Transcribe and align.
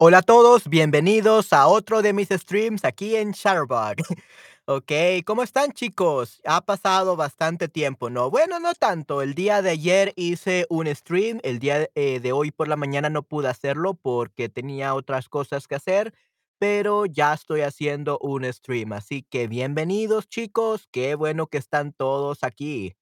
Hola 0.00 0.18
a 0.18 0.22
todos, 0.22 0.68
bienvenidos 0.68 1.52
a 1.52 1.66
otro 1.66 2.02
de 2.02 2.12
mis 2.12 2.28
streams 2.28 2.84
aquí 2.84 3.16
en 3.16 3.32
Shutterbug. 3.32 3.96
Ok, 4.70 4.92
¿cómo 5.24 5.42
están 5.42 5.72
chicos? 5.72 6.42
Ha 6.44 6.60
pasado 6.60 7.16
bastante 7.16 7.68
tiempo, 7.68 8.10
¿no? 8.10 8.30
Bueno, 8.30 8.60
no 8.60 8.74
tanto. 8.74 9.22
El 9.22 9.32
día 9.34 9.62
de 9.62 9.70
ayer 9.70 10.12
hice 10.14 10.66
un 10.68 10.94
stream, 10.94 11.40
el 11.42 11.58
día 11.58 11.88
eh, 11.94 12.20
de 12.20 12.32
hoy 12.32 12.50
por 12.50 12.68
la 12.68 12.76
mañana 12.76 13.08
no 13.08 13.22
pude 13.22 13.48
hacerlo 13.48 13.94
porque 13.94 14.50
tenía 14.50 14.94
otras 14.94 15.30
cosas 15.30 15.66
que 15.66 15.76
hacer, 15.76 16.12
pero 16.58 17.06
ya 17.06 17.32
estoy 17.32 17.62
haciendo 17.62 18.18
un 18.20 18.44
stream. 18.52 18.92
Así 18.92 19.22
que 19.22 19.48
bienvenidos 19.48 20.28
chicos, 20.28 20.86
qué 20.92 21.14
bueno 21.14 21.46
que 21.46 21.56
están 21.56 21.94
todos 21.94 22.44
aquí. 22.44 22.94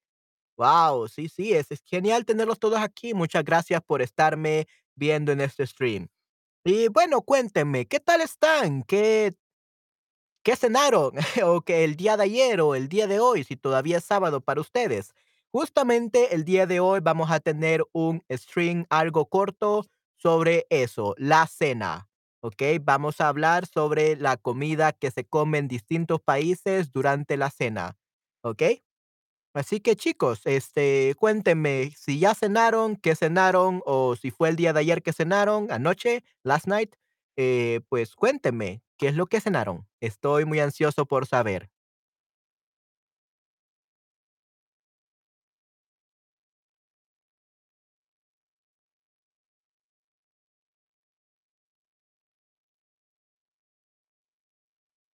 Wow, 0.57 1.09
sí, 1.09 1.29
sí, 1.29 1.53
es, 1.55 1.71
es 1.73 1.83
genial 1.85 2.25
tenerlos 2.25 2.61
todos 2.61 2.79
aquí. 2.81 3.15
Muchas 3.15 3.45
gracias 3.45 3.83
por 3.83 4.03
estarme 4.03 4.69
viendo 4.95 5.33
en 5.33 5.41
este 5.41 5.67
stream. 5.67 6.09
Y 6.69 6.89
bueno, 6.89 7.23
cuéntenme, 7.23 7.87
¿qué 7.87 8.01
tal 8.01 8.21
están? 8.21 8.83
¿Qué, 8.83 9.33
qué 10.43 10.57
cenaron? 10.57 11.13
o 11.45 11.61
que 11.61 11.85
el 11.85 11.95
día 11.95 12.17
de 12.17 12.25
ayer 12.25 12.61
o 12.61 12.75
el 12.75 12.89
día 12.89 13.07
de 13.07 13.21
hoy, 13.21 13.45
si 13.45 13.55
todavía 13.55 13.99
es 13.99 14.05
sábado 14.05 14.41
para 14.41 14.61
ustedes. 14.61 15.15
Justamente 15.53 16.35
el 16.35 16.45
día 16.45 16.67
de 16.67 16.81
hoy 16.81 16.99
vamos 17.01 17.31
a 17.31 17.39
tener 17.39 17.85
un 17.93 18.25
stream 18.29 18.85
algo 18.91 19.27
corto 19.27 19.87
sobre 20.17 20.67
eso, 20.69 21.15
la 21.19 21.47
cena. 21.47 22.09
¿Ok? 22.41 22.61
Vamos 22.83 23.21
a 23.21 23.29
hablar 23.29 23.67
sobre 23.67 24.17
la 24.17 24.37
comida 24.37 24.91
que 24.91 25.13
se 25.13 25.25
come 25.25 25.59
en 25.59 25.69
distintos 25.69 26.21
países 26.21 26.91
durante 26.91 27.37
la 27.37 27.51
cena. 27.51 27.97
¿Ok? 28.43 28.63
Así 29.57 29.81
que 29.81 29.97
chicos, 29.97 30.43
este, 30.45 31.15
cuéntenme 31.19 31.91
si 31.97 32.19
ya 32.19 32.35
cenaron, 32.35 32.95
qué 32.97 33.17
cenaron 33.17 33.81
o 33.87 34.15
si 34.15 34.31
fue 34.31 34.51
el 34.51 34.57
día 34.57 34.75
de 34.75 34.81
ayer 34.81 35.03
que 35.03 35.15
cenaron, 35.15 35.71
anoche, 35.73 36.25
last 36.43 36.67
night, 36.67 36.95
eh, 37.39 37.81
pues 37.89 38.15
cuéntenme 38.15 38.83
qué 38.99 39.09
es 39.09 39.15
lo 39.15 39.25
que 39.29 39.41
cenaron. 39.41 39.87
Estoy 40.01 40.45
muy 40.45 40.61
ansioso 40.61 41.07
por 41.07 41.27
saber. 41.27 41.71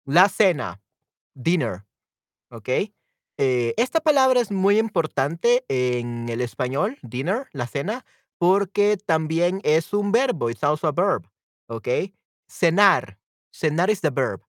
La 0.06 0.28
cena, 0.28 0.78
dinner, 1.34 1.84
¿ok? 2.50 2.70
Eh, 3.42 3.72
esta 3.78 4.00
palabra 4.00 4.38
es 4.40 4.50
muy 4.50 4.78
importante 4.78 5.64
en 5.68 6.28
el 6.28 6.42
español, 6.42 6.98
dinner, 7.00 7.48
la 7.52 7.66
cena, 7.66 8.04
porque 8.36 8.98
también 8.98 9.62
es 9.64 9.94
un 9.94 10.12
verbo, 10.12 10.50
it's 10.50 10.62
also 10.62 10.86
a 10.86 10.92
verb, 10.92 11.26
¿ok? 11.66 11.88
Cenar, 12.46 13.18
cenar 13.50 13.88
is 13.88 14.02
the 14.02 14.10
verb. 14.10 14.42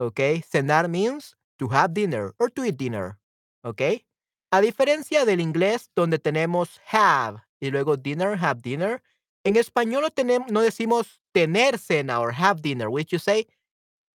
Okay, 0.00 0.42
Cenar 0.42 0.88
means 0.88 1.36
to 1.58 1.68
have 1.68 1.92
dinner 1.92 2.32
or 2.38 2.50
to 2.50 2.64
eat 2.64 2.76
dinner. 2.78 3.18
Okay, 3.62 4.06
A 4.50 4.60
diferencia 4.60 5.24
del 5.24 5.40
inglés 5.40 5.90
donde 5.94 6.18
tenemos 6.18 6.80
have 6.92 7.42
y 7.60 7.70
luego 7.70 7.96
dinner, 7.96 8.38
have 8.38 8.62
dinner, 8.62 9.02
en 9.44 9.56
español 9.56 10.02
no, 10.02 10.10
tenemos, 10.10 10.50
no 10.50 10.62
decimos 10.62 11.20
tener 11.32 11.78
cena 11.78 12.20
or 12.20 12.32
have 12.32 12.62
dinner. 12.62 12.88
We 12.88 13.04
should 13.04 13.20
say 13.20 13.48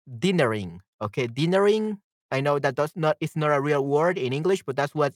dinnering. 0.06 0.81
Okay, 1.00 1.27
dinnering. 1.27 2.00
I 2.31 2.41
know 2.41 2.59
that 2.59 2.75
does 2.75 2.93
not 2.97 3.16
it's 3.21 3.37
not 3.37 3.53
a 3.53 3.61
real 3.61 3.84
word 3.84 4.19
in 4.19 4.33
English, 4.33 4.62
but 4.65 4.77
that's 4.77 4.94
what 4.94 5.15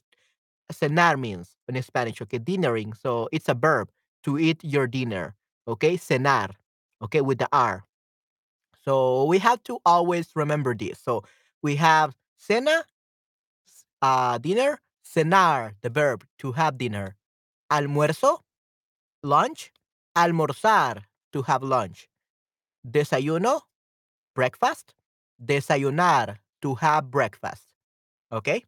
cenar 0.72 1.18
means 1.18 1.56
in 1.68 1.80
Spanish. 1.82 2.20
Okay, 2.22 2.38
dinnering. 2.38 2.94
So 2.94 3.28
it's 3.32 3.48
a 3.48 3.54
verb 3.54 3.90
to 4.24 4.38
eat 4.38 4.62
your 4.64 4.86
dinner. 4.86 5.34
Okay, 5.68 5.96
cenar. 5.96 6.50
Okay, 7.02 7.20
with 7.20 7.38
the 7.38 7.48
R. 7.52 7.84
So 8.84 9.24
we 9.24 9.38
have 9.38 9.62
to 9.64 9.78
always 9.86 10.30
remember 10.34 10.74
this. 10.74 10.98
So 11.00 11.24
we 11.62 11.76
have 11.76 12.14
cena, 12.36 12.84
uh, 14.00 14.38
dinner, 14.38 14.80
cenar, 15.04 15.74
the 15.82 15.90
verb 15.90 16.24
to 16.38 16.52
have 16.52 16.78
dinner. 16.78 17.16
Almuerzo, 17.70 18.40
lunch, 19.22 19.72
almorzar, 20.16 21.02
to 21.32 21.42
have 21.42 21.62
lunch. 21.62 22.08
Desayuno, 22.86 23.62
breakfast. 24.34 24.94
Desayunar, 25.44 26.38
to 26.62 26.74
have 26.76 27.10
breakfast. 27.10 27.74
Okay? 28.32 28.64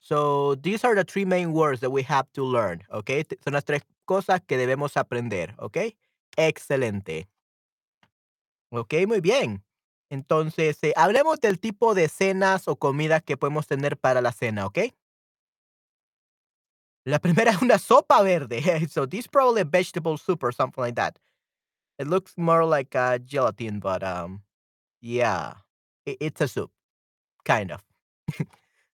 So 0.00 0.56
these 0.56 0.84
are 0.84 0.94
the 0.94 1.04
three 1.04 1.24
main 1.24 1.52
words 1.52 1.80
that 1.80 1.90
we 1.90 2.02
have 2.02 2.30
to 2.34 2.44
learn. 2.44 2.82
Okay? 2.92 3.24
Son 3.42 3.54
las 3.54 3.64
tres 3.64 3.82
cosas 4.06 4.40
que 4.46 4.58
debemos 4.58 4.96
aprender. 4.96 5.54
Okay? 5.58 5.96
Excelente. 6.36 7.26
Ok, 8.70 8.94
muy 9.06 9.20
bien. 9.20 9.62
Entonces, 10.10 10.78
eh, 10.82 10.92
hablemos 10.96 11.40
del 11.40 11.58
tipo 11.58 11.94
de 11.94 12.08
cenas 12.08 12.68
o 12.68 12.76
comidas 12.76 13.22
que 13.22 13.36
podemos 13.36 13.66
tener 13.66 13.96
para 13.96 14.20
la 14.20 14.32
cena, 14.32 14.66
¿ok? 14.66 14.78
La 17.04 17.18
primera 17.18 17.50
es 17.50 17.62
una 17.62 17.78
sopa 17.78 18.22
verde. 18.22 18.62
So 18.90 19.06
this 19.06 19.26
probably 19.26 19.62
a 19.62 19.64
vegetable 19.64 20.16
soup 20.18 20.42
or 20.42 20.52
something 20.52 20.82
like 20.82 20.96
that. 20.96 21.18
It 21.98 22.06
looks 22.06 22.36
more 22.36 22.64
like 22.64 22.94
a 22.94 23.18
gelatin, 23.18 23.80
but 23.80 24.02
um, 24.02 24.42
yeah, 25.00 25.54
it's 26.04 26.40
a 26.40 26.48
soup, 26.48 26.70
kind 27.44 27.72
of. 27.72 27.82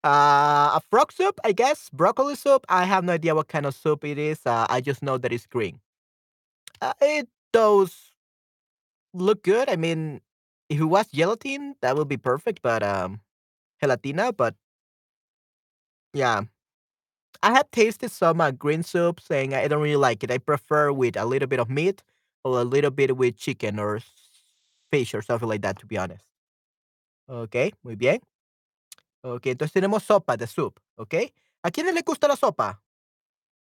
uh, 0.05 0.77
a 0.79 0.81
frog 0.91 1.13
soup, 1.13 1.39
I 1.45 1.53
guess. 1.53 1.91
Broccoli 1.91 2.37
soup. 2.37 2.65
I 2.69 2.85
have 2.85 3.05
no 3.05 3.13
idea 3.15 3.35
what 3.35 3.49
kind 3.49 3.67
of 3.67 3.75
soup 3.75 4.05
it 4.05 4.19
is. 4.19 4.41
Uh, 4.47 4.67
I 4.69 4.81
just 4.81 5.03
know 5.03 5.19
that 5.19 5.33
it's 5.33 5.47
green. 5.47 5.81
Uh, 6.81 6.93
it 7.01 7.29
does 7.53 8.13
look 9.15 9.43
good. 9.43 9.69
I 9.69 9.77
mean, 9.77 10.21
if 10.69 10.81
it 10.81 10.85
was 10.85 11.09
gelatin, 11.09 11.77
that 11.81 11.97
would 11.97 12.09
be 12.09 12.17
perfect. 12.17 12.63
But 12.63 12.83
um, 12.83 13.21
gelatina. 13.83 14.37
But 14.37 14.55
yeah, 16.13 16.43
I 17.43 17.53
have 17.55 17.71
tasted 17.71 18.11
some 18.11 18.41
uh, 18.41 18.51
green 18.51 18.83
soup, 18.83 19.21
saying 19.21 19.55
I 19.55 19.69
don't 19.69 19.83
really 19.83 19.97
like 19.97 20.25
it. 20.25 20.31
I 20.31 20.39
prefer 20.39 20.93
with 20.93 21.17
a 21.17 21.25
little 21.25 21.49
bit 21.49 21.61
of 21.61 21.71
meat 21.71 22.03
or 22.45 22.61
a 22.61 22.65
little 22.65 22.91
bit 22.91 23.17
with 23.17 23.37
chicken 23.37 23.79
or 23.79 24.01
fish 24.91 25.15
or 25.15 25.23
something 25.23 25.49
like 25.49 25.63
that. 25.63 25.79
To 25.81 25.87
be 25.87 25.99
honest. 25.99 26.25
Okay, 27.29 27.73
muy 27.85 27.95
bien. 27.97 28.21
Okay, 29.23 29.53
entonces 29.53 29.73
tenemos 29.73 30.05
sopa 30.05 30.37
de 30.37 30.47
soup. 30.47 30.79
Okay. 30.97 31.35
¿A 31.63 31.71
quiénes 31.71 31.95
le 31.95 32.03
gusta 32.03 32.29
la 32.29 32.37
sopa? 32.37 32.83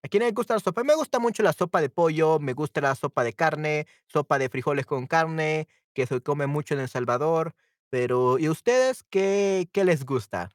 ¿A 0.03 0.09
quiénes 0.09 0.29
les 0.29 0.35
gusta 0.35 0.55
la 0.55 0.61
sopa? 0.61 0.85
Me 0.85 0.95
gusta 0.97 1.19
mucho 1.21 1.43
la 1.43 1.53
sopa 1.53 1.81
de 1.81 1.91
pollo, 1.91 2.39
me 2.41 2.55
gusta 2.55 2.81
la 2.81 2.95
sopa 2.97 3.25
de 3.25 3.35
carne, 3.35 3.87
sopa 4.07 4.39
de 4.39 4.49
frijoles 4.51 4.87
con 4.87 5.07
carne, 5.07 5.69
que 5.95 6.07
se 6.07 6.21
come 6.23 6.47
mucho 6.49 6.75
en 6.75 6.81
El 6.81 6.89
Salvador. 6.91 7.55
Pero, 7.91 8.39
¿y 8.39 8.49
ustedes 8.49 9.05
qué, 9.11 9.69
qué 9.73 9.85
les 9.85 10.05
gusta? 10.07 10.51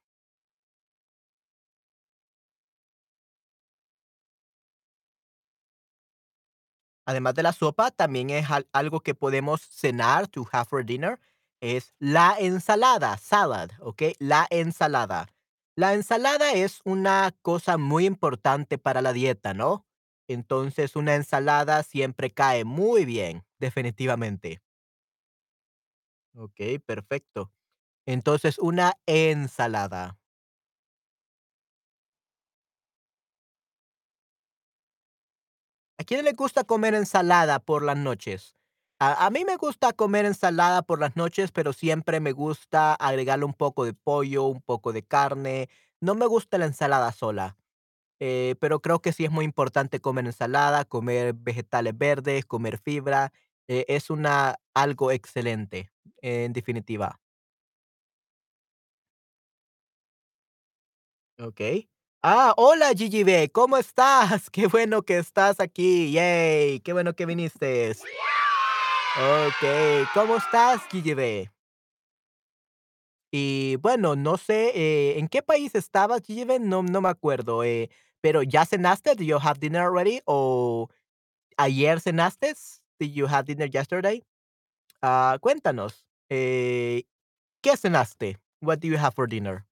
Además 7.06 7.36
de 7.36 7.44
la 7.44 7.54
sopa, 7.54 7.92
también 7.92 8.30
es 8.30 8.50
al- 8.52 8.68
algo 8.74 9.00
que 9.00 9.16
podemos 9.16 9.62
cenar, 9.62 10.28
to 10.28 10.46
have 10.52 10.66
for 10.66 10.86
dinner, 10.86 11.20
es 11.62 11.94
la 12.00 12.36
ensalada, 12.40 13.18
salad, 13.18 13.72
¿ok? 13.80 14.04
La 14.20 14.48
ensalada. 14.50 15.28
La 15.76 15.94
ensalada 15.94 16.52
es 16.54 16.82
una 16.86 17.36
cosa 17.42 17.78
muy 17.78 18.06
importante 18.06 18.78
para 18.78 19.02
la 19.02 19.14
dieta, 19.14 19.54
¿no? 19.54 19.86
Entonces, 20.28 20.96
una 20.96 21.16
ensalada 21.16 21.84
siempre 21.84 22.32
cae 22.32 22.66
muy 22.66 23.06
bien, 23.06 23.46
definitivamente. 23.60 24.62
Ok, 26.36 26.62
perfecto. 26.86 27.52
Entonces, 28.08 28.60
una 28.60 28.94
ensalada. 29.08 30.18
¿A 36.00 36.04
quién 36.04 36.26
le 36.26 36.34
gusta 36.34 36.64
comer 36.64 36.96
ensalada 36.96 37.60
por 37.60 37.84
las 37.84 37.98
noches? 37.98 38.57
A, 39.00 39.30
mí 39.30 39.46
me 39.46 39.58
gusta 39.58 39.94
comer 39.94 40.26
ensalada 40.26 40.82
por 40.82 41.00
las 41.00 41.16
noches, 41.16 41.52
pero 41.52 41.72
siempre 41.72 42.20
me 42.20 42.32
gusta 42.32 42.96
agregarle 42.96 43.46
un 43.46 43.54
poco 43.54 43.86
de 43.86 43.94
pollo, 43.94 44.46
un 44.46 44.62
poco 44.62 44.92
de 44.92 45.04
carne. 45.04 45.70
No 46.02 46.16
me 46.16 46.26
gusta 46.26 46.58
la 46.58 46.66
ensalada 46.66 47.12
sola, 47.12 47.58
eh, 48.20 48.56
pero 48.60 48.82
creo 48.82 49.02
que 49.02 49.14
sí 49.14 49.26
es 49.26 49.32
muy 49.32 49.46
importante 49.46 50.02
comer 50.02 50.26
ensalada, 50.26 50.86
comer 50.86 51.34
vegetales 51.36 51.98
verdes, 51.98 52.46
comer 52.46 52.80
fibra. 52.80 53.34
eh, 53.68 53.86
es 53.90 54.10
una 54.10 54.60
algo 54.74 55.12
excelente, 55.12 55.92
en 56.22 56.54
definitiva. 56.54 57.20
Ok. 61.40 61.62
Ah, 62.24 62.54
hola 62.58 62.94
Gigi 62.96 63.24
B, 63.24 63.50
¿cómo 63.52 63.78
estás? 63.78 64.50
Qué 64.52 64.68
bueno 64.68 65.04
que 65.04 65.18
estás 65.18 65.60
aquí. 65.60 66.12
Yay, 66.12 66.80
qué 66.82 66.94
bueno 66.94 67.14
que 67.16 67.26
viniste. 67.28 67.96
Okey, 69.20 70.06
¿cómo 70.14 70.38
estás, 70.38 70.82
Guille? 70.92 71.50
Y 73.34 73.76
bueno, 73.78 74.16
no 74.16 74.38
sé, 74.38 74.72
eh, 74.76 75.20
¿en 75.20 75.28
qué 75.28 75.42
país 75.42 75.76
estabas, 75.76 76.22
Guille? 76.22 76.60
No 76.60 76.82
no 76.84 77.02
me 77.02 77.10
acuerdo, 77.10 77.64
eh, 77.64 77.90
pero, 78.22 78.42
¿ya 78.44 78.66
cenaste? 78.66 79.16
Do 79.16 79.24
you 79.24 79.38
have 79.42 79.60
dinner 79.60 79.82
already? 79.82 80.22
¿O 80.26 80.88
ayer 81.58 82.02
cenaste? 82.02 82.54
Did 83.00 83.14
you 83.14 83.28
have 83.28 83.46
dinner 83.46 83.70
yesterday? 83.70 84.24
Ah, 85.02 85.38
cuéntanos, 85.42 86.06
eh, 86.30 87.06
¿qué 87.62 87.78
cenaste? 87.78 88.40
What 88.62 88.80
do 88.80 88.88
you 88.90 88.98
have 88.98 89.14
for 89.16 89.30
dinner? 89.30 89.66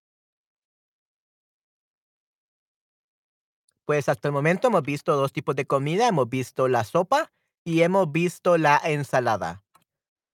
Pues 3.88 4.08
hasta 4.08 4.26
el 4.26 4.32
momento 4.34 4.66
hemos 4.66 4.82
visto 4.82 5.14
2 5.14 5.32
tipos 5.32 5.54
de 5.54 5.64
comida, 5.64 6.08
hemos 6.08 6.28
visto 6.28 6.66
la 6.66 6.82
sopa 6.82 7.30
y 7.66 7.82
hemos 7.82 8.10
visto 8.12 8.56
la 8.58 8.80
ensalada. 8.84 9.64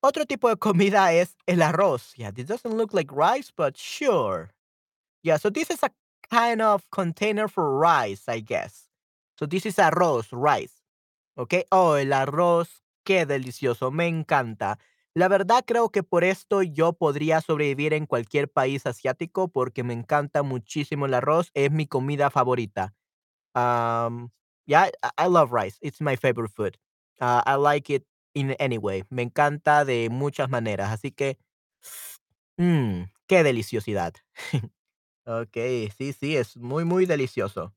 Otro 0.02 0.26
tipo 0.26 0.48
de 0.48 0.56
comida 0.56 1.12
es 1.12 1.36
el 1.46 1.62
arroz. 1.62 2.14
Yeah, 2.16 2.32
this 2.32 2.46
doesn't 2.46 2.76
look 2.76 2.92
like 2.94 3.10
rice, 3.12 3.52
but 3.56 3.76
sure. 3.76 4.50
Yeah, 5.22 5.38
so 5.38 5.50
this 5.50 5.70
is 5.70 5.82
a 5.82 5.90
kind 6.30 6.62
of 6.62 6.84
container 6.90 7.48
for 7.48 7.78
rice, 7.78 8.24
I 8.28 8.40
guess. 8.40 8.88
So 9.38 9.46
this 9.46 9.66
is 9.66 9.78
arroz, 9.78 10.28
rice. 10.32 10.74
¿ok? 11.36 11.54
Oh, 11.70 11.96
el 11.96 12.12
arroz, 12.12 12.82
qué 13.04 13.26
delicioso, 13.26 13.90
me 13.90 14.08
encanta. 14.08 14.78
La 15.14 15.28
verdad 15.28 15.64
creo 15.66 15.90
que 15.90 16.02
por 16.02 16.24
esto 16.24 16.62
yo 16.62 16.94
podría 16.94 17.40
sobrevivir 17.40 17.92
en 17.94 18.06
cualquier 18.06 18.50
país 18.50 18.86
asiático 18.86 19.48
porque 19.48 19.84
me 19.84 19.94
encanta 19.94 20.42
muchísimo 20.42 21.06
el 21.06 21.14
arroz, 21.14 21.50
es 21.54 21.70
mi 21.70 21.86
comida 21.86 22.30
favorita. 22.30 22.94
Um, 23.54 24.30
yeah, 24.66 24.90
I 25.18 25.28
love 25.28 25.52
rice. 25.52 25.78
It's 25.82 26.00
my 26.00 26.16
favorite 26.16 26.52
food. 26.54 26.78
Uh, 27.22 27.42
I 27.46 27.56
like 27.56 27.90
it 27.90 28.04
in 28.34 28.52
any 28.60 28.78
way. 28.78 29.04
Me 29.10 29.22
encanta 29.24 29.86
de 29.86 30.10
muchas 30.10 30.50
maneras, 30.50 30.90
así 30.92 31.12
que, 31.12 31.38
mm, 32.58 33.04
qué 33.26 33.42
deliciosidad. 33.42 34.14
Okay, 35.26 35.90
sí, 35.98 36.12
sí, 36.14 36.36
es 36.36 36.56
muy, 36.56 36.84
muy 36.84 37.06
delicioso. 37.06 37.74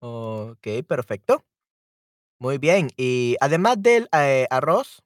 Okey, 0.00 0.82
perfecto. 0.82 1.44
Muy 2.40 2.58
bien. 2.58 2.90
Y 2.96 3.36
además 3.40 3.82
del, 3.82 4.08
eh, 4.12 4.46
arroz, 4.50 5.02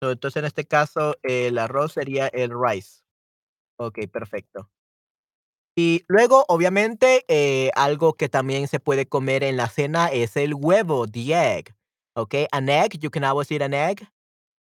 entonces 0.00 0.38
en 0.40 0.46
este 0.46 0.66
caso 0.66 1.16
el 1.22 1.58
arroz 1.58 1.92
sería 1.94 2.28
el 2.28 2.50
rice. 2.52 3.02
Okey, 3.78 4.06
perfecto. 4.08 4.70
Y 5.82 6.04
luego, 6.08 6.44
obviamente, 6.48 7.24
eh, 7.28 7.70
algo 7.74 8.12
que 8.12 8.28
también 8.28 8.68
se 8.68 8.80
puede 8.80 9.06
comer 9.06 9.42
en 9.44 9.56
la 9.56 9.66
cena 9.68 10.08
es 10.08 10.36
el 10.36 10.52
huevo, 10.54 11.06
the 11.08 11.32
egg, 11.34 11.74
okey, 12.14 12.46
an 12.52 12.68
egg, 12.68 12.98
you 13.00 13.10
can 13.10 13.24
always 13.24 13.50
eat 13.50 13.62
an 13.62 13.72
egg. 13.72 14.06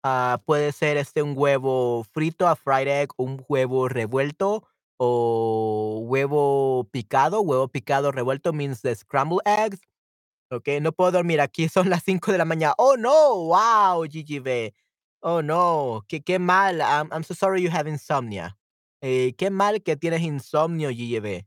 Ah, 0.04 0.40
puede 0.46 0.72
ser, 0.72 0.96
este, 0.98 1.22
un 1.22 1.34
huevo 1.36 2.04
frito, 2.12 2.48
a 2.48 2.56
fried 2.56 2.88
egg, 2.88 3.10
un 3.18 3.44
huevo 3.48 3.88
revuelto 3.88 4.64
o 4.98 6.00
huevo 6.06 6.88
picado. 6.92 7.42
Huevo 7.42 7.68
picado 7.68 8.12
revuelto 8.12 8.52
means 8.52 8.82
the 8.82 8.94
scrambled 8.96 9.42
eggs. 9.46 9.80
Okey, 10.50 10.80
no 10.80 10.92
puedo 10.92 11.12
dormir, 11.12 11.40
aquí 11.40 11.68
son 11.70 11.90
las 11.90 12.04
5 12.04 12.32
de 12.32 12.38
la 12.38 12.44
mañana. 12.46 12.74
Oh, 12.78 12.96
no, 12.96 13.36
wow, 13.46 14.04
GGB. 14.06 14.74
Oh, 15.22 15.42
no, 15.42 16.04
qué 16.08 16.22
qué 16.22 16.38
mal. 16.40 16.80
I'm 16.82 17.08
I'm 17.12 17.24
so 17.24 17.34
sorry 17.34 17.62
you 17.62 17.70
have 17.70 17.88
insomnia. 17.88 18.56
Eh, 19.06 19.34
qué 19.36 19.50
mal 19.50 19.82
que 19.82 19.96
tienes 19.96 20.22
insomnio, 20.22 20.88
GGB. 20.90 21.46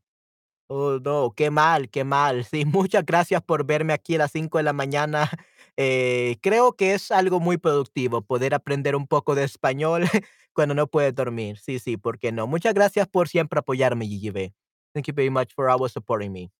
Oh, 0.70 1.00
no, 1.04 1.34
qué 1.36 1.50
mal, 1.52 1.90
qué 1.90 2.04
mal. 2.04 2.46
Sí, 2.52 2.66
muchas 2.66 3.06
gracias 3.06 3.42
por 3.44 3.66
verme 3.66 3.94
aquí 3.94 4.16
a 4.16 4.20
las 4.20 4.32
5 4.32 4.58
de 4.60 4.64
la 4.64 4.74
mañana. 4.74 5.30
Eh, 5.80 6.38
creo 6.42 6.76
que 6.76 6.96
es 6.96 7.12
algo 7.12 7.40
muy 7.40 7.58
productivo 7.58 8.24
poder 8.24 8.56
aprender 8.56 8.96
un 8.96 9.06
poco 9.08 9.36
de 9.36 9.44
español 9.44 10.06
cuando 10.54 10.74
no 10.74 10.88
puedes 10.88 11.14
dormir. 11.14 11.60
Sí, 11.60 11.78
sí, 11.80 11.98
¿por 11.98 12.18
qué 12.18 12.32
no? 12.32 12.48
Muchas 12.48 12.74
gracias 12.74 13.08
por 13.08 13.30
siempre 13.30 13.60
apoyarme, 13.60 14.08
GGB. 14.08 14.54
Thank 14.96 15.06
you 15.08 15.14
very 15.14 15.30
much 15.30 15.54
for 15.56 15.70
always 15.70 15.92
supporting 15.94 16.32
me. 16.34 16.52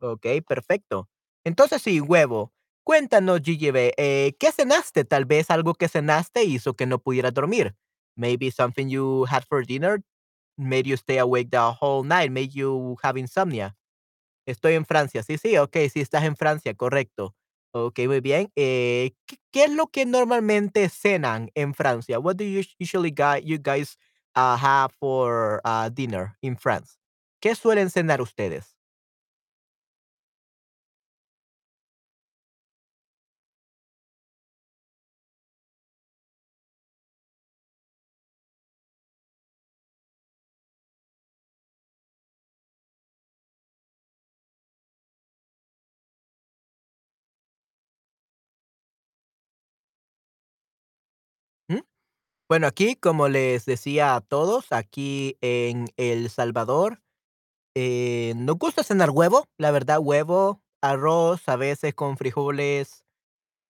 Okey, 0.00 0.40
perfecto. 0.42 1.08
Entonces 1.44 1.82
sí, 1.82 2.00
huevo. 2.00 2.52
Cuéntanos, 2.84 3.40
GGB, 3.42 3.94
eh, 3.96 4.36
¿qué 4.38 4.52
cenaste? 4.52 5.04
Tal 5.04 5.24
vez 5.24 5.50
algo 5.50 5.74
que 5.74 5.88
cenaste 5.88 6.44
hizo 6.44 6.74
que 6.74 6.86
no 6.86 6.98
pudieras 7.00 7.34
dormir. 7.34 7.74
Maybe 8.16 8.50
something 8.50 8.88
you 8.88 9.26
had 9.30 9.42
for 9.48 9.66
dinner 9.66 10.02
made 10.58 10.86
you 10.88 10.96
stay 10.96 11.18
awake 11.18 11.50
the 11.50 11.72
whole 11.80 12.04
night, 12.04 12.30
made 12.30 12.52
you 12.54 12.96
have 13.02 13.18
insomnia. 13.18 13.74
Estoy 14.46 14.74
en 14.74 14.86
Francia. 14.86 15.22
Sí, 15.22 15.38
sí, 15.38 15.58
okey, 15.58 15.88
sí, 15.90 16.00
estás 16.00 16.24
en 16.24 16.36
Francia, 16.36 16.74
correcto. 16.74 17.34
Okey, 17.72 18.08
muy 18.08 18.20
bien. 18.20 18.50
Eh, 18.56 19.12
¿qué 19.26 19.38
qué 19.52 19.64
es 19.64 19.70
lo 19.72 19.88
que 19.88 20.06
normalmente 20.06 20.88
cenan 20.88 21.50
en 21.54 21.74
Francia? 21.74 22.18
What 22.20 22.36
do 22.36 22.44
you 22.44 22.62
usually 22.80 23.10
guy 23.10 23.40
you 23.44 23.58
guys, 23.58 23.98
ah, 24.34 24.56
have 24.60 24.92
for, 24.98 25.60
ah, 25.64 25.90
dinner 25.92 26.36
in 26.42 26.56
France? 26.58 26.98
¿Qué 27.40 27.54
suelen 27.56 27.90
cenar 27.90 28.20
ustedes? 28.22 28.75
Bueno, 52.48 52.66
aquí, 52.68 52.94
como 52.94 53.28
les 53.28 53.66
decía 53.66 54.14
a 54.14 54.20
todos, 54.20 54.66
aquí 54.70 55.36
en 55.40 55.86
El 55.96 56.30
Salvador, 56.30 57.02
eh, 57.74 58.34
nos 58.36 58.56
gusta 58.58 58.84
cenar 58.84 59.10
huevo, 59.10 59.46
la 59.58 59.70
verdad, 59.72 59.98
huevo, 60.00 60.62
arroz, 60.82 61.48
a 61.48 61.56
veces 61.56 61.94
con 61.94 62.16
frijoles, 62.18 63.04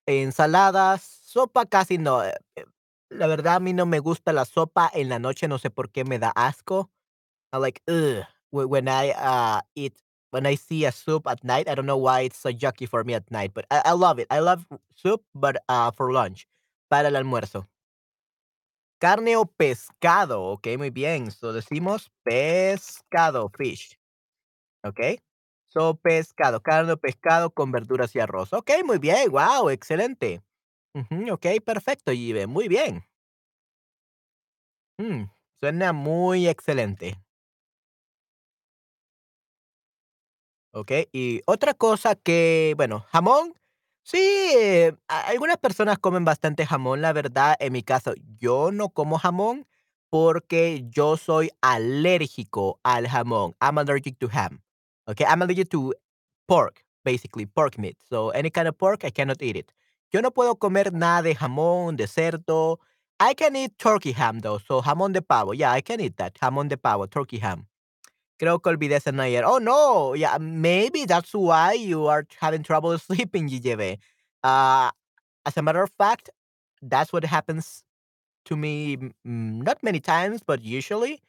ensaladas, 0.06 1.02
sopa 1.02 1.66
casi 1.66 1.98
no. 1.98 2.24
eh, 2.24 2.34
eh, 2.56 2.66
La 3.10 3.26
verdad, 3.28 3.56
a 3.56 3.60
mí 3.60 3.72
no 3.74 3.86
me 3.86 4.00
gusta 4.00 4.32
la 4.32 4.44
sopa 4.46 4.90
en 4.94 5.08
la 5.10 5.18
noche, 5.20 5.48
no 5.48 5.58
sé 5.58 5.70
por 5.70 5.90
qué 5.90 6.04
me 6.04 6.18
da 6.18 6.30
asco. 6.36 6.90
I 7.52 7.58
like, 7.58 7.82
when 8.52 8.88
I 8.88 9.12
uh, 9.12 9.62
eat, 9.76 9.94
when 10.32 10.46
I 10.46 10.56
see 10.56 10.84
a 10.86 10.92
soup 10.92 11.26
at 11.28 11.44
night, 11.44 11.68
I 11.68 11.74
don't 11.74 11.86
know 11.86 11.98
why 11.98 12.22
it's 12.22 12.38
so 12.38 12.50
yucky 12.50 12.88
for 12.88 13.04
me 13.04 13.14
at 13.14 13.30
night, 13.30 13.52
but 13.54 13.66
I, 13.70 13.82
I 13.86 13.92
love 13.92 14.18
it. 14.20 14.28
I 14.30 14.40
love 14.40 14.66
soup, 14.94 15.22
but 15.34 15.56
uh, 15.68 15.90
for 15.92 16.12
lunch, 16.12 16.46
para 16.90 17.08
el 17.08 17.16
almuerzo. 17.16 17.66
Carne 19.02 19.36
o 19.36 19.44
pescado, 19.44 20.42
okey, 20.42 20.78
muy 20.78 20.88
bien. 20.90 21.30
So, 21.30 21.52
decimos 21.52 22.10
pescado, 22.22 23.50
fish, 23.50 23.98
¿okey? 24.84 25.20
So, 25.68 25.96
pescado, 25.96 26.60
carne 26.62 26.92
o 26.92 26.98
pescado 26.98 27.50
con 27.50 27.72
verduras 27.72 28.14
y 28.16 28.20
arroz. 28.20 28.52
Okey, 28.52 28.84
muy 28.84 28.98
bien, 28.98 29.30
guau, 29.30 29.70
excelente. 29.70 30.42
Ujú, 30.94 31.32
okey, 31.34 31.60
perfecto, 31.60 32.12
Yive, 32.12 32.46
muy 32.48 32.68
bien. 32.68 33.04
Mm, 34.98 35.28
suena 35.60 35.92
muy 35.92 36.48
excelente. 36.48 37.18
Okey, 40.74 41.08
y 41.12 41.40
otra 41.46 41.74
cosa 41.74 42.14
que, 42.16 42.74
bueno, 42.76 43.04
jamón, 43.10 43.54
sí, 44.08 44.18
eh, 44.56 44.94
algunas 45.08 45.56
personas 45.58 45.98
comen 45.98 46.24
bastante 46.24 46.66
jamón, 46.66 47.00
la 47.02 47.12
verdad, 47.12 47.56
en 47.60 47.72
mi 47.72 47.82
caso, 47.82 48.14
yo 48.38 48.70
no 48.72 48.90
como 48.90 49.18
jamón 49.18 49.66
porque 50.10 50.84
yo 50.88 51.16
soy 51.16 51.50
alérgico 51.60 52.78
al 52.84 53.08
jamón. 53.08 53.54
I'm 53.60 53.78
allergic 53.78 54.18
to 54.20 54.28
ham, 54.32 54.62
okey, 55.06 55.26
I'm 55.26 55.42
allergic 55.42 55.68
to 55.70 55.92
pork, 56.46 56.84
basically, 57.04 57.46
pork 57.46 57.78
meat. 57.78 57.98
So, 58.08 58.30
any 58.30 58.50
kind 58.50 58.68
of 58.68 58.78
pork, 58.78 59.04
I 59.04 59.10
cannot 59.10 59.42
eat 59.42 59.56
it. 59.56 59.72
Yo 60.12 60.20
no 60.22 60.30
puedo 60.30 60.56
comer 60.58 60.92
nada 60.92 61.22
de 61.22 61.34
jamón, 61.34 61.96
de 61.96 62.06
cerdo. 62.06 62.78
I 63.20 63.34
can 63.34 63.56
eat 63.56 63.78
turkey 63.78 64.12
ham, 64.12 64.40
though, 64.40 64.58
so 64.58 64.82
jamón 64.82 65.12
de 65.12 65.22
pavo, 65.22 65.52
yeah, 65.54 65.72
I 65.72 65.82
can 65.82 66.00
eat 66.00 66.16
that, 66.18 66.34
jamón 66.40 66.68
de 66.68 66.76
pavo, 66.78 67.06
turkey 67.08 67.38
ham. 67.40 67.66
Creo 68.38 68.60
que 68.60 68.70
olvidé 68.70 69.00
cenar 69.00 69.26
ayer. 69.26 69.44
Oh, 69.44 69.58
no. 69.58 70.14
Yeah, 70.14 70.38
maybe 70.38 71.06
that's 71.06 71.32
why 71.32 71.72
you 71.72 72.06
are 72.06 72.26
having 72.40 72.62
trouble 72.62 72.96
sleeping, 72.98 73.48
GGB. 73.48 73.98
Uh, 74.44 74.90
as 75.46 75.56
a 75.56 75.62
matter 75.62 75.82
of 75.82 75.90
fact, 75.98 76.30
that's 76.82 77.12
what 77.12 77.24
happens 77.24 77.84
to 78.46 78.56
me, 78.56 78.98
not 79.24 79.82
many 79.82 80.00
times, 80.00 80.42
but 80.46 80.62
usually. 80.62 81.20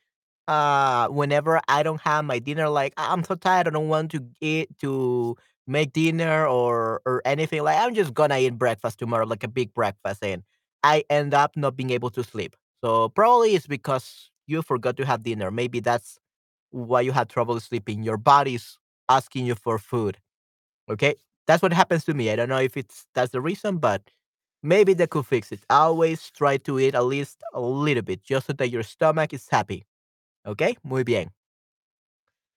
Uh, 0.47 1.07
whenever 1.09 1.61
I 1.67 1.83
don't 1.83 2.01
have 2.01 2.25
my 2.25 2.39
dinner, 2.39 2.69
like 2.69 2.93
"I- 2.97 3.11
I'm 3.13 3.23
so 3.23 3.35
tired, 3.35 3.67
I 3.67 3.71
don't 3.71 3.89
want 3.89 4.11
to 4.11 4.25
eat 4.41 4.69
to 4.79 5.35
make 5.67 5.93
dinner 5.93 6.47
or 6.47 7.01
or 7.05 7.21
anything. 7.25 7.63
Like 7.63 7.77
I'm 7.79 7.93
just 7.95 8.13
gonna 8.13 8.37
eat 8.39 8.57
breakfast 8.57 8.99
tomorrow, 8.99 9.25
like 9.25 9.43
a 9.43 9.49
big 9.49 9.73
breakfast, 9.73 10.23
and 10.23 10.43
I 10.83 11.03
end 11.09 11.33
up 11.33 11.57
not 11.57 11.75
being 11.77 11.89
able 11.91 12.09
to 12.11 12.23
sleep. 12.23 12.55
So 12.83 13.09
probably 13.09 13.55
it's 13.55 13.67
because 13.67 14.31
you 14.47 14.61
forgot 14.61 14.97
to 14.97 15.05
have 15.05 15.23
dinner. 15.23 15.51
Maybe 15.51 15.79
that's 15.81 16.17
why 16.71 17.01
you 17.01 17.11
had 17.11 17.29
trouble 17.29 17.59
sleeping. 17.59 18.03
Your 18.03 18.17
body's 18.17 18.77
asking 19.09 19.45
you 19.45 19.55
for 19.55 19.77
food. 19.79 20.17
Okay? 20.89 21.15
That's 21.47 21.61
what 21.63 21.73
happens 21.73 22.05
to 22.05 22.13
me. 22.13 22.31
I 22.31 22.35
don't 22.35 22.49
know 22.49 22.59
if 22.59 22.77
it's 22.77 23.05
that's 23.15 23.31
the 23.31 23.41
reason, 23.41 23.77
but 23.79 24.01
maybe 24.63 24.93
they 24.93 25.07
could 25.07 25.25
fix 25.25 25.51
it. 25.51 25.61
Always 25.69 26.31
try 26.31 26.57
to 26.57 26.79
eat 26.79 26.95
at 26.95 27.05
least 27.05 27.41
a 27.53 27.61
little 27.61 28.03
bit 28.03 28.23
just 28.23 28.47
so 28.47 28.53
that 28.53 28.69
your 28.69 28.83
stomach 28.83 29.33
is 29.33 29.47
happy. 29.49 29.85
Okay? 30.47 30.77
Muy 30.83 31.03
bien. 31.03 31.31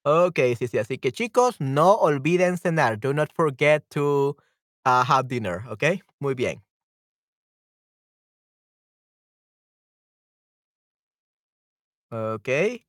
Okay, 0.05 0.55
sí, 0.57 0.67
sí. 0.67 0.79
Así 0.79 0.99
que 0.99 1.13
chicos, 1.13 1.61
no 1.61 1.95
olviden 1.95 2.57
cenar. 2.59 2.99
Do 2.99 3.13
not 3.13 3.33
forget 3.33 3.85
to 3.91 4.37
uh, 4.87 5.05
have 5.05 5.29
dinner. 5.29 5.65
Okay? 5.69 6.03
Muy 6.21 6.35
bien. 6.35 6.63
Okay. 12.13 12.85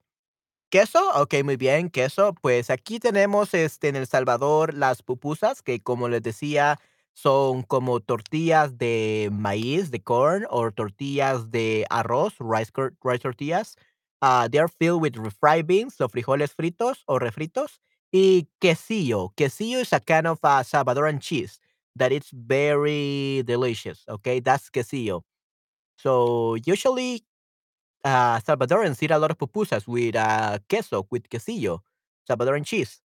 ¿Queso? 0.72 1.00
Okey, 1.16 1.44
muy 1.44 1.58
bien, 1.58 1.90
queso. 1.90 2.34
Pues 2.42 2.70
aquí 2.70 2.98
tenemos, 3.00 3.54
este, 3.54 3.90
en 3.90 3.98
El 3.98 4.08
Salvador 4.08 4.74
las 4.74 5.04
pupusas, 5.04 5.62
que 5.62 5.82
como 5.82 6.08
les 6.08 6.24
decía, 6.24 6.80
son 7.12 7.64
como 7.64 8.00
tortillas 8.00 8.78
de 8.78 9.28
maíz, 9.34 9.92
de 9.92 10.02
corn, 10.02 10.46
or 10.50 10.72
tortillas 10.72 11.52
de 11.52 11.86
arroz, 11.90 12.36
rice 12.40 12.72
rice 13.04 13.20
tortillas. 13.20 13.76
Ah, 14.22 14.48
they 14.50 14.60
are 14.62 14.70
filled 14.70 15.02
with 15.02 15.18
refried 15.18 15.66
beans, 15.68 16.00
o 16.00 16.08
frijoles 16.08 16.54
fritos 16.56 17.04
o 17.06 17.20
refritos, 17.20 17.82
y 18.10 18.48
quesillo. 18.62 19.34
Quesillo 19.36 19.80
is 19.82 19.92
a 19.92 20.00
kind 20.00 20.26
of 20.26 20.40
a 20.42 20.64
Salvadoran 20.64 21.20
cheese 21.20 21.60
that 21.98 22.14
it's 22.14 22.30
very 22.32 23.44
delicious, 23.46 24.06
okay? 24.08 24.40
That's 24.40 24.70
quesillo. 24.70 25.24
So, 25.98 26.56
usually 26.66 27.24
uh, 28.04 28.40
Salvadorans 28.42 29.02
eat 29.04 29.12
a 29.12 29.20
lot 29.20 29.32
of 29.32 29.38
pupusas 29.38 29.88
with, 29.88 30.16
uh, 30.16 30.60
queso, 30.70 31.08
with 31.12 31.30
quesillo, 31.30 31.80
Salvadoran 32.30 32.66
cheese. 32.66 33.02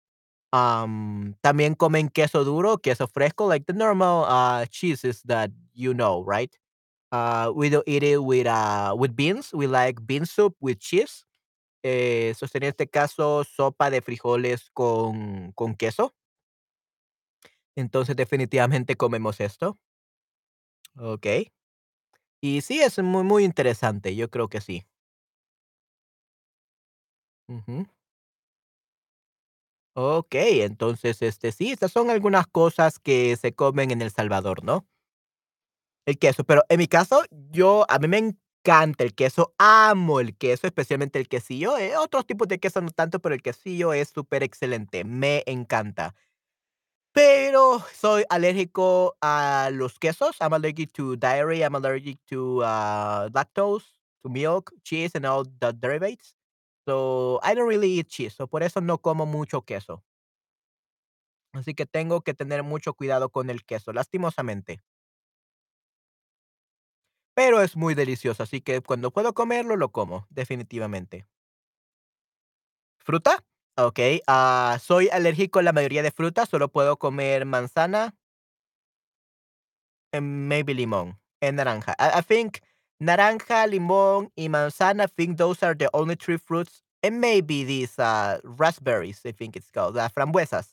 Um, 0.53 1.35
también 1.43 1.77
comen 1.77 2.09
queso 2.11 2.45
duro, 2.45 2.79
queso 2.79 3.07
fresco, 3.09 3.47
like 3.47 3.67
the 3.67 3.73
normal, 3.75 4.25
uh, 4.29 4.67
cheeses 4.67 5.23
that 5.27 5.51
you 5.75 5.95
know, 5.95 6.23
right? 6.25 6.57
Uh, 7.13 7.53
we 7.55 7.71
do 7.71 7.83
eat 7.87 8.03
it 8.05 8.23
with, 8.23 8.47
uh, 8.47 8.95
with 8.99 9.17
beans. 9.17 9.53
We 9.55 9.67
like 9.69 10.07
bean 10.07 10.27
soup 10.27 10.55
with 10.61 10.81
cheese. 10.81 11.25
Eh, 11.85 12.31
eso 12.31 12.47
sería 12.49 12.69
en 12.69 12.73
este 12.75 12.89
caso 12.89 13.45
sopa 13.45 13.91
de 13.91 14.03
frijoles 14.03 14.71
con 14.75 15.53
con 15.55 15.75
queso. 15.77 16.13
Entonces, 17.77 18.17
definitivamente 18.17 18.97
comemos 18.97 19.39
esto. 19.41 19.79
Okey. 20.99 21.51
Y 22.49 22.61
sí, 22.61 22.81
es 22.81 22.97
muy, 23.01 23.25
muy 23.25 23.43
interesante, 23.45 24.15
yo 24.15 24.31
creo 24.31 24.49
que 24.49 24.61
sí. 24.61 24.87
Okey, 29.99 30.61
entonces, 30.61 31.23
este, 31.23 31.53
sí, 31.53 31.71
estas 31.73 31.91
son 31.91 32.11
algunas 32.11 32.47
cosas 32.47 32.99
que 32.99 33.35
se 33.37 33.55
comen 33.55 33.91
en 33.91 34.03
El 34.03 34.11
Salvador, 34.11 34.63
¿no? 34.63 34.87
El 36.07 36.19
queso, 36.19 36.45
pero 36.45 36.63
en 36.69 36.79
mi 36.79 36.87
caso, 36.87 37.23
yo 37.51 37.85
a 37.89 37.99
mí 37.99 38.07
me 38.07 38.19
encanta 38.19 39.03
el 39.03 39.13
queso, 39.15 39.55
amo 39.59 40.21
el 40.21 40.37
queso, 40.37 40.67
especialmente 40.69 41.19
el 41.19 41.29
quesillo, 41.29 41.77
eh, 41.79 41.97
otros 41.97 42.27
tipos 42.27 42.47
de 42.49 42.61
queso 42.61 42.81
no 42.81 42.91
tanto, 42.91 43.19
pero 43.21 43.35
el 43.35 43.43
quesillo 43.43 43.93
es 43.93 44.11
superexcelente, 44.11 45.05
me 45.05 45.43
encanta. 45.47 46.15
Pero 47.17 47.81
soy 47.95 48.25
alérgico 48.29 49.17
a 49.23 49.71
los 49.73 49.99
quesos. 49.99 50.37
I'm 50.39 50.53
allergic 50.53 50.93
to 50.93 51.17
dairy, 51.17 51.63
I'm 51.63 51.75
allergic 51.75 52.19
to, 52.27 52.61
uh, 52.63 53.31
lactose, 53.33 53.87
to 54.23 54.29
milk, 54.29 54.71
cheese, 54.85 55.13
and 55.15 55.25
all 55.25 55.45
the 55.61 55.73
derivatives. 55.73 56.35
So, 56.87 57.41
I 57.43 57.55
don't 57.55 57.69
really 57.69 57.89
eat 58.01 58.09
cheese, 58.09 58.35
so 58.35 58.47
por 58.47 58.63
eso 58.63 58.83
no 58.83 58.99
como 58.99 59.25
mucho 59.25 59.63
queso. 59.63 60.03
Así 61.55 61.75
que 61.75 61.87
tengo 61.87 62.21
que 62.23 62.35
tener 62.35 62.63
mucho 62.63 62.93
cuidado 62.95 63.31
con 63.31 63.51
el 63.51 63.65
queso, 63.65 63.93
lastimosamente. 63.93 64.83
Pero 67.39 67.61
es 67.61 67.77
muy 67.77 67.95
delicioso, 67.95 68.43
así 68.43 68.63
que 68.63 68.81
cuando 68.81 69.11
puedo 69.11 69.35
comerlo, 69.35 69.77
lo 69.77 69.91
como, 69.93 70.27
definitivamente. 70.31 71.27
¿Fruta? 73.05 73.43
Okey, 73.79 74.23
ah, 74.27 74.79
soy 74.83 75.11
alérgico 75.13 75.59
a 75.59 75.63
la 75.63 75.73
mayoría 75.75 76.03
de 76.03 76.11
frutas, 76.11 76.49
solo 76.49 76.69
puedo 76.69 76.97
comer 76.99 77.45
manzana 77.45 78.15
and 80.13 80.49
maybe 80.49 80.75
limón, 80.75 81.17
and 81.43 81.59
naranja. 81.59 81.95
I 81.99 82.19
I 82.19 82.21
think 82.21 82.61
naranja, 83.03 83.67
limón 83.67 84.31
y 84.37 84.49
manzana, 84.49 85.05
I 85.05 85.07
think 85.07 85.39
those 85.39 85.63
are 85.63 85.75
the 85.75 85.91
only 85.95 86.15
3 86.17 86.37
fruits, 86.39 86.83
and 87.03 87.21
maybe 87.21 87.65
these, 87.65 87.99
uh, 87.99 88.39
raspberries, 88.45 89.21
I 89.27 89.33
think 89.33 89.57
it's 89.57 89.71
called, 89.71 89.97
uh, 89.97 90.09
frambuesas. 90.09 90.69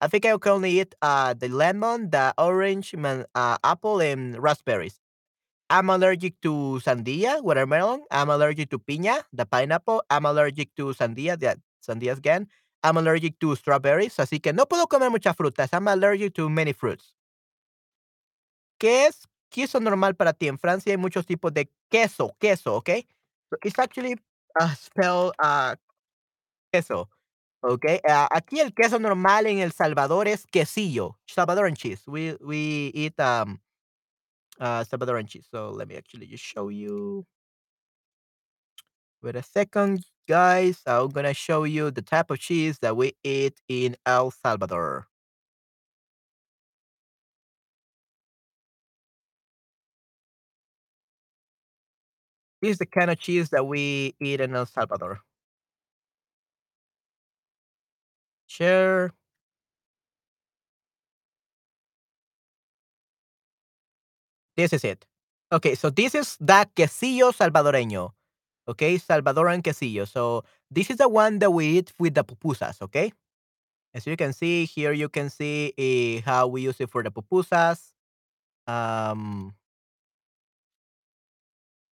I 0.00 0.08
think 0.08 0.26
I 0.26 0.36
can 0.38 0.52
only 0.52 0.80
eat, 0.80 0.94
uh, 1.02 1.34
the 1.34 1.48
lemon, 1.48 2.10
the 2.10 2.34
orange, 2.38 2.94
man 2.94 3.24
uh, 3.34 3.56
apple, 3.64 4.00
and 4.00 4.40
raspberries. 4.42 5.00
I'm 5.70 5.90
allergic 5.90 6.40
to 6.42 6.80
sandía, 6.84 7.42
watermelon. 7.42 8.04
I'm 8.10 8.30
allergic 8.30 8.70
to 8.70 8.78
piña, 8.78 9.24
the 9.32 9.46
pineapple. 9.46 10.02
I'm 10.10 10.26
allergic 10.26 10.74
to 10.76 10.94
sandía, 10.94 11.38
the 11.38 11.58
sandías 11.84 12.18
again. 12.18 12.48
I'm 12.82 12.96
allergic 12.98 13.38
to 13.40 13.56
strawberries, 13.56 14.18
así 14.20 14.40
que 14.40 14.52
no 14.52 14.66
puedo 14.66 14.86
comer 14.88 15.10
muchas 15.10 15.36
frutas. 15.36 15.72
I'm 15.72 15.88
allergic 15.88 16.34
to 16.34 16.48
many 16.50 16.72
fruits. 16.74 17.14
¿Qué 18.78 19.06
es 19.06 19.28
queso 19.50 19.80
normal 19.80 20.16
para 20.16 20.32
ti? 20.32 20.48
En 20.48 20.58
Francia 20.58 20.92
hay 20.92 20.96
muchos 20.98 21.26
tipos 21.26 21.52
de 21.54 21.70
queso, 21.90 22.36
queso, 22.40 22.74
¿okey? 22.76 23.06
It's 23.62 23.78
actually, 23.78 24.16
uh, 24.60 24.74
spelled, 24.74 25.32
uh, 25.42 25.76
queso, 26.72 27.08
¿okey? 27.62 28.00
Ah, 28.08 28.28
aquí 28.32 28.60
el 28.60 28.74
queso 28.74 28.98
normal 28.98 29.46
en 29.46 29.58
El 29.60 29.72
Salvador 29.72 30.28
es 30.28 30.46
quesillo, 30.46 31.18
Salvadoran 31.26 31.74
cheese. 31.76 32.02
We 32.08 32.36
we 32.40 32.90
eat, 32.94 33.18
um, 33.20 33.60
uh, 34.60 34.84
Salvadoran 34.84 35.26
cheese. 35.26 35.46
So 35.50 35.70
let 35.70 35.88
me 35.88 35.96
actually 35.96 36.26
just 36.26 36.44
show 36.44 36.68
you. 36.70 37.26
Wait 39.22 39.36
a 39.36 39.42
second, 39.42 40.04
guys. 40.26 40.80
I'm 40.86 41.08
gonna 41.10 41.34
show 41.34 41.64
you 41.64 41.90
the 41.90 42.02
type 42.02 42.30
of 42.30 42.38
cheese 42.38 42.78
that 42.80 42.96
we 42.96 43.14
eat 43.24 43.60
in 43.68 43.96
El 44.06 44.30
Salvador. 44.30 45.06
This 52.62 52.72
is 52.72 52.78
the 52.78 52.86
kind 52.86 53.10
of 53.10 53.18
cheese 53.20 53.50
that 53.50 53.66
we 53.66 54.14
eat 54.20 54.40
in 54.40 54.54
El 54.56 54.66
Salvador. 54.66 55.20
Share. 58.46 59.12
This 64.56 64.72
is 64.72 64.84
it. 64.84 65.04
Okay, 65.52 65.74
so 65.74 65.90
this 65.90 66.14
is 66.14 66.36
the 66.40 66.66
quesillo 66.76 67.32
salvadoreño. 67.32 68.13
Okay, 68.68 68.96
Salvadoran 68.98 69.62
quesillo. 69.62 70.06
So 70.08 70.44
this 70.70 70.90
is 70.90 70.96
the 70.96 71.08
one 71.08 71.38
that 71.40 71.50
we 71.50 71.78
eat 71.78 71.92
with 71.98 72.14
the 72.14 72.24
pupusas, 72.24 72.80
okay? 72.82 73.12
As 73.94 74.06
you 74.06 74.16
can 74.16 74.32
see 74.32 74.66
here, 74.66 74.92
you 74.92 75.08
can 75.08 75.30
see 75.30 75.72
eh, 75.78 76.20
how 76.24 76.48
we 76.48 76.62
use 76.62 76.80
it 76.80 76.90
for 76.90 77.02
the 77.02 77.10
pupusas. 77.10 77.92
Um, 78.66 79.54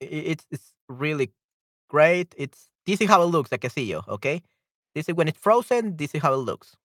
it's 0.01 0.45
it's 0.51 0.73
really 0.87 1.31
great. 1.89 2.33
It's 2.37 2.69
this 2.85 3.01
is 3.01 3.09
how 3.09 3.21
it 3.23 3.27
looks, 3.27 3.49
the 3.49 3.57
quesillo, 3.57 4.07
okay? 4.07 4.41
This 4.95 5.09
is 5.09 5.15
when 5.15 5.27
it's 5.27 5.39
frozen. 5.39 5.97
This 5.97 6.15
is 6.15 6.21
how 6.21 6.33
it 6.33 6.37
looks. 6.37 6.75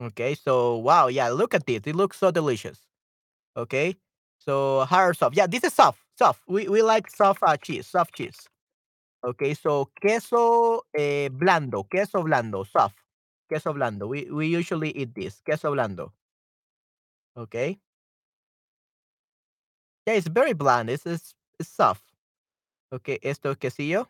Okay, 0.00 0.34
so 0.34 0.76
wow, 0.76 1.06
yeah, 1.08 1.28
look 1.30 1.54
at 1.54 1.66
this. 1.66 1.82
It 1.86 1.96
looks 1.96 2.18
so 2.18 2.30
delicious. 2.30 2.80
Okay, 3.56 3.96
so 4.46 4.84
hard 4.84 5.16
soft. 5.16 5.36
Yeah, 5.36 5.46
this 5.46 5.64
is 5.64 5.72
soft, 5.74 6.00
soft. 6.18 6.42
We 6.48 6.68
we 6.68 6.82
like 6.82 7.10
soft 7.10 7.42
uh, 7.42 7.56
cheese, 7.56 7.86
soft 7.86 8.14
cheese. 8.14 8.48
Okay, 9.24 9.54
so 9.54 9.90
queso 10.00 10.82
eh, 10.96 11.28
blando, 11.30 11.84
queso 11.90 12.22
blando, 12.22 12.64
soft, 12.66 12.96
queso 13.48 13.72
blando. 13.74 14.08
We 14.08 14.30
we 14.30 14.46
usually 14.48 14.90
eat 14.96 15.14
this, 15.14 15.40
queso 15.44 15.72
blando. 15.72 16.12
Okay, 17.36 17.78
yeah, 20.06 20.14
it's 20.14 20.28
very 20.28 20.52
bland. 20.52 20.90
It's 20.90 21.06
it's, 21.06 21.34
it's 21.58 21.68
soft. 21.68 22.02
Okay, 22.92 23.18
esto 23.22 23.50
es 23.52 23.58
quesillo. 23.58 24.08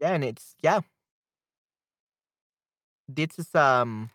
Yeah, 0.00 0.14
and 0.14 0.24
it's 0.24 0.54
yeah. 0.62 0.80
This 3.08 3.38
is 3.38 3.54
um 3.54 4.10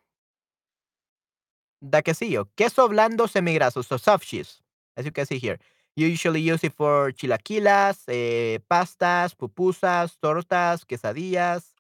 the 1.82 2.02
quesillo, 2.02 2.48
queso 2.56 2.88
blando 2.88 3.28
semigraso, 3.28 3.84
so 3.84 3.98
soft 3.98 4.26
cheese, 4.26 4.62
as 4.98 5.06
you 5.06 5.12
can 5.12 5.26
see 5.26 5.38
here. 5.38 5.60
You 5.96 6.08
usually 6.08 6.42
use 6.42 6.64
it 6.64 6.74
for 6.74 7.12
chilaquilas, 7.12 8.04
eh, 8.08 8.60
pastas, 8.70 9.36
pupusas, 9.36 10.18
tortas, 10.20 10.86
quesadillas. 10.86 11.74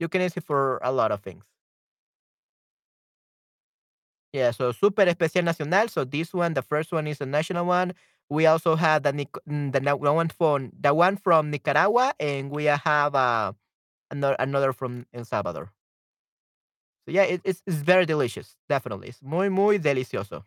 You 0.00 0.08
can 0.08 0.22
use 0.22 0.36
it 0.36 0.44
for 0.44 0.78
a 0.82 0.92
lot 0.92 1.12
of 1.12 1.22
things. 1.22 1.44
Yeah, 4.32 4.52
so 4.52 4.70
super 4.72 5.02
especial 5.02 5.42
nacional. 5.42 5.88
So 5.88 6.04
this 6.04 6.32
one, 6.32 6.54
the 6.54 6.62
first 6.62 6.92
one 6.92 7.06
is 7.06 7.20
a 7.20 7.26
national 7.26 7.66
one. 7.66 7.94
We 8.28 8.46
also 8.46 8.76
have 8.76 9.02
the 9.02 9.12
mm, 9.12 9.72
the 9.74 9.96
one 9.96 10.28
from 10.28 10.70
the 10.78 10.94
one 10.94 11.16
from 11.16 11.50
Nicaragua, 11.50 12.14
and 12.20 12.50
we 12.50 12.64
have 12.66 13.14
uh, 13.16 13.52
another 14.10 14.36
another 14.38 14.72
from 14.72 15.06
El 15.14 15.24
Salvador. 15.24 15.72
So 17.06 17.12
yeah, 17.12 17.22
it, 17.24 17.40
it's 17.44 17.62
it's 17.66 17.76
very 17.78 18.06
delicious. 18.06 18.56
Definitely, 18.68 19.08
it's 19.08 19.22
muy 19.22 19.48
muy 19.48 19.78
delicioso. 19.78 20.44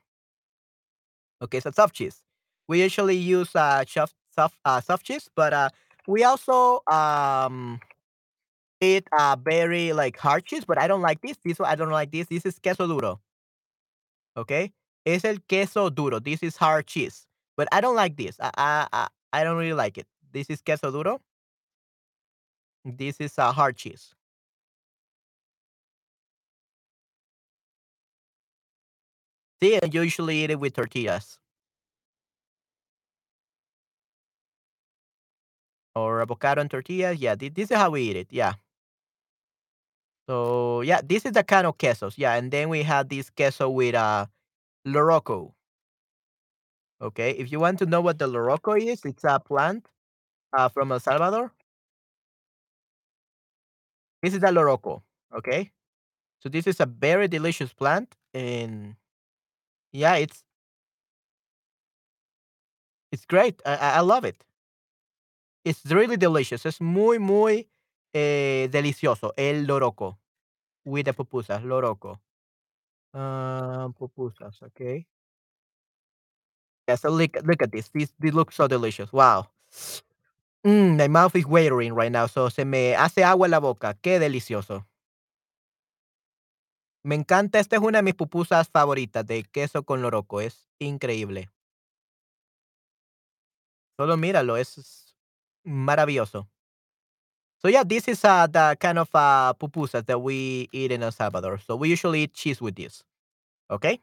Okay, 1.41 1.59
so 1.59 1.71
soft 1.71 1.95
cheese. 1.95 2.21
We 2.67 2.81
usually 2.81 3.17
use 3.17 3.55
uh 3.55 3.83
soft 3.87 4.15
soft 4.35 4.57
uh, 4.65 4.81
soft 4.81 5.05
cheese, 5.05 5.29
but 5.35 5.53
uh, 5.53 5.69
we 6.07 6.23
also 6.23 6.81
um 6.87 7.79
eat 8.81 9.07
a 9.17 9.37
very, 9.37 9.93
like, 9.93 10.17
hard 10.17 10.45
cheese, 10.45 10.65
but 10.65 10.77
I 10.77 10.87
don't 10.87 11.01
like 11.01 11.21
this. 11.21 11.37
This 11.43 11.59
one, 11.59 11.69
I 11.69 11.75
don't 11.75 11.89
like 11.91 12.11
this. 12.11 12.27
This 12.27 12.45
is 12.45 12.59
queso 12.59 12.87
duro, 12.87 13.21
okay? 14.37 14.71
Es 15.05 15.25
el 15.25 15.37
queso 15.49 15.89
duro. 15.89 16.19
This 16.19 16.43
is 16.43 16.57
hard 16.57 16.87
cheese, 16.87 17.27
but 17.57 17.67
I 17.71 17.81
don't 17.81 17.95
like 17.95 18.15
this. 18.17 18.37
I 18.39 18.51
I 18.57 18.87
I 18.93 19.07
I 19.33 19.43
don't 19.43 19.57
really 19.57 19.73
like 19.73 19.97
it. 19.97 20.07
This 20.31 20.49
is 20.49 20.61
queso 20.61 20.91
duro. 20.91 21.21
This 22.85 23.19
is 23.19 23.37
a 23.37 23.51
hard 23.51 23.75
cheese. 23.77 24.15
I 29.63 29.87
usually 29.91 30.43
eat 30.43 30.51
it 30.51 30.59
with 30.59 30.73
tortillas 30.73 31.39
or 35.95 36.21
avocado 36.21 36.61
and 36.61 36.69
tortillas. 36.71 37.19
Yeah, 37.19 37.35
thi 37.35 37.49
this 37.49 37.71
is 37.71 37.77
how 37.77 37.91
we 37.91 38.01
eat 38.03 38.15
it. 38.17 38.27
Yeah. 38.31 38.53
So, 40.29 40.81
yeah, 40.81 41.01
this 41.03 41.25
is 41.25 41.33
the 41.33 41.43
kind 41.43 41.67
of 41.67 41.77
quesos. 41.77 42.13
Yeah, 42.17 42.35
and 42.35 42.51
then 42.51 42.69
we 42.69 42.83
have 42.83 43.09
this 43.09 43.29
queso 43.29 43.69
with, 43.69 43.95
uh, 43.95 44.25
loroco. 44.87 45.53
Okay, 47.01 47.31
if 47.31 47.51
you 47.51 47.59
want 47.59 47.79
to 47.79 47.85
know 47.85 48.01
what 48.01 48.19
the 48.19 48.27
loroco 48.27 48.79
is, 48.79 49.03
it's 49.05 49.23
a 49.25 49.39
plant, 49.39 49.87
uh, 50.53 50.69
from 50.69 50.91
El 50.91 50.99
Salvador. 50.99 51.51
This 54.21 54.33
is 54.33 54.39
the 54.39 54.47
loroco, 54.47 55.01
okay? 55.35 55.71
So 56.39 56.49
this 56.49 56.67
is 56.67 56.79
a 56.79 56.85
very 56.85 57.27
delicious 57.27 57.73
plant, 57.73 58.15
and 58.33 58.95
yeah, 59.93 60.15
it's 60.17 60.43
it's 63.11 63.25
great. 63.25 63.61
I 63.65 63.75
I 63.75 63.99
love 64.01 64.25
it. 64.25 64.43
It's 65.65 65.85
really 65.85 66.17
delicious. 66.17 66.65
Es 66.65 66.81
muy, 66.81 67.19
muy, 67.19 67.69
eh, 68.13 68.67
delicioso, 68.71 69.33
el 69.37 69.65
loroco, 69.65 70.19
with 70.85 71.05
the 71.05 71.13
pupusas, 71.13 71.63
loroco. 71.63 72.21
Uh, 73.13 73.89
pupusas, 73.97 74.61
okay. 74.63 75.07
Yeah, 76.87 76.95
so 76.95 77.09
look 77.09 77.37
look 77.43 77.61
at 77.61 77.71
this. 77.71 77.89
This 77.93 78.11
this 78.19 78.33
looks 78.33 78.55
so 78.55 78.67
delicious. 78.67 79.11
Wow. 79.13 79.47
Mm, 80.65 80.97
my 80.97 81.07
mouth 81.09 81.35
is 81.35 81.45
watering 81.45 81.93
right 81.93 82.11
now, 82.11 82.25
so 82.27 82.47
se 82.49 82.63
me 82.63 82.93
hace 82.93 83.17
agua 83.23 83.47
la 83.47 83.59
boca. 83.59 83.95
Qué 84.01 84.17
delicioso. 84.19 84.85
Me 87.03 87.15
encanta, 87.15 87.59
esta 87.59 87.75
es 87.75 87.81
una 87.81 87.97
de 87.97 88.03
mis 88.03 88.15
pupusas 88.15 88.69
favoritas 88.69 89.25
de 89.25 89.43
queso 89.43 89.83
con 89.83 90.01
loroco, 90.01 90.39
es 90.39 90.69
increíble. 90.79 91.49
Solo 93.97 94.15
míralo, 94.17 94.57
es 94.57 95.15
maravilloso. 95.63 96.47
So 97.61 97.69
yeah, 97.69 97.83
this 97.83 98.07
is 98.07 98.23
uh, 98.25 98.47
the 98.47 98.75
kind 98.79 98.99
of 98.99 99.09
uh, 99.13 99.53
pupusas 99.53 100.05
that 100.05 100.19
we 100.19 100.67
eat 100.71 100.91
in 100.91 101.03
El 101.03 101.11
Salvador. 101.11 101.59
So 101.59 101.75
we 101.75 101.89
usually 101.89 102.23
eat 102.23 102.33
cheese 102.33 102.61
with 102.61 102.75
this. 102.75 103.05
Okay? 103.69 104.01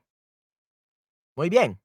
Muy 1.37 1.49
bien. 1.49 1.79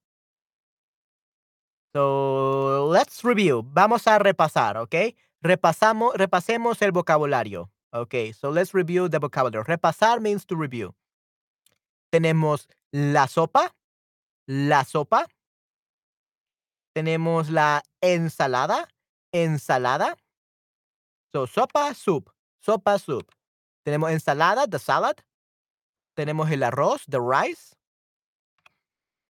So 1.94 2.88
let's 2.90 3.24
review. 3.24 3.64
Vamos 3.64 4.06
a 4.08 4.20
repasar, 4.20 4.78
¿ok? 4.78 5.16
Repasamos, 5.42 6.14
repasemos 6.16 6.82
el 6.82 6.92
vocabulario. 6.92 7.70
Okay, 7.94 8.34
so 8.34 8.50
let's 8.50 8.74
review 8.74 9.08
the 9.08 9.20
vocabulary. 9.20 9.64
Repasar 9.64 10.20
means 10.20 10.46
to 10.46 10.58
review. 10.58 10.94
Tenemos 12.16 12.70
la 12.94 13.28
sopa, 13.28 13.76
la 14.48 14.86
sopa. 14.86 15.28
Tenemos 16.94 17.50
la 17.50 17.84
ensalada, 18.00 18.88
ensalada. 19.34 20.16
So, 21.34 21.46
sopa, 21.46 21.94
soup, 21.94 22.32
sopa, 22.66 23.00
soup. 23.00 23.30
Tenemos 23.84 24.12
ensalada, 24.12 24.66
the 24.66 24.80
salad. 24.80 25.18
Tenemos 26.16 26.50
el 26.52 26.64
arroz, 26.64 27.04
the 27.06 27.20
rice. 27.20 27.76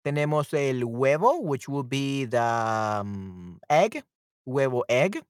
Tenemos 0.04 0.54
el 0.54 0.84
huevo, 0.84 1.42
which 1.42 1.68
will 1.68 1.82
be 1.82 2.26
the 2.26 2.40
um, 2.40 3.60
egg, 3.68 4.04
huevo, 4.48 4.84
egg. 4.88 5.24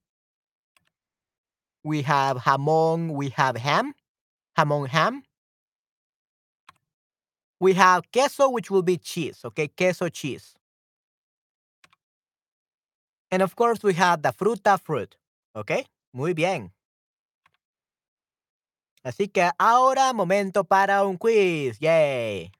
We 1.85 2.01
have 2.01 2.35
jamón, 2.39 3.11
we 3.11 3.29
have 3.29 3.55
ham, 3.55 3.95
jamón, 4.57 4.89
ham. 4.89 5.23
We 7.59 7.73
have 7.73 8.11
queso, 8.11 8.49
which 8.49 8.69
will 8.69 8.83
be 8.83 8.97
cheese, 8.97 9.39
okay? 9.45 9.67
Queso, 9.67 10.09
cheese. 10.09 10.55
And 13.31 13.41
of 13.41 13.55
course, 13.55 13.83
we 13.83 13.93
have 13.93 14.21
the 14.21 14.31
fruta, 14.31 14.77
fruit, 14.77 15.15
okay? 15.55 15.85
Muy 16.13 16.33
bien. 16.33 16.71
Así 19.03 19.27
que 19.27 19.49
ahora 19.59 20.13
momento 20.13 20.63
para 20.63 21.05
un 21.05 21.17
quiz. 21.17 21.77
Yay. 21.79 22.51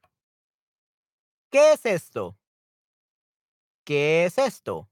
¿Qué 1.52 1.74
es 1.74 1.86
esto? 1.86 2.36
¿Qué 3.84 4.26
es 4.26 4.38
esto? 4.38 4.88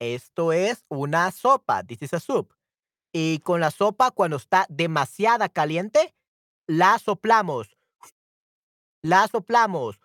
Esto 0.00 0.52
es 0.52 0.84
una 0.88 1.30
sopa. 1.30 1.84
This 1.84 2.02
is 2.02 2.14
a 2.14 2.20
soup. 2.20 2.52
Y 3.12 3.40
con 3.40 3.60
la 3.60 3.70
sopa, 3.70 4.10
cuando 4.10 4.36
está 4.36 4.66
demasiada 4.68 5.48
caliente, 5.48 6.14
la 6.66 6.98
soplamos. 6.98 7.76
La 9.02 9.26
soplamos. 9.28 9.98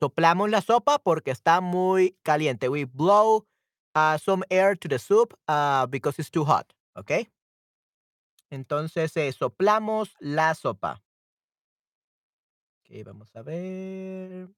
Soplamos 0.00 0.50
la 0.50 0.60
sopa 0.62 0.98
porque 0.98 1.30
está 1.30 1.60
muy 1.60 2.16
caliente. 2.22 2.68
We 2.68 2.84
blow 2.84 3.46
uh, 3.94 4.18
some 4.18 4.44
air 4.50 4.76
to 4.76 4.88
the 4.88 4.98
soup 4.98 5.34
uh, 5.48 5.86
because 5.86 6.18
it's 6.18 6.30
too 6.30 6.44
hot. 6.44 6.72
¿Ok? 6.96 7.28
Entonces, 8.50 9.16
eh, 9.16 9.32
soplamos 9.32 10.14
la 10.20 10.54
sopa. 10.54 11.02
Ok, 12.80 13.04
vamos 13.04 13.34
a 13.36 13.42
ver. 13.42 14.48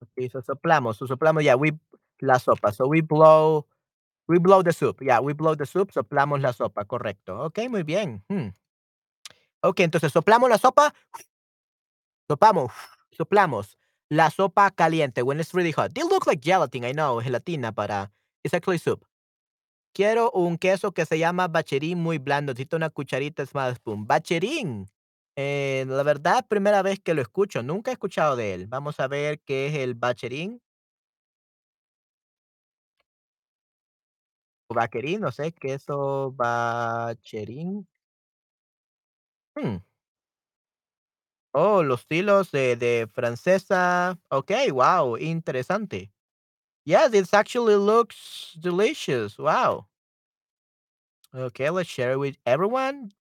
Ok, 0.00 0.30
so 0.30 0.42
soplamos, 0.42 0.96
so 0.96 1.06
soplamos, 1.06 1.42
yeah, 1.42 1.56
we 1.56 1.72
la 2.20 2.38
sopa. 2.38 2.72
So 2.72 2.86
we 2.86 3.00
blow, 3.00 3.66
we 4.28 4.38
blow 4.38 4.62
the 4.62 4.72
soup. 4.72 5.00
Yeah, 5.02 5.20
we 5.20 5.32
blow 5.32 5.56
the 5.56 5.66
soup, 5.66 5.90
soplamos 5.92 6.40
la 6.40 6.52
sopa, 6.52 6.84
correcto. 6.84 7.40
Ok, 7.46 7.60
muy 7.68 7.82
bien. 7.82 8.22
Hmm. 8.28 8.48
Ok, 9.62 9.80
entonces 9.80 10.12
soplamos 10.12 10.48
la 10.48 10.58
sopa, 10.58 10.94
sopamos, 12.28 12.70
soplamos 13.10 13.76
la 14.08 14.30
sopa 14.30 14.70
caliente 14.70 15.22
when 15.22 15.40
it's 15.40 15.52
really 15.52 15.72
hot. 15.72 15.92
They 15.94 16.04
look 16.04 16.26
like 16.26 16.40
gelatin, 16.40 16.84
I 16.84 16.92
know, 16.92 17.20
gelatina, 17.20 17.72
uh, 17.76 18.06
it's 18.44 18.54
actually 18.54 18.78
soup. 18.78 19.04
Quiero 19.92 20.30
un 20.30 20.58
queso 20.58 20.92
que 20.92 21.06
se 21.06 21.18
llama 21.18 21.48
bacherín 21.48 21.98
muy 21.98 22.18
blando. 22.18 22.52
Necesito 22.52 22.76
una 22.76 22.90
cucharita 22.90 23.44
small 23.46 23.74
spoon. 23.74 24.06
Bacherín. 24.06 24.86
Eh, 25.34 25.84
la 25.88 26.02
verdad, 26.04 26.46
primera 26.46 26.82
vez 26.82 27.00
que 27.00 27.14
lo 27.14 27.22
escucho. 27.22 27.62
Nunca 27.62 27.90
he 27.90 27.94
escuchado 27.94 28.36
de 28.36 28.54
él. 28.54 28.66
Vamos 28.68 29.00
a 29.00 29.08
ver 29.08 29.40
qué 29.40 29.66
es 29.66 29.74
el 29.74 29.94
bacherín. 29.94 30.60
O 34.70 34.74
baquerín, 34.74 35.20
no 35.20 35.30
sé, 35.32 35.52
queso 35.52 36.32
bacherín. 36.36 37.86
Hmm. 39.56 39.78
Oh, 41.54 41.82
los 41.82 42.00
estilos 42.00 42.50
de, 42.50 42.76
de 42.76 43.08
francesa. 43.12 44.18
Ok, 44.30 44.52
wow, 44.72 45.16
interesante. 45.16 46.10
Yeah, 46.84 47.08
this 47.08 47.34
actually 47.34 47.76
looks 47.76 48.54
delicious. 48.60 49.38
Wow. 49.38 49.86
Okay, 51.34 51.70
let's 51.70 51.88
share 51.88 52.12
it 52.12 52.18
with 52.18 52.36
everyone. 52.46 53.12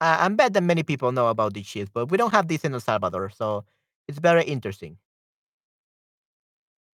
I, 0.00 0.26
I 0.26 0.28
bet 0.28 0.52
that 0.54 0.62
many 0.62 0.82
people 0.82 1.12
know 1.12 1.28
about 1.28 1.54
this 1.54 1.66
cheese, 1.66 1.88
but 1.92 2.10
we 2.10 2.18
don't 2.18 2.32
have 2.32 2.48
this 2.48 2.64
in 2.64 2.74
El 2.74 2.80
Salvador, 2.80 3.30
so 3.30 3.64
it's 4.08 4.18
very 4.18 4.44
interesting. 4.44 4.98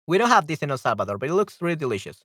We 0.07 0.17
don't 0.17 0.29
have 0.29 0.47
this 0.47 0.61
in 0.61 0.71
El 0.71 0.77
Salvador, 0.77 1.17
but 1.17 1.29
it 1.29 1.33
looks 1.33 1.61
really 1.61 1.75
delicious. 1.75 2.23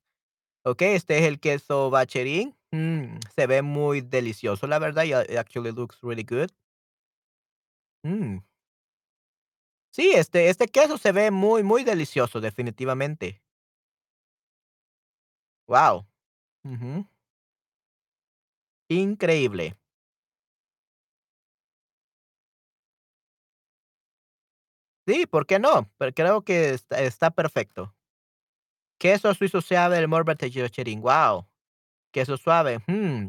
Ok, 0.70 0.83
este 0.83 1.16
es 1.18 1.24
el 1.24 1.40
queso 1.40 1.88
bacherín. 1.88 2.54
Mm, 2.72 3.18
se 3.35 3.46
ve 3.46 3.62
muy 3.62 4.02
delicioso, 4.02 4.66
la 4.66 4.78
verdad. 4.78 5.04
It 5.04 5.38
actually 5.38 5.72
looks 5.72 5.98
really 6.02 6.24
good. 6.24 6.50
Mm. 8.04 8.38
Sí, 9.90 10.12
este, 10.14 10.50
este 10.50 10.68
queso 10.68 10.98
se 10.98 11.12
ve 11.12 11.31
muy, 11.31 11.62
muy 11.62 11.85
delicioso, 11.85 12.40
definitivamente. 12.40 13.40
Wow. 15.66 16.07
Increíble. 18.90 19.74
Sí, 25.07 25.26
¿por 25.26 25.46
qué 25.46 25.59
no? 25.59 25.90
Pero 25.96 26.12
creo 26.12 26.42
que 26.44 26.76
está 26.90 27.31
perfecto. 27.31 27.94
Queso 28.98 29.32
suizo 29.34 29.61
suave 29.61 29.96
del 29.96 30.08
Morbete 30.08 30.50
Cherin. 30.50 31.00
Wow. 31.00 31.46
Queso 32.12 32.37
suave. 32.37 32.80
Mm. 32.88 33.28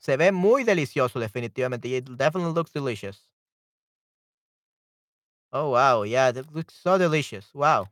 Se 0.00 0.16
ve 0.16 0.32
muy 0.32 0.64
delicioso, 0.64 1.20
definitivamente. 1.20 1.88
It 1.88 2.08
definitely 2.16 2.54
looks 2.54 2.72
delicious. 2.72 3.28
Oh, 5.52 5.70
wow. 5.70 6.02
Yeah, 6.04 6.32
that 6.32 6.52
looks 6.54 6.74
so 6.74 6.96
delicious. 6.98 7.50
Wow. 7.54 7.88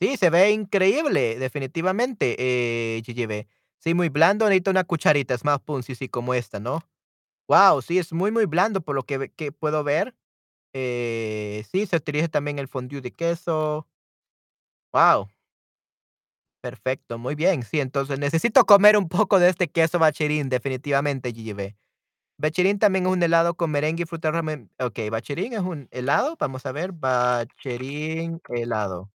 Sí, 0.00 0.16
se 0.16 0.30
ve 0.30 0.52
increíble, 0.52 1.38
definitivamente, 1.40 2.36
eh, 2.38 3.02
GGB. 3.04 3.48
Sí, 3.80 3.94
muy 3.94 4.08
blando, 4.08 4.46
necesito 4.46 4.70
una 4.70 4.84
cucharita, 4.84 5.34
es 5.34 5.44
más 5.44 5.60
pum, 5.60 5.82
sí, 5.82 5.96
sí, 5.96 6.08
como 6.08 6.34
esta, 6.34 6.60
¿no? 6.60 6.88
Guau, 7.48 7.82
sí, 7.82 7.98
es 7.98 8.12
muy, 8.12 8.32
muy 8.32 8.46
blando 8.46 8.80
por 8.82 8.94
lo 8.96 9.04
que 9.04 9.52
puedo 9.52 9.84
ver. 9.84 10.14
Eh, 10.74 11.64
sí, 11.70 11.86
se 11.86 11.96
utiliza 11.96 12.28
también 12.28 12.58
el 12.58 12.68
fondue 12.68 13.00
de 13.00 13.12
queso. 13.14 13.86
Guau. 14.94 15.28
Perfecto, 16.64 17.18
muy 17.18 17.34
bien. 17.36 17.62
Sí, 17.62 17.78
entonces 17.80 18.18
necesito 18.18 18.64
comer 18.66 18.96
un 18.96 19.08
poco 19.08 19.38
de 19.38 19.48
este 19.48 19.68
queso 19.68 19.98
Bachirín, 19.98 20.48
definitivamente, 20.48 21.30
GGB. 21.32 21.76
Bachirín 22.38 22.78
también 22.78 23.06
es 23.06 23.12
un 23.12 23.22
helado 23.22 23.54
con 23.56 23.70
merengue 23.70 24.04
y 24.04 24.06
frutas 24.06 24.32
realmen 24.32 24.70
okey, 24.80 25.10
Bachirín 25.10 25.54
es 25.54 25.60
un 25.60 25.88
helado, 25.92 26.36
vamos 26.40 26.66
a 26.66 26.72
ver, 26.72 26.92
Bachirín 26.92 28.40
helado. 28.50 29.10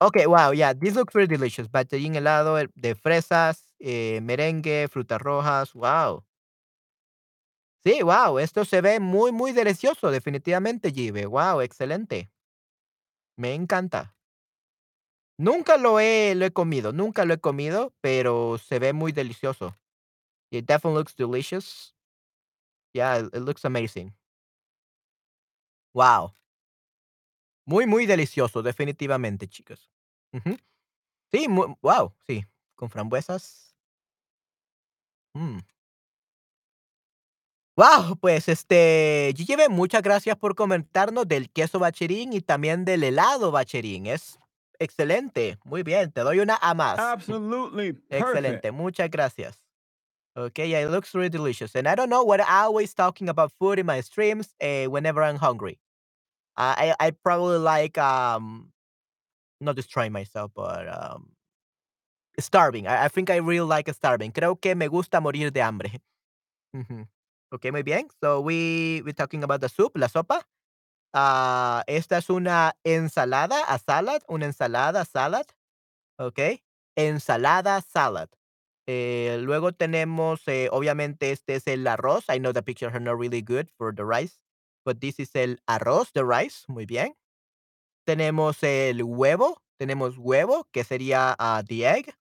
Okay, 0.00 0.26
wow, 0.26 0.52
yeah, 0.52 0.72
this 0.74 0.94
looks 0.94 1.12
very 1.12 1.26
delicious. 1.26 1.66
Bachirín 1.68 2.14
helado, 2.14 2.56
eh, 2.56 2.68
de 2.76 2.94
fresas, 2.94 3.64
eh, 3.80 4.20
merengue, 4.22 4.86
frutas 4.88 5.20
rojas, 5.20 5.72
guau. 5.74 6.22
Sí, 7.84 8.00
guau, 8.02 8.38
esto 8.38 8.64
se 8.64 8.80
ve 8.80 8.98
muy, 9.00 9.30
muy 9.32 9.52
delicioso, 9.52 10.10
definitivamente, 10.10 10.90
GGB. 10.90 11.26
Guau, 11.26 11.60
excelente. 11.60 12.30
Me 13.38 13.54
encanta. 13.54 14.14
Nunca 15.38 15.76
lo 15.76 16.00
he 16.00 16.34
lo 16.34 16.44
he 16.46 16.50
comido, 16.52 16.92
nunca 16.92 17.24
lo 17.24 17.32
he 17.34 17.38
comido, 17.40 17.94
pero 18.00 18.58
se 18.58 18.80
ve 18.80 18.92
muy 18.92 19.12
delicioso. 19.12 19.76
It 20.50 20.66
definitely 20.66 20.98
looks 20.98 21.16
delicious. 21.16 21.94
Yeah, 22.94 23.18
it 23.32 23.42
looks 23.42 23.64
amazing. 23.64 24.14
Guau. 25.94 26.32
Muy, 27.66 27.86
muy 27.86 28.06
delicioso, 28.06 28.62
definitivamente, 28.62 29.46
chicos. 29.46 29.90
Sí, 31.30 31.48
mu 31.48 31.76
guau, 31.82 32.14
sí, 32.26 32.44
con 32.74 32.88
frambuesas. 32.90 33.74
Mm. 35.36 35.58
Guau, 37.78 38.16
pues, 38.16 38.48
este, 38.48 39.32
muchas 39.70 40.02
gracias 40.02 40.36
por 40.36 40.56
comentarnos 40.56 41.28
del 41.28 41.48
queso 41.48 41.78
Bachirín 41.78 42.32
y 42.32 42.40
también 42.40 42.84
del 42.84 43.04
helado 43.04 43.52
Bachirín. 43.52 44.08
Es 44.08 44.36
excelente. 44.80 45.58
Muy 45.64 45.84
bien, 45.84 46.10
te 46.10 46.22
doy 46.22 46.40
una 46.40 46.58
A 46.60 46.74
más. 46.74 46.98
Absolutely 46.98 47.92
perfect. 48.10 48.30
Excelente, 48.30 48.72
muchas 48.72 49.08
gracias. 49.08 49.60
Okay, 50.34 50.68
yeah, 50.68 50.80
it 50.80 50.90
looks 50.90 51.14
really 51.14 51.28
delicious, 51.30 51.76
and 51.76 51.86
I 51.86 51.94
don't 51.94 52.10
know 52.10 52.24
what 52.24 52.40
I 52.40 52.64
always 52.64 52.92
talking 52.94 53.28
about 53.28 53.52
food 53.60 53.78
in 53.78 53.86
my 53.86 54.00
streams, 54.00 54.56
eh, 54.58 54.86
whenever 54.88 55.22
I'm 55.22 55.36
hungry. 55.36 55.78
I 56.56 56.94
I 57.00 57.06
I 57.06 57.10
probably 57.12 57.58
like, 57.58 57.96
um, 57.96 58.72
not 59.60 59.76
destroying 59.76 60.12
myself, 60.12 60.50
but, 60.52 60.88
um 60.88 61.36
starving. 62.40 62.88
I 62.88 63.04
I 63.04 63.08
think 63.08 63.30
I 63.30 63.36
really 63.36 63.68
like 63.68 63.88
starving. 63.94 64.32
Creo 64.32 64.60
que 64.60 64.74
me 64.74 64.88
gusta 64.88 65.20
morir 65.20 65.52
de 65.52 65.62
hambre. 65.62 66.00
Okey, 67.52 67.72
muy 67.72 67.82
bien. 67.82 68.08
So 68.20 68.40
we 68.40 69.02
we 69.06 69.14
talking 69.14 69.42
about 69.42 69.60
the 69.62 69.68
soup, 69.70 69.96
la 69.96 70.08
sopa. 70.08 70.46
Ah, 71.14 71.84
esta 71.88 72.18
es 72.18 72.30
una 72.30 72.76
ensalada, 72.84 73.62
a 73.68 73.78
salad, 73.78 74.22
una 74.28 74.46
ensalada, 74.46 75.04
salad, 75.06 75.46
okey. 76.18 76.62
Ensalada, 76.96 77.82
salad. 77.82 78.28
Eh, 78.88 79.38
luego 79.42 79.72
tenemos, 79.72 80.42
eh, 80.48 80.68
obviamente, 80.72 81.32
este 81.32 81.56
es 81.56 81.66
el 81.68 81.86
arroz. 81.86 82.24
I 82.30 82.38
know 82.40 82.52
the 82.52 82.62
pictures 82.62 82.94
are 82.94 83.00
not 83.04 83.18
really 83.18 83.42
good 83.42 83.68
for 83.78 83.94
the 83.94 84.04
rice, 84.04 84.40
but 84.84 85.00
this 85.00 85.20
is 85.20 85.30
el 85.36 85.58
arroz, 85.68 86.12
the 86.14 86.24
rice, 86.24 86.64
muy 86.68 86.86
bien. 86.86 87.14
Tenemos 88.06 88.62
el 88.64 89.02
huevo, 89.04 89.62
tenemos 89.78 90.18
huevo, 90.18 90.66
que 90.72 90.84
sería, 90.84 91.36
ah, 91.38 91.62
the 91.66 91.86
egg, 91.86 92.14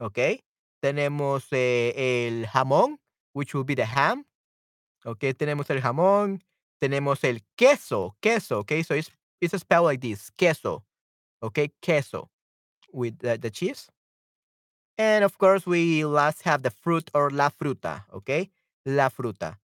okey. 0.00 0.44
Tenemos, 0.82 1.48
eh, 1.52 2.26
el 2.28 2.46
jamón, 2.48 2.98
which 3.34 3.54
will 3.54 3.64
be 3.64 3.74
the 3.76 3.86
ham. 3.86 4.24
Okey, 5.06 5.34
tenemos 5.34 5.70
el 5.70 5.80
jamón, 5.80 6.42
tenemos 6.80 7.22
el 7.22 7.44
queso, 7.54 8.16
queso, 8.20 8.58
okey, 8.60 8.82
so 8.82 8.92
it's 8.94 9.12
it's 9.40 9.56
spelled 9.56 9.84
like 9.84 10.00
this, 10.00 10.32
queso, 10.36 10.84
okey, 11.42 11.72
queso, 11.82 12.30
with 12.92 13.18
the 13.20 13.38
the 13.38 13.50
cheese. 13.50 13.88
And 14.98 15.24
of 15.24 15.36
course, 15.38 15.66
we 15.66 16.04
last 16.06 16.42
have 16.42 16.62
the 16.62 16.70
fruit 16.70 17.10
or 17.12 17.30
la 17.30 17.50
fruta, 17.50 18.04
okey, 18.14 18.50
la 18.86 19.08
fruta. 19.10 19.58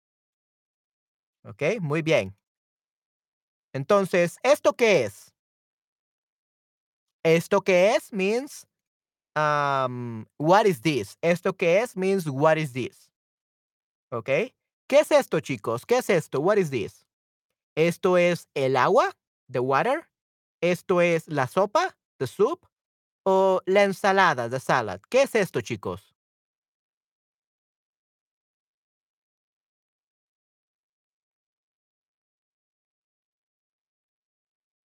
Okey, 1.44 1.80
muy 1.80 2.02
bien. 2.02 2.34
Entonces, 3.74 4.38
¿esto 4.42 4.74
qué 4.74 5.04
es? 5.04 5.32
¿Esto 7.24 7.60
qué 7.62 7.94
es? 7.96 8.12
Means, 8.12 8.66
um, 9.36 10.26
what 10.38 10.66
is 10.66 10.80
this? 10.82 11.16
¿Esto 11.22 11.52
qué 11.54 11.82
es? 11.82 11.96
Means 11.96 12.28
what 12.30 12.58
is 12.58 12.72
this? 12.72 13.08
Okey. 14.12 14.52
¿Qué 14.88 15.00
es 15.00 15.10
esto, 15.12 15.40
chicos? 15.40 15.84
¿Qué 15.86 15.98
es 15.98 16.08
esto? 16.10 16.40
What 16.40 16.56
is 16.56 16.70
this? 16.70 17.04
¿Esto 17.76 18.18
es 18.18 18.48
el 18.54 18.76
agua? 18.76 19.16
The 19.50 19.60
water. 19.60 20.08
¿Esto 20.62 21.00
es 21.02 21.28
la 21.28 21.46
sopa? 21.48 21.96
The 22.18 22.26
soup. 22.26 22.66
¿O 23.24 23.62
la 23.66 23.84
ensalada? 23.84 24.50
The 24.50 24.60
salad. 24.60 25.00
¿Qué 25.10 25.22
es 25.22 25.34
esto, 25.36 25.60
chicos? 25.62 26.14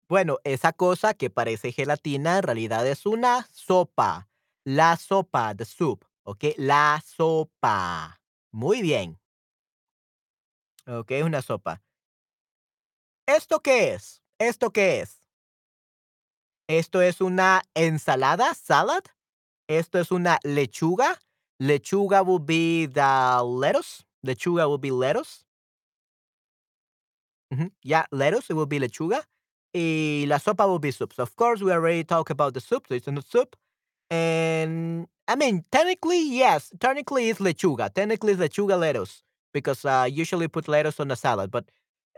Bueno, 0.09 0.39
esa 0.45 0.73
cosa 0.73 1.15
que 1.15 1.31
parece 1.31 1.73
gelatina 1.73 2.39
en 2.39 2.43
realidad 2.43 2.87
es 2.87 3.07
una 3.07 3.49
sopa. 3.53 4.29
La 4.65 4.97
sopa, 4.97 5.55
the 5.55 5.65
soup, 5.65 6.05
¿okey? 6.25 6.55
La 6.59 7.03
sopa. 7.05 8.21
Muy 8.53 8.83
bien. 8.83 9.22
Okey, 10.87 11.23
una 11.23 11.43
sopa. 11.43 11.81
¿Esto 13.27 13.61
qué 13.61 13.95
es? 13.95 14.23
¿Esto 14.39 14.71
qué 14.71 15.01
es? 15.01 15.21
¿Esto 16.69 17.03
es 17.03 17.21
una 17.21 17.63
ensalada? 17.75 18.55
Salad. 18.55 19.05
¿Esto 19.69 19.99
es 20.01 20.11
una 20.11 20.39
lechuga? 20.43 21.21
Lechuga 21.59 22.23
will 22.23 22.41
be 22.41 22.89
the 22.93 23.43
lettuce. 23.45 24.05
Lechuga 24.23 24.69
will 24.69 24.81
be 24.81 24.91
lettuce. 24.91 25.45
Yeah, 27.83 28.07
lettuce, 28.11 28.51
it 28.51 28.55
will 28.55 28.67
be 28.67 28.81
lechuga. 28.81 29.23
Y 29.75 30.25
la 30.27 30.39
sopa 30.39 30.67
will 30.67 30.79
be 30.81 30.91
soup. 30.91 31.13
So 31.13 31.23
of 31.23 31.37
course, 31.37 31.63
we 31.63 31.71
already 31.73 32.05
talked 32.05 32.31
about 32.31 32.55
the 32.55 32.61
soup, 32.61 32.87
so 32.89 32.95
it's 32.95 33.07
not 33.07 33.27
soup. 33.29 33.57
And 34.11 35.07
I 35.29 35.37
mean, 35.37 35.65
technically, 35.71 36.23
yes, 36.37 36.73
technically 36.81 37.31
it's 37.31 37.41
lechuga. 37.41 37.93
Technically 37.93 38.33
it's 38.33 38.41
lechuga 38.43 38.79
lettuce 38.79 39.23
because 39.53 39.85
uh, 39.85 40.09
usually 40.11 40.49
put 40.49 40.69
lettuce 40.69 41.01
on 41.01 41.11
a 41.11 41.17
salad. 41.17 41.51
But 41.51 41.65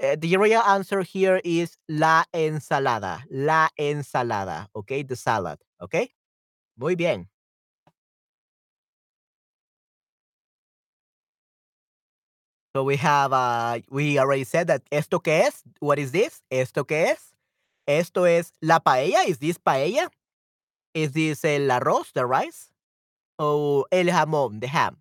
uh, 0.02 0.16
the 0.18 0.36
real 0.36 0.60
answer 0.62 1.02
here 1.02 1.40
is 1.44 1.76
la 1.88 2.24
ensalada. 2.34 3.22
La 3.30 3.68
ensalada. 3.78 4.68
Okay, 4.74 5.02
the 5.02 5.16
salad. 5.16 5.58
Okay, 5.80 6.10
muy 6.76 6.94
bien. 6.94 7.28
So 12.74 12.82
we 12.82 12.96
have, 12.96 13.32
uh, 13.32 13.78
we 13.88 14.18
already 14.18 14.42
said 14.42 14.66
that 14.66 14.82
esto 14.90 15.20
qué 15.20 15.42
es? 15.46 15.62
What 15.78 16.00
is 16.00 16.10
this? 16.10 16.42
¿Esto 16.50 16.84
qué 16.84 17.12
es? 17.12 17.32
Esto 17.86 18.24
es 18.24 18.50
la 18.60 18.80
paella. 18.80 19.28
Is 19.28 19.38
this 19.38 19.58
paella? 19.58 20.08
Is 20.92 21.12
this 21.12 21.44
el 21.44 21.70
arroz, 21.70 22.12
the 22.12 22.26
rice? 22.26 22.70
O 23.38 23.84
el 23.92 24.06
jamón, 24.06 24.60
the 24.60 24.66
ham. 24.66 24.96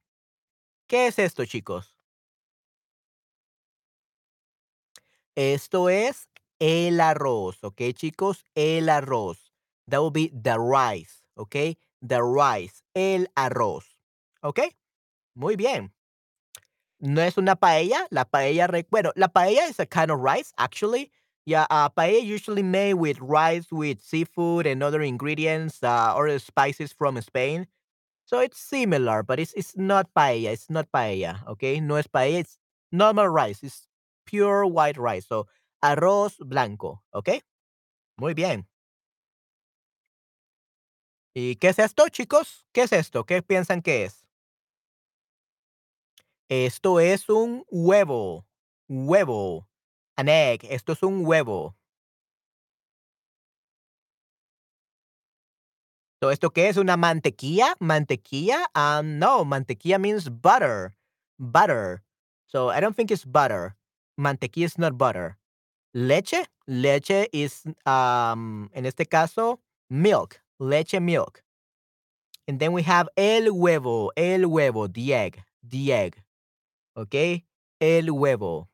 ¿Qué 0.87 1.07
es 1.07 1.17
esto, 1.17 1.45
chicos? 1.45 1.92
Esto 5.35 5.89
es 5.89 6.29
el 6.59 6.99
arroz, 7.01 7.63
¿ok, 7.63 7.81
chicos? 7.93 8.45
El 8.55 8.89
arroz. 8.89 9.51
That 9.87 10.01
will 10.01 10.11
be 10.11 10.29
the 10.29 10.57
rice, 10.59 11.23
¿ok? 11.35 11.77
The 12.01 12.21
rice, 12.21 12.83
el 12.93 13.27
arroz, 13.35 13.97
¿ok? 14.41 14.59
Muy 15.35 15.55
bien. 15.55 15.93
No 16.99 17.21
es 17.21 17.37
una 17.37 17.55
paella. 17.55 18.07
La 18.11 18.25
paella, 18.25 18.67
bueno, 18.89 19.11
la 19.15 19.27
paella 19.27 19.67
is 19.67 19.79
a 19.79 19.85
kind 19.85 20.09
of 20.11 20.19
rice, 20.21 20.53
actually. 20.57 21.11
Yeah, 21.45 21.65
uh, 21.69 21.89
paella 21.89 22.23
usually 22.23 22.63
made 22.63 22.93
with 22.93 23.19
rice, 23.19 23.71
with 23.71 24.01
seafood 24.01 24.65
and 24.65 24.81
other 24.81 25.01
ingredients, 25.01 25.83
uh, 25.83 26.13
or 26.15 26.39
spices 26.39 26.93
from 26.93 27.19
Spain. 27.21 27.67
So 28.25 28.39
it's 28.39 28.57
similar, 28.57 29.23
but 29.23 29.39
it's 29.39 29.53
it's 29.53 29.75
not 29.75 30.13
paella. 30.15 30.53
It's 30.53 30.69
not 30.69 30.87
paella, 30.93 31.45
okay? 31.47 31.81
No 31.81 31.95
es 31.95 32.07
paella. 32.07 32.39
It's 32.39 32.57
normal 32.91 33.27
rice. 33.27 33.87
Pure 34.33 34.65
white 34.65 34.97
rice. 34.97 35.27
So 35.27 35.47
arroz 35.81 36.37
blanco, 36.39 37.03
okay? 37.13 37.41
Muy 38.17 38.33
bien. 38.33 38.67
¿Y 41.35 41.55
qué 41.57 41.69
es 41.69 41.79
esto, 41.79 42.09
chicos? 42.09 42.65
¿Qué 42.73 42.83
es 42.83 42.93
esto? 42.93 43.25
¿Qué 43.25 43.41
piensan 43.41 43.81
que 43.81 44.05
es? 44.05 44.25
Esto 46.49 46.99
es 46.99 47.29
un 47.29 47.63
huevo. 47.69 48.45
Huevo. 48.87 49.67
An 50.17 50.29
egg. 50.29 50.63
Esto 50.69 50.93
es 50.93 51.03
un 51.03 51.25
huevo. 51.25 51.75
So, 56.21 56.31
¿esto 56.31 56.51
qué 56.51 56.69
es? 56.69 56.77
¿Una 56.77 56.95
mantequilla? 56.97 57.75
¿Mantequilla? 57.79 58.69
Um, 58.75 59.17
no, 59.19 59.43
mantequilla 59.43 59.99
means 59.99 60.29
butter. 60.29 60.95
Butter. 61.37 62.03
So, 62.45 62.69
I 62.69 62.79
don't 62.79 62.95
think 62.95 63.11
it's 63.11 63.25
butter. 63.25 63.75
Mantequilla 64.19 64.65
is 64.65 64.77
not 64.77 64.97
butter. 64.97 65.37
Leche? 65.93 66.45
Leche 66.67 67.27
is, 67.31 67.63
um, 67.85 68.69
en 68.73 68.85
este 68.85 69.05
caso, 69.09 69.59
milk. 69.89 70.39
Leche, 70.59 70.99
milk. 70.99 71.43
And 72.47 72.59
then 72.59 72.73
we 72.73 72.83
have 72.83 73.09
el 73.17 73.51
huevo. 73.51 74.11
El 74.15 74.41
huevo, 74.45 74.87
the 74.91 75.13
egg. 75.13 75.43
The 75.63 75.93
egg. 75.93 76.23
Okay? 76.95 77.45
El 77.79 78.07
huevo. 78.07 78.67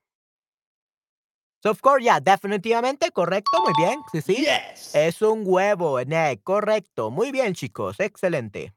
So, 1.61 1.69
of 1.71 1.81
course, 1.81 2.03
yeah, 2.03 2.21
definitivamente, 2.21 3.11
correcto, 3.11 3.61
muy 3.61 3.73
bien, 3.77 3.99
sí, 4.13 4.21
sí. 4.21 4.35
Yes. 4.37 4.95
Es 4.95 5.21
un 5.21 5.43
huevo, 5.45 5.97
an 5.97 6.13
egg, 6.13 6.41
correcto. 6.43 7.11
Muy 7.11 7.31
bien, 7.33 7.53
chicos, 7.53 7.99
excelente. 7.99 8.73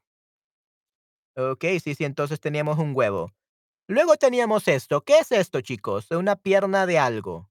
Ok, 1.37 1.63
sí, 1.81 1.95
sí, 1.95 2.03
entonces 2.03 2.41
teníamos 2.41 2.77
un 2.79 2.93
huevo. 2.93 3.31
Luego 3.87 4.15
teníamos 4.15 4.67
esto. 4.67 5.01
¿Qué 5.01 5.19
es 5.19 5.31
esto, 5.31 5.61
chicos? 5.61 6.09
Una 6.11 6.35
pierna 6.35 6.85
de 6.85 6.99
algo. 6.99 7.49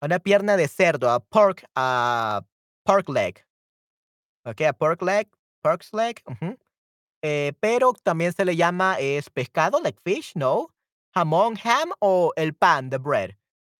Una 0.00 0.18
pierna 0.18 0.56
de 0.56 0.68
cerdo, 0.68 1.10
a 1.10 1.20
pork, 1.20 1.64
a 1.74 2.42
pork 2.84 3.08
leg. 3.08 3.46
Ok, 4.44 4.62
a 4.62 4.72
pork 4.72 5.02
leg, 5.02 5.28
pork's 5.62 5.92
leg. 5.92 6.22
Eh, 7.22 7.52
pero 7.60 7.94
también 8.02 8.32
se 8.34 8.44
le 8.44 8.54
llama, 8.54 8.98
es 8.98 9.30
pescado, 9.30 9.80
like 9.80 9.98
fish, 10.04 10.32
no. 10.34 10.68
Jamón, 11.14 11.56
ham, 11.64 11.92
o 12.00 12.32
el 12.36 12.52
pan, 12.52 12.90
the 12.90 12.98
bread. 12.98 13.36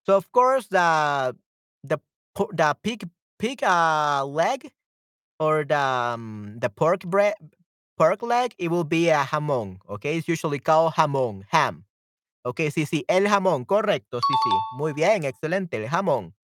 So 0.07 0.17
of 0.17 0.31
course 0.33 0.69
the 0.69 1.35
the 1.83 1.99
the 2.53 2.75
pig 2.83 3.09
pig 3.39 3.63
uh, 3.63 4.25
leg 4.25 4.73
or 5.39 5.65
the 5.65 5.79
um, 6.15 6.59
the 6.59 6.69
pork 6.69 7.05
bread 7.05 7.35
pork 7.97 8.23
leg 8.23 8.55
it 8.59 8.71
will 8.71 8.85
be 8.85 9.09
a 9.11 9.25
jamón, 9.25 9.79
okay? 9.89 10.19
It's 10.19 10.29
usually 10.29 10.59
called 10.59 10.95
jamón, 10.95 11.45
ham. 11.51 11.85
Okay, 12.47 12.71
sí, 12.71 12.85
sí, 12.85 13.07
el 13.09 13.27
jamón, 13.27 13.65
correcto, 13.65 14.19
sí, 14.21 14.35
sí. 14.45 14.51
Muy 14.77 14.93
bien, 14.93 15.25
excelente, 15.25 15.79
el 15.79 15.89
jamón. 15.89 16.35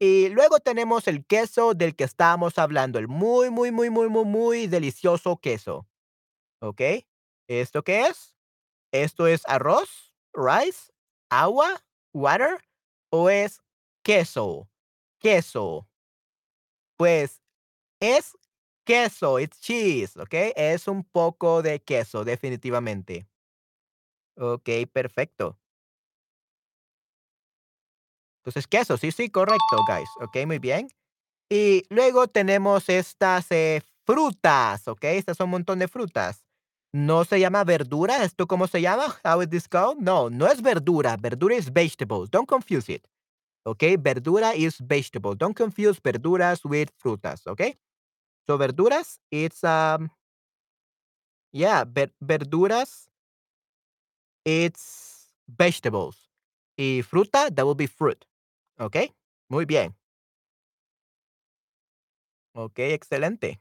Y 0.00 0.30
luego 0.30 0.60
tenemos 0.60 1.08
el 1.08 1.26
queso 1.26 1.74
del 1.74 1.96
que 1.96 2.04
estábamos 2.04 2.58
hablando, 2.58 2.98
el 2.98 3.08
muy, 3.08 3.50
muy, 3.50 3.72
muy, 3.72 3.90
muy, 3.90 4.08
muy, 4.08 4.24
muy 4.26 4.66
delicioso 4.68 5.38
queso. 5.38 5.88
¿Ok? 6.60 6.82
¿Esto 7.48 7.84
qué 7.84 8.06
es? 8.08 8.34
¿Esto 8.92 9.26
es 9.28 9.42
arroz, 9.48 10.14
rice, 10.34 10.92
agua, 11.30 11.84
water 12.14 12.58
o 13.10 13.30
es 13.30 13.60
queso? 14.04 14.68
Queso. 15.20 15.88
Pues 16.98 17.40
es 18.00 18.36
queso, 18.84 19.40
it's 19.40 19.60
cheese, 19.60 20.16
¿ok? 20.20 20.34
Es 20.56 20.88
un 20.88 21.04
poco 21.04 21.62
de 21.62 21.80
queso, 21.82 22.24
definitivamente. 22.24 23.28
Ok, 24.38 24.68
perfecto. 24.92 25.58
Entonces, 28.40 28.66
queso, 28.66 28.96
sí, 28.96 29.12
sí, 29.12 29.28
correcto, 29.30 29.76
guys. 29.86 30.08
Ok, 30.20 30.46
muy 30.46 30.58
bien. 30.58 30.88
Y 31.50 31.82
luego 31.90 32.28
tenemos 32.28 32.88
estas 32.88 33.50
eh, 33.50 33.82
frutas, 34.06 34.88
¿ok? 34.88 35.04
Estas 35.04 35.36
son 35.36 35.46
un 35.46 35.52
montón 35.52 35.78
de 35.78 35.88
frutas. 35.88 36.44
No 36.92 37.24
se 37.24 37.40
llama 37.40 37.64
verdura. 37.64 38.24
¿Esto 38.24 38.46
cómo 38.46 38.66
se 38.66 38.80
llama? 38.80 39.16
How 39.24 39.42
is 39.42 39.50
this 39.50 39.68
called? 39.68 39.98
No, 39.98 40.30
no 40.30 40.46
es 40.46 40.62
verdura. 40.62 41.16
Verdura 41.18 41.56
es 41.56 41.72
vegetables. 41.72 42.30
Don't 42.30 42.48
confuse 42.48 42.92
it. 42.92 43.06
¿Ok? 43.66 43.82
Verdura 43.98 44.54
is 44.54 44.78
vegetable. 44.80 45.34
Don't 45.36 45.56
confuse 45.56 46.00
verduras 46.02 46.64
with 46.64 46.88
frutas. 46.96 47.46
¿Ok? 47.46 47.62
So 48.46 48.56
verduras, 48.56 49.20
it's 49.30 49.62
um, 49.62 50.08
yeah, 51.52 51.84
ver- 51.84 52.14
verduras, 52.18 53.07
it's 54.48 55.34
vegetables. 55.46 56.30
Y 56.76 57.02
fruta, 57.02 57.50
that 57.50 57.66
will 57.66 57.74
be 57.76 57.86
fruit. 57.86 58.24
¿Ok? 58.78 58.96
Muy 59.48 59.66
bien. 59.66 59.96
Ok, 62.54 62.78
excelente. 62.78 63.60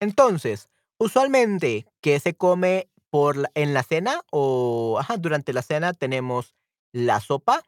Entonces, 0.00 0.68
usualmente, 0.98 1.86
¿qué 2.00 2.20
se 2.20 2.34
come 2.34 2.90
por 3.10 3.50
en 3.54 3.72
la 3.72 3.82
cena? 3.82 4.22
O, 4.30 5.00
durante 5.18 5.52
la 5.52 5.62
cena 5.62 5.94
tenemos 5.94 6.54
la 6.92 7.20
sopa, 7.20 7.62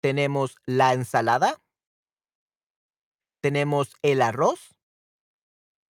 tenemos 0.00 0.56
la 0.66 0.92
ensalada, 0.92 1.60
tenemos 3.42 3.96
el 4.02 4.22
arroz, 4.22 4.76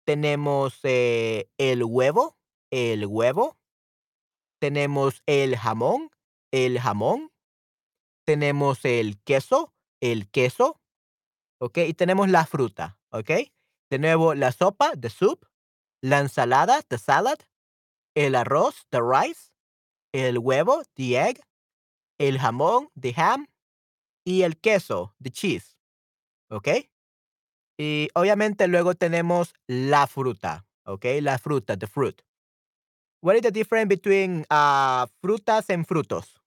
tenemos 0.05 0.79
eh, 0.83 1.49
el 1.57 1.83
huevo, 1.83 2.37
el 2.71 3.05
huevo, 3.05 3.58
tenemos 4.59 5.23
el 5.25 5.57
jamón, 5.57 6.11
el 6.51 6.79
jamón, 6.79 7.31
tenemos 8.25 8.85
el 8.85 9.21
queso, 9.23 9.73
el 10.01 10.29
queso, 10.29 10.79
¿ok? 11.59 11.77
Y 11.79 11.93
tenemos 11.93 12.29
la 12.29 12.45
fruta, 12.45 12.99
¿ok? 13.11 13.31
De 13.89 13.99
nuevo, 13.99 14.35
la 14.35 14.51
sopa, 14.51 14.91
the 14.95 15.09
soup, 15.09 15.45
la 16.01 16.19
ensalada, 16.19 16.81
the 16.83 16.97
salad, 16.97 17.39
el 18.15 18.35
arroz, 18.35 18.85
the 18.89 18.99
rice, 19.01 19.51
el 20.13 20.37
huevo, 20.37 20.83
the 20.95 21.17
egg, 21.17 21.41
el 22.19 22.39
jamón, 22.39 22.89
the 22.99 23.13
ham, 23.15 23.47
y 24.25 24.43
el 24.43 24.59
queso, 24.59 25.15
the 25.21 25.31
cheese, 25.31 25.75
¿ok? 26.49 26.67
Y 27.79 28.09
obviamente 28.13 28.67
luego 28.67 28.93
tenemos 28.93 29.53
la 29.67 30.05
fruta, 30.05 30.67
¿ok? 30.85 31.05
La 31.21 31.39
fruta, 31.39 31.77
the 31.77 31.87
fruit. 31.87 32.21
What 33.21 33.36
is 33.36 33.41
the 33.41 33.51
difference 33.51 33.89
between 33.89 34.45
ah, 34.49 35.08
frutas 35.21 35.69
and 35.69 35.86
frutos? 35.86 36.39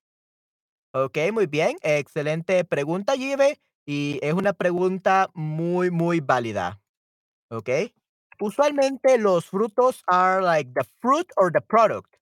Ok, 0.94 1.18
muy 1.32 1.46
bien. 1.46 1.76
Excelente 1.82 2.64
pregunta, 2.64 3.14
Jive. 3.14 3.60
Y 3.86 4.18
es 4.22 4.32
una 4.32 4.52
pregunta 4.52 5.28
muy, 5.34 5.90
muy 5.90 6.20
válida. 6.20 6.80
Ok. 7.50 7.92
Usualmente 8.40 9.18
los 9.18 9.46
frutos 9.46 10.02
are 10.08 10.42
like 10.42 10.72
the 10.74 10.84
fruit 11.00 11.30
or 11.36 11.50
the 11.50 11.60
product. 11.60 12.18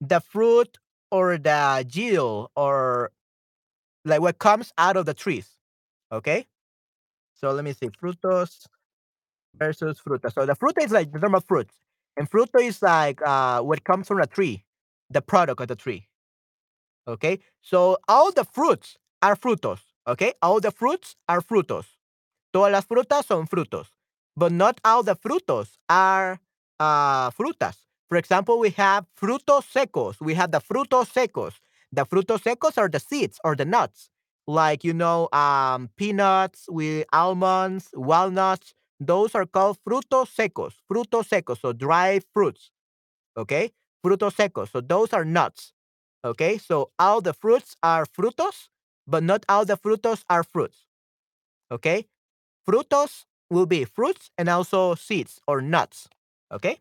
The 0.00 0.20
fruit 0.20 0.78
or 1.10 1.38
the 1.38 1.86
yield 1.88 2.50
or 2.56 3.12
like 4.04 4.20
what 4.20 4.38
comes 4.38 4.72
out 4.76 4.96
of 4.96 5.06
the 5.06 5.14
trees. 5.14 5.58
Okay. 6.10 6.46
So 7.34 7.52
let 7.52 7.64
me 7.64 7.72
see. 7.72 7.90
Frutos 7.90 8.66
versus 9.54 10.00
fruta. 10.00 10.32
So 10.32 10.46
the 10.46 10.54
fruit 10.54 10.76
is 10.80 10.90
like 10.90 11.12
the 11.12 11.18
normal 11.18 11.40
fruits. 11.40 11.74
And 12.16 12.30
fruto 12.30 12.60
is 12.62 12.82
like 12.82 13.20
uh, 13.22 13.60
what 13.62 13.84
comes 13.84 14.08
from 14.08 14.20
a 14.20 14.26
tree, 14.26 14.64
the 15.10 15.20
product 15.20 15.60
of 15.60 15.68
the 15.68 15.76
tree. 15.76 16.08
Okay. 17.06 17.40
So 17.60 17.98
all 18.08 18.32
the 18.32 18.44
fruits 18.44 18.96
are 19.22 19.36
frutos. 19.36 19.80
Okay. 20.06 20.32
All 20.42 20.60
the 20.60 20.70
fruits 20.70 21.16
are 21.28 21.40
frutos. 21.40 21.86
Todas 22.52 22.72
las 22.72 22.84
frutas 22.86 23.26
son 23.26 23.46
frutos. 23.46 23.86
But 24.36 24.52
not 24.52 24.80
all 24.84 25.02
the 25.02 25.16
frutos 25.16 25.76
are 25.88 26.40
uh, 26.80 27.30
frutas. 27.30 27.76
For 28.08 28.16
example, 28.16 28.58
we 28.58 28.70
have 28.70 29.06
frutos 29.20 29.64
secos. 29.72 30.20
We 30.20 30.34
have 30.34 30.50
the 30.52 30.60
frutos 30.60 31.12
secos. 31.12 31.54
The 31.92 32.04
frutos 32.04 32.42
secos 32.42 32.78
are 32.78 32.88
the 32.88 33.00
seeds 33.00 33.38
or 33.44 33.56
the 33.56 33.64
nuts. 33.64 34.10
Like, 34.46 34.84
you 34.84 34.92
know, 34.92 35.28
um, 35.32 35.88
peanuts 35.96 36.66
with 36.68 37.06
almonds, 37.12 37.88
walnuts. 37.94 38.74
Those 39.00 39.34
are 39.34 39.46
called 39.46 39.78
frutos 39.86 40.28
secos. 40.34 40.74
Frutos 40.90 41.28
secos. 41.28 41.60
So 41.60 41.72
dry 41.72 42.20
fruits. 42.32 42.70
Okay. 43.36 43.72
Frutos 44.04 44.34
secos. 44.34 44.70
So 44.70 44.80
those 44.80 45.12
are 45.12 45.24
nuts. 45.24 45.72
Okay. 46.24 46.58
So 46.58 46.90
all 46.98 47.20
the 47.20 47.32
fruits 47.32 47.76
are 47.82 48.06
frutos, 48.06 48.68
but 49.06 49.22
not 49.22 49.44
all 49.48 49.64
the 49.64 49.76
frutos 49.76 50.24
are 50.28 50.44
fruits. 50.44 50.86
Okay. 51.70 52.06
Frutos 52.68 53.26
will 53.50 53.66
be 53.66 53.84
fruits 53.84 54.30
and 54.38 54.48
also 54.48 54.94
seeds 54.94 55.40
or 55.46 55.60
nuts. 55.62 56.08
¿Ok? 56.50 56.80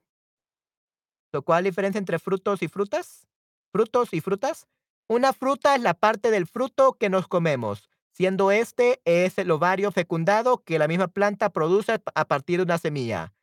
So, 1.32 1.42
¿Cuál 1.42 1.60
es 1.60 1.64
la 1.64 1.70
diferencia 1.70 2.00
entre 2.00 2.20
frutos 2.20 2.62
y 2.62 2.68
frutas? 2.68 3.28
Frutos 3.72 4.14
y 4.14 4.22
frutas. 4.22 4.68
Una 5.10 5.34
fruta 5.34 5.76
es 5.76 5.82
la 5.82 5.94
parte 5.94 6.32
del 6.32 6.48
fruto 6.48 6.94
que 6.94 7.10
nos 7.10 7.28
comemos, 7.28 7.90
siendo 8.14 8.52
este 8.52 9.02
es 9.06 9.38
el 9.38 9.52
ovario 9.52 9.92
fecundado 9.92 10.64
que 10.64 10.80
la 10.80 10.88
misma 10.88 11.08
planta 11.08 11.50
produce 11.50 12.02
a 12.16 12.26
partir 12.26 12.58
de 12.58 12.64
una 12.64 12.78
semilla. 12.78 13.34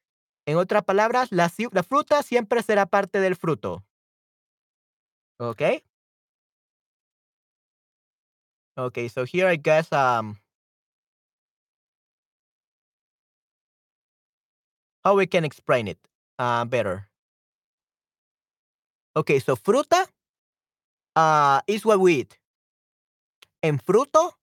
En 0.46 0.56
otras 0.56 0.84
palabras, 0.84 1.30
la, 1.32 1.52
la 1.72 1.82
fruta 1.82 2.22
siempre 2.22 2.62
será 2.62 2.86
parte 2.86 3.20
del 3.20 3.36
fruto. 3.36 3.84
¿Ok? 5.38 5.62
Okay, 8.76 9.08
so 9.08 9.24
here 9.24 9.52
I 9.52 9.56
guess 9.56 9.92
um 9.92 10.38
how 15.04 15.14
we 15.16 15.26
can 15.26 15.44
explain 15.44 15.88
it 15.88 15.98
uh, 16.38 16.64
better. 16.64 17.08
Okay, 19.14 19.40
so 19.40 19.56
fruta 19.56 20.06
uh, 21.16 21.60
is 21.66 21.84
what 21.84 21.98
we 22.00 22.20
eat. 22.20 22.38
And 23.62 23.82
fruto 23.84 24.39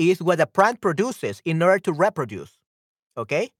is 0.00 0.22
what 0.22 0.38
the 0.38 0.46
plant 0.46 0.80
produces 0.80 1.42
in 1.44 1.62
order 1.62 1.78
to 1.80 1.92
reproduce. 1.92 2.58
Okay? 3.16 3.50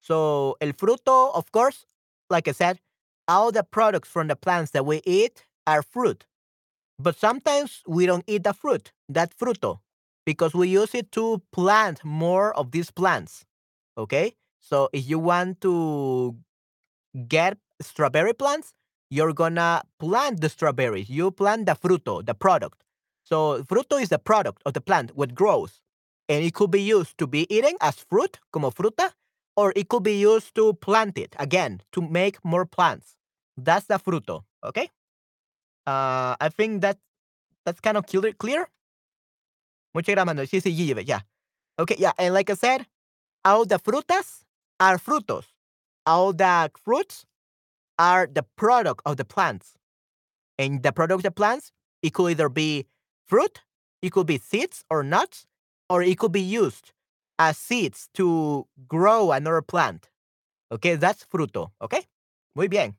So, 0.00 0.56
el 0.60 0.72
fruto, 0.72 1.34
of 1.34 1.52
course, 1.52 1.84
like 2.30 2.48
I 2.48 2.52
said, 2.52 2.80
all 3.28 3.52
the 3.52 3.62
products 3.62 4.08
from 4.08 4.28
the 4.28 4.36
plants 4.36 4.70
that 4.70 4.86
we 4.86 5.02
eat 5.04 5.44
are 5.66 5.82
fruit. 5.82 6.24
But 6.98 7.18
sometimes 7.18 7.82
we 7.86 8.06
don't 8.06 8.24
eat 8.26 8.44
the 8.44 8.54
fruit, 8.54 8.92
that 9.08 9.36
fruto, 9.36 9.80
because 10.24 10.54
we 10.54 10.68
use 10.68 10.94
it 10.94 11.12
to 11.12 11.42
plant 11.52 12.04
more 12.04 12.56
of 12.56 12.70
these 12.72 12.90
plants. 12.90 13.44
Okay? 13.96 14.36
So 14.58 14.88
if 14.92 15.08
you 15.08 15.18
want 15.18 15.60
to 15.62 16.36
get 17.28 17.58
strawberry 17.80 18.34
plants, 18.34 18.72
you're 19.10 19.32
gonna 19.32 19.82
plant 19.98 20.40
the 20.40 20.48
strawberries. 20.48 21.10
You 21.10 21.30
plant 21.30 21.66
the 21.66 21.72
fruto, 21.72 22.24
the 22.24 22.34
product. 22.34 22.84
So 23.24 23.62
fruto 23.64 24.00
is 24.00 24.08
the 24.08 24.18
product 24.18 24.62
of 24.64 24.72
the 24.72 24.80
plant, 24.80 25.16
what 25.16 25.34
grows. 25.34 25.82
And 26.30 26.44
it 26.44 26.54
could 26.54 26.70
be 26.70 26.80
used 26.80 27.18
to 27.18 27.26
be 27.26 27.52
eaten 27.52 27.76
as 27.80 27.96
fruit, 27.96 28.38
como 28.52 28.70
fruta, 28.70 29.10
or 29.56 29.72
it 29.74 29.88
could 29.88 30.04
be 30.04 30.16
used 30.20 30.54
to 30.54 30.74
plant 30.74 31.18
it 31.18 31.34
again 31.40 31.82
to 31.90 32.00
make 32.00 32.42
more 32.44 32.64
plants. 32.64 33.16
That's 33.56 33.86
the 33.86 33.98
fruto. 33.98 34.44
Okay. 34.64 34.88
Uh, 35.86 36.36
I 36.40 36.48
think 36.56 36.82
that 36.82 36.98
that's 37.66 37.80
kind 37.80 37.96
of 37.96 38.06
clear. 38.06 38.32
Clear. 38.32 38.68
Muchas 39.92 40.14
gracias. 40.14 40.50
Sí, 40.50 40.60
sí, 40.62 41.08
yeah. 41.08 41.20
Okay, 41.78 41.96
yeah. 41.98 42.12
And 42.16 42.32
like 42.32 42.48
I 42.48 42.54
said, 42.54 42.86
all 43.44 43.64
the 43.64 43.80
frutas 43.80 44.44
are 44.78 44.98
frutos. 44.98 45.46
All 46.06 46.32
the 46.32 46.70
fruits 46.84 47.26
are 47.98 48.28
the 48.32 48.44
product 48.56 49.02
of 49.04 49.16
the 49.16 49.24
plants. 49.24 49.74
And 50.58 50.82
the 50.82 50.92
product 50.92 51.18
of 51.18 51.22
the 51.22 51.30
plants, 51.32 51.72
it 52.02 52.14
could 52.14 52.30
either 52.30 52.48
be 52.48 52.86
fruit, 53.26 53.62
it 54.00 54.12
could 54.12 54.26
be 54.26 54.38
seeds 54.38 54.84
or 54.90 55.02
nuts, 55.02 55.46
or 55.90 56.02
it 56.02 56.18
could 56.18 56.32
be 56.32 56.40
used 56.40 56.92
as 57.38 57.58
seeds 57.58 58.08
to 58.14 58.66
grow 58.88 59.32
another 59.32 59.60
plant. 59.60 60.08
Okay, 60.72 60.94
that's 60.94 61.24
fruto. 61.24 61.72
Okay, 61.82 62.06
muy 62.54 62.68
bien. 62.68 62.94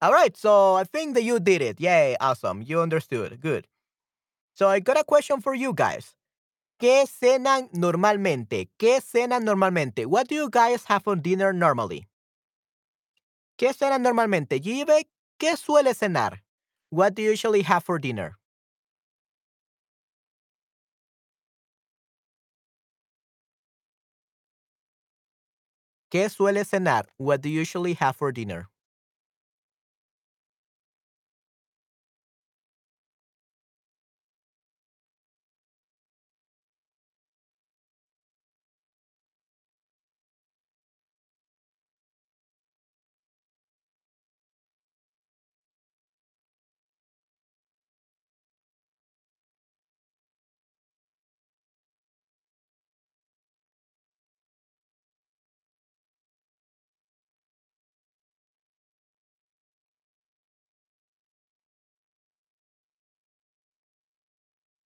All 0.00 0.12
right, 0.12 0.36
so 0.36 0.74
I 0.74 0.84
think 0.84 1.14
that 1.14 1.22
you 1.22 1.38
did 1.38 1.60
it. 1.60 1.80
Yay, 1.80 2.16
awesome. 2.20 2.62
You 2.62 2.80
understood. 2.80 3.40
Good. 3.40 3.66
So 4.54 4.68
I 4.68 4.80
got 4.80 4.98
a 4.98 5.04
question 5.04 5.40
for 5.40 5.54
you 5.54 5.74
guys. 5.74 6.14
¿Qué 6.80 7.06
cenan 7.06 7.68
normalmente? 7.74 8.70
¿Qué 8.78 9.00
cenan 9.02 9.44
normalmente? 9.44 10.06
What 10.06 10.28
do 10.28 10.36
you 10.36 10.48
guys 10.48 10.84
have 10.84 11.02
for 11.02 11.16
dinner 11.16 11.52
normally? 11.52 12.06
¿Qué 13.58 13.74
cenan 13.74 14.02
normalmente? 14.02 14.60
¿qué 14.60 15.56
suele 15.56 15.94
cenar? 15.94 16.38
What 16.90 17.16
do 17.16 17.22
you 17.22 17.32
usually 17.32 17.62
have 17.62 17.82
for 17.82 17.98
dinner? 17.98 18.38
¿Qué 26.10 26.28
suele 26.28 26.64
cenar? 26.66 27.08
What 27.18 27.40
do 27.40 27.48
you 27.48 27.60
usually 27.62 27.94
have 27.94 28.16
for 28.16 28.30
dinner? 28.32 28.68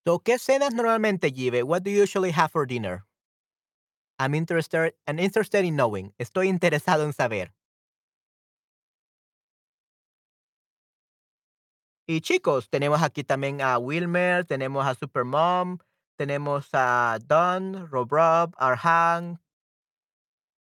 So, 0.06 0.18
¿qué 0.18 0.38
cenas 0.38 0.74
normalmente, 0.74 1.30
Give? 1.30 1.62
What 1.62 1.82
do 1.82 1.90
you 1.90 2.02
usually 2.02 2.32
have 2.32 2.50
for 2.50 2.66
dinner? 2.66 3.04
I'm 4.18 4.34
interested, 4.34 4.94
I'm 5.06 5.18
interested 5.18 5.64
in 5.64 5.76
knowing. 5.76 6.12
Estoy 6.18 6.48
interesado 6.48 7.04
en 7.04 7.12
saber. 7.12 7.52
Y 12.06 12.20
chicos, 12.20 12.68
tenemos 12.68 13.00
aquí 13.02 13.22
también 13.24 13.60
a 13.60 13.78
Wilmer, 13.78 14.44
tenemos 14.44 14.84
a 14.86 14.94
Supermom, 14.94 15.78
tenemos 16.16 16.68
a 16.72 17.18
Don, 17.24 17.88
Rob 17.90 18.10
Rob, 18.12 18.54
Arhan. 18.58 19.40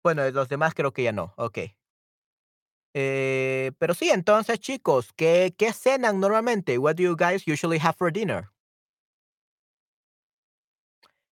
Bueno, 0.04 0.30
los 0.32 0.50
demás 0.50 0.74
creo 0.76 0.94
que 0.94 1.04
ya 1.04 1.12
no. 1.12 1.34
Ok. 1.38 1.60
Eh, 2.94 3.72
pero 3.80 3.94
sí, 3.94 4.10
entonces, 4.10 4.60
chicos, 4.60 5.14
¿qué, 5.16 5.54
¿qué 5.58 5.72
cenan 5.74 6.20
normalmente? 6.20 6.78
What 6.78 6.96
do 6.96 7.04
you 7.04 7.16
guys 7.16 7.48
usually 7.48 7.80
have 7.80 7.96
for 7.98 8.12
dinner? 8.12 8.50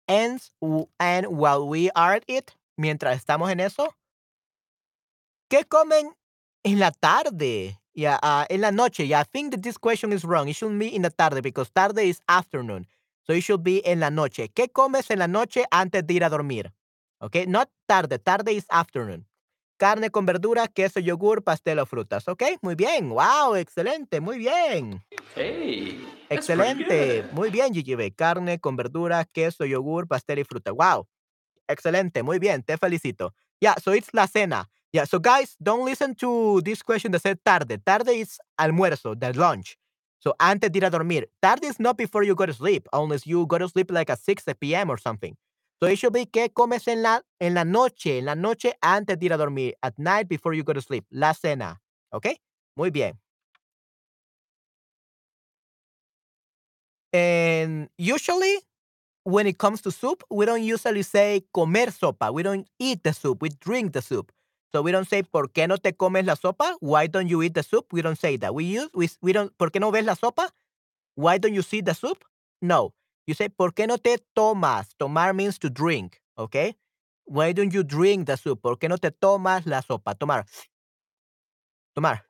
And, 0.08 0.40
and 1.00 1.26
while 1.26 1.66
we 1.66 1.90
are 1.90 2.14
at 2.14 2.24
it, 2.28 2.52
mientras 2.78 3.16
estamos 3.16 3.50
en 3.50 3.60
eso, 3.60 3.94
¿qué 5.50 5.64
comen 5.64 6.12
en 6.64 6.78
la 6.78 6.90
tarde? 6.90 7.78
Yeah, 7.94 8.18
uh, 8.22 8.44
en 8.50 8.60
la 8.60 8.70
noche. 8.70 9.06
Yeah, 9.06 9.20
I 9.20 9.24
think 9.24 9.52
that 9.52 9.62
this 9.62 9.78
question 9.78 10.12
is 10.12 10.24
wrong. 10.24 10.48
It 10.48 10.56
should 10.56 10.78
be 10.78 10.94
in 10.94 11.02
the 11.02 11.10
tarde 11.10 11.42
because 11.42 11.70
tarde 11.70 11.98
is 11.98 12.20
afternoon. 12.28 12.86
So 13.26 13.32
it 13.32 13.40
should 13.40 13.64
be 13.64 13.84
en 13.86 14.00
la 14.00 14.10
noche. 14.10 14.48
¿Qué 14.54 14.68
comes 14.72 15.10
en 15.10 15.18
la 15.18 15.26
noche 15.26 15.64
antes 15.72 16.06
de 16.06 16.14
ir 16.14 16.22
a 16.22 16.28
dormir? 16.28 16.72
Okay, 17.20 17.46
not 17.46 17.70
tarde. 17.88 18.18
Tarde 18.18 18.48
is 18.48 18.66
afternoon. 18.70 19.24
Carne 19.76 20.10
con 20.10 20.24
verdura, 20.24 20.68
queso, 20.68 21.00
yogur, 21.00 21.44
pastel 21.44 21.78
o 21.78 21.86
frutas. 21.86 22.26
Ok, 22.28 22.42
muy 22.62 22.74
bien. 22.74 23.10
Wow, 23.10 23.56
excelente, 23.56 24.20
muy 24.20 24.38
bien. 24.38 25.04
Hey. 25.34 26.06
Excelente, 26.30 27.24
muy 27.32 27.50
bien, 27.50 27.72
GGB. 27.72 28.14
Carne 28.14 28.58
con 28.58 28.76
verdura, 28.76 29.24
queso, 29.24 29.64
yogur, 29.66 30.08
pastel 30.08 30.38
y 30.38 30.44
fruta. 30.44 30.72
Wow. 30.72 31.06
Excelente, 31.68 32.22
muy 32.22 32.38
bien, 32.38 32.62
te 32.62 32.78
felicito. 32.78 33.34
Yeah, 33.60 33.74
so 33.82 33.92
it's 33.92 34.08
la 34.12 34.26
cena. 34.26 34.68
Yeah, 34.92 35.04
so 35.04 35.20
guys, 35.20 35.56
don't 35.58 35.84
listen 35.84 36.14
to 36.16 36.60
this 36.62 36.82
question 36.82 37.12
that 37.12 37.20
said 37.20 37.38
tarde. 37.44 37.78
Tarde 37.84 38.14
is 38.14 38.38
almuerzo, 38.58 39.14
the 39.18 39.32
lunch. 39.34 39.76
So 40.18 40.34
antes 40.38 40.72
de 40.72 40.78
ir 40.78 40.84
a 40.86 40.90
dormir. 40.90 41.28
Tarde 41.40 41.64
is 41.66 41.78
not 41.78 41.96
before 41.96 42.24
you 42.24 42.34
go 42.34 42.46
to 42.46 42.52
sleep, 42.52 42.88
unless 42.92 43.26
you 43.26 43.46
go 43.46 43.58
to 43.58 43.68
sleep 43.68 43.90
like 43.90 44.10
at 44.10 44.18
6 44.18 44.44
p.m. 44.58 44.90
or 44.90 44.98
something. 44.98 45.36
So 45.80 45.86
it 45.88 45.96
should 45.98 46.12
be 46.14 46.26
¿qué 46.26 46.52
comes 46.52 46.88
en 46.88 47.02
la, 47.02 47.22
en 47.38 47.54
la 47.54 47.64
noche? 47.64 48.18
En 48.18 48.24
la 48.24 48.34
noche 48.34 48.74
antes 48.80 49.18
de 49.18 49.26
ir 49.26 49.32
a 49.32 49.36
dormir. 49.36 49.74
At 49.82 49.94
night 49.98 50.28
before 50.28 50.54
you 50.54 50.64
go 50.64 50.72
to 50.72 50.80
sleep. 50.80 51.04
La 51.10 51.34
cena. 51.34 51.82
¿Ok? 52.10 52.28
Muy 52.76 52.90
bien. 52.90 53.18
And 57.12 57.88
usually, 57.98 58.58
when 59.24 59.46
it 59.46 59.58
comes 59.58 59.82
to 59.82 59.90
soup, 59.90 60.22
we 60.30 60.46
don't 60.46 60.62
usually 60.62 61.02
say 61.02 61.44
comer 61.52 61.86
sopa. 61.90 62.32
We 62.32 62.42
don't 62.42 62.66
eat 62.78 63.02
the 63.02 63.12
soup. 63.12 63.42
We 63.42 63.50
drink 63.50 63.92
the 63.92 64.02
soup. 64.02 64.32
So 64.72 64.82
we 64.82 64.92
don't 64.92 65.08
say 65.08 65.22
¿por 65.22 65.48
qué 65.48 65.68
no 65.68 65.76
te 65.78 65.92
comes 65.92 66.26
la 66.26 66.34
sopa? 66.36 66.74
Why 66.80 67.06
don't 67.06 67.28
you 67.28 67.42
eat 67.42 67.54
the 67.54 67.62
soup? 67.62 67.92
We 67.92 68.02
don't 68.02 68.18
say 68.18 68.36
that. 68.38 68.54
We 68.54 68.64
use 68.64 68.90
we, 68.94 69.08
we 69.22 69.32
don't 69.32 69.56
¿por 69.56 69.70
qué 69.70 69.80
no 69.80 69.90
ves 69.90 70.04
la 70.04 70.14
sopa? 70.14 70.50
Why 71.14 71.38
don't 71.38 71.54
you 71.54 71.62
see 71.62 71.80
the 71.80 71.94
soup? 71.94 72.24
No. 72.60 72.92
You 73.26 73.34
say, 73.34 73.48
¿por 73.48 73.72
qué 73.72 73.86
no 73.86 73.96
te 73.98 74.18
tomas? 74.34 74.94
Tomar 74.98 75.34
means 75.34 75.58
to 75.58 75.68
drink, 75.68 76.20
okay? 76.38 76.76
Why 77.24 77.52
don't 77.52 77.72
you 77.72 77.82
drink 77.82 78.26
the 78.26 78.36
soup? 78.36 78.62
¿Por 78.62 78.76
qué 78.76 78.88
no 78.88 78.96
te 78.96 79.10
tomas 79.10 79.66
la 79.66 79.82
sopa? 79.82 80.14
Tomar. 80.14 80.44
Tomar. 81.94 82.22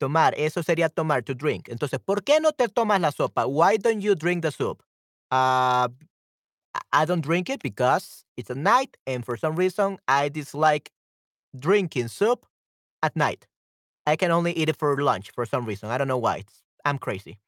Tomar, 0.00 0.34
eso 0.36 0.62
sería 0.62 0.88
tomar, 0.88 1.22
to 1.22 1.34
drink. 1.34 1.68
Entonces, 1.68 1.98
¿por 1.98 2.22
qué 2.22 2.40
no 2.40 2.52
te 2.52 2.68
tomas 2.68 3.00
la 3.00 3.10
sopa? 3.10 3.46
Why 3.46 3.76
don't 3.76 4.00
you 4.00 4.14
drink 4.14 4.42
the 4.42 4.50
soup? 4.50 4.82
Uh, 5.30 5.88
I 6.92 7.04
don't 7.04 7.22
drink 7.22 7.50
it 7.50 7.62
because 7.62 8.24
it's 8.36 8.50
at 8.50 8.56
night, 8.56 8.96
and 9.06 9.24
for 9.24 9.36
some 9.36 9.56
reason, 9.56 9.98
I 10.08 10.28
dislike 10.28 10.90
drinking 11.58 12.08
soup 12.08 12.46
at 13.02 13.16
night. 13.16 13.46
I 14.06 14.16
can 14.16 14.30
only 14.30 14.52
eat 14.52 14.68
it 14.68 14.76
for 14.76 14.96
lunch 15.02 15.30
for 15.34 15.46
some 15.46 15.66
reason. 15.66 15.90
I 15.90 15.98
don't 15.98 16.08
know 16.08 16.18
why. 16.18 16.38
It's, 16.38 16.62
I'm 16.84 16.98
crazy. 16.98 17.38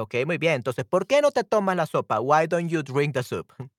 Ok, 0.00 0.14
muy 0.26 0.38
bien. 0.38 0.54
Entonces, 0.54 0.86
¿por 0.86 1.06
qué 1.06 1.20
no 1.20 1.30
te 1.30 1.44
tomas 1.44 1.76
la 1.76 1.86
sopa? 1.86 2.20
Why 2.20 2.46
don't 2.46 2.70
you 2.70 2.82
drink 2.82 3.14
the 3.14 3.22
soup? 3.22 3.52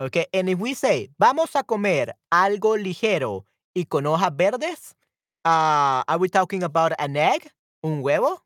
Okay, 0.00 0.26
and 0.32 0.48
if 0.48 0.58
we 0.58 0.74
say, 0.74 1.10
vamos 1.16 1.54
a 1.54 1.62
comer 1.62 2.16
algo 2.28 2.76
ligero 2.76 3.46
y 3.72 3.84
con 3.84 4.04
hojas 4.04 4.36
verdes, 4.36 4.96
uh, 5.44 6.02
are 6.08 6.18
we 6.18 6.28
talking 6.28 6.64
about 6.64 6.90
an 6.98 7.16
egg, 7.16 7.52
un 7.84 8.02
huevo, 8.02 8.40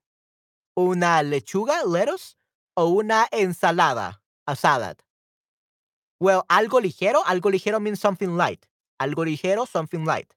una 0.76 1.22
lechuga, 1.22 1.82
lettuce, 1.86 2.34
o 2.76 2.88
una 2.88 3.26
ensalada, 3.32 4.20
a 4.46 4.54
salad? 4.54 4.98
Well, 6.20 6.44
algo 6.50 6.78
ligero, 6.78 7.22
algo 7.24 7.50
ligero 7.50 7.80
means 7.80 8.00
something 8.00 8.36
light. 8.36 8.66
Algo 9.00 9.24
ligero, 9.24 9.66
something 9.66 10.04
light. 10.04 10.30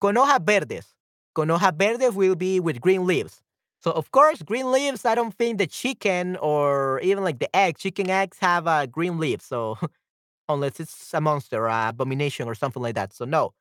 Con 0.00 0.16
hojas 0.16 0.44
verdes. 0.44 0.94
Con 1.34 1.48
hojas 1.50 1.76
verdes 1.76 2.14
will 2.14 2.36
be 2.36 2.60
with 2.60 2.80
green 2.80 3.04
leaves. 3.04 3.42
So 3.82 3.90
of 3.90 4.10
course, 4.12 4.42
green 4.42 4.70
leaves. 4.70 5.04
I 5.04 5.14
don't 5.14 5.34
think 5.34 5.58
the 5.58 5.66
chicken 5.66 6.36
or 6.36 7.00
even 7.00 7.24
like 7.24 7.38
the 7.40 7.54
egg, 7.54 7.78
chicken 7.78 8.08
eggs 8.10 8.38
have 8.40 8.66
a 8.66 8.70
uh, 8.70 8.86
green 8.86 9.18
leaves. 9.18 9.44
So 9.44 9.76
unless 10.48 10.80
it's 10.80 11.14
a 11.14 11.20
monster, 11.20 11.68
uh, 11.68 11.90
abomination, 11.90 12.48
or 12.48 12.54
something 12.54 12.82
like 12.82 12.94
that. 12.96 13.14
So 13.14 13.24
no. 13.24 13.52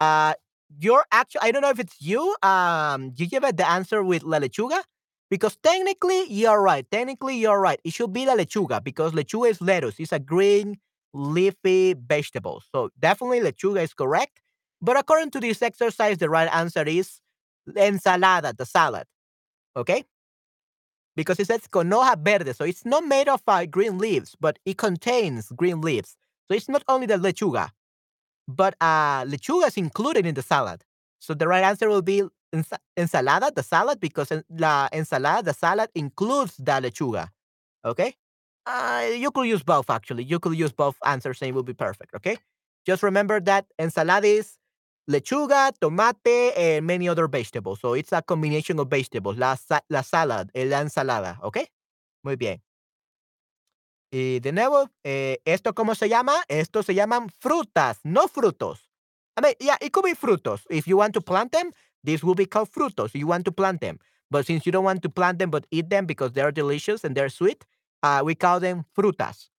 Uh, 0.00 0.34
you're 0.78 1.04
actually. 1.12 1.42
I 1.42 1.52
don't 1.52 1.62
know 1.62 1.70
if 1.70 1.80
it's 1.80 2.00
you. 2.00 2.36
Um, 2.42 3.12
you 3.16 3.26
give 3.28 3.44
it 3.44 3.56
the 3.56 3.68
answer 3.68 4.02
with 4.04 4.24
la 4.24 4.38
lechuga 4.40 4.82
because 5.30 5.56
technically 5.62 6.24
you're 6.30 6.62
right. 6.62 6.86
Technically 6.90 7.36
you're 7.36 7.60
right. 7.60 7.80
It 7.84 7.92
should 7.94 8.12
be 8.12 8.26
la 8.26 8.34
lechuga 8.36 8.82
because 8.84 9.12
lechuga 9.12 9.50
is 9.50 9.60
lettuce. 9.60 9.96
It's 9.98 10.12
a 10.12 10.18
green 10.18 10.78
leafy 11.14 11.94
vegetable. 11.94 12.62
So 12.74 12.90
definitely 12.98 13.40
lechuga 13.40 13.82
is 13.84 13.94
correct. 13.94 14.40
But 14.82 14.98
according 14.98 15.30
to 15.32 15.40
this 15.40 15.62
exercise, 15.62 16.18
the 16.18 16.30
right 16.30 16.48
answer 16.52 16.84
is 16.84 17.20
ensalada, 17.76 18.56
the 18.56 18.66
salad. 18.66 19.04
Okay? 19.76 20.04
Because 21.16 21.38
it 21.38 21.46
says 21.46 21.66
con 21.68 21.90
hoja 21.90 22.16
verde. 22.16 22.52
So 22.52 22.64
it's 22.64 22.84
not 22.84 23.04
made 23.04 23.28
of 23.28 23.42
uh, 23.46 23.66
green 23.66 23.98
leaves, 23.98 24.36
but 24.40 24.58
it 24.64 24.78
contains 24.78 25.50
green 25.52 25.80
leaves. 25.80 26.16
So 26.48 26.54
it's 26.54 26.68
not 26.68 26.82
only 26.88 27.06
the 27.06 27.16
lechuga, 27.16 27.70
but 28.46 28.74
uh, 28.80 29.24
lechuga 29.24 29.68
is 29.68 29.76
included 29.76 30.26
in 30.26 30.34
the 30.34 30.42
salad. 30.42 30.84
So 31.18 31.34
the 31.34 31.48
right 31.48 31.64
answer 31.64 31.88
will 31.88 32.02
be 32.02 32.22
ens 32.52 32.70
ensalada, 32.98 33.54
the 33.54 33.62
salad, 33.62 34.00
because 34.00 34.30
la 34.50 34.88
ensalada, 34.92 35.44
the 35.44 35.54
salad 35.54 35.88
includes 35.94 36.56
the 36.56 36.72
lechuga. 36.72 37.28
Okay? 37.84 38.14
Uh, 38.66 39.08
you 39.14 39.30
could 39.30 39.46
use 39.46 39.62
both, 39.62 39.90
actually. 39.90 40.24
You 40.24 40.38
could 40.38 40.56
use 40.56 40.72
both 40.72 40.96
answers 41.04 41.40
and 41.42 41.50
it 41.50 41.54
will 41.54 41.62
be 41.62 41.74
perfect. 41.74 42.14
Okay? 42.14 42.36
Just 42.86 43.02
remember 43.02 43.40
that 43.40 43.66
ensalada 43.78 44.24
is 44.24 44.58
lechuga, 45.06 45.72
tomate, 45.78 46.52
and 46.56 46.86
many 46.86 47.08
other 47.08 47.28
vegetables. 47.28 47.80
So 47.80 47.94
it's 47.94 48.12
a 48.12 48.22
combination 48.22 48.78
of 48.78 48.88
vegetables. 48.88 49.38
La, 49.38 49.56
la 49.88 50.02
salad, 50.02 50.50
eh, 50.54 50.64
la 50.66 50.80
ensalada. 50.80 51.38
¿Ok? 51.42 51.58
Muy 52.22 52.36
bien. 52.36 52.62
Y 54.10 54.38
de 54.40 54.52
nuevo, 54.52 54.90
eh, 55.02 55.38
¿esto 55.44 55.74
cómo 55.74 55.94
se 55.96 56.08
llama? 56.08 56.34
Esto 56.48 56.82
se 56.82 56.94
llaman 56.94 57.28
frutas, 57.30 57.98
no 58.04 58.28
frutos. 58.28 58.88
I 59.36 59.40
mean, 59.40 59.54
yeah, 59.58 59.76
it 59.80 59.92
could 59.92 60.04
be 60.04 60.14
frutos. 60.14 60.60
If 60.70 60.86
you 60.86 60.96
want 60.96 61.14
to 61.14 61.20
plant 61.20 61.50
them, 61.50 61.72
this 62.04 62.22
will 62.22 62.36
be 62.36 62.46
called 62.46 62.70
frutos. 62.70 63.12
You 63.14 63.26
want 63.26 63.44
to 63.46 63.52
plant 63.52 63.80
them. 63.80 63.98
But 64.30 64.46
since 64.46 64.66
you 64.66 64.72
don't 64.72 64.84
want 64.84 65.02
to 65.02 65.10
plant 65.10 65.38
them 65.40 65.50
but 65.50 65.66
eat 65.70 65.90
them 65.90 66.06
because 66.06 66.32
they're 66.32 66.52
delicious 66.52 67.02
and 67.04 67.16
they're 67.16 67.28
sweet, 67.28 67.64
uh, 68.04 68.22
we 68.24 68.36
call 68.36 68.60
them 68.60 68.84
frutas. 68.94 69.50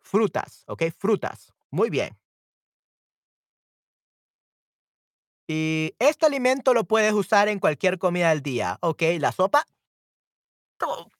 Frutas, 0.00 0.62
¿ok? 0.68 0.92
Frutas. 0.96 1.50
Muy 1.72 1.90
bien. 1.90 2.16
Y 5.46 5.94
este 5.98 6.26
alimento 6.26 6.72
lo 6.72 6.84
puedes 6.84 7.12
usar 7.12 7.48
en 7.48 7.58
cualquier 7.58 7.98
comida 7.98 8.30
del 8.30 8.42
día, 8.42 8.78
¿ok? 8.80 9.02
La 9.18 9.32
sopa. 9.32 9.66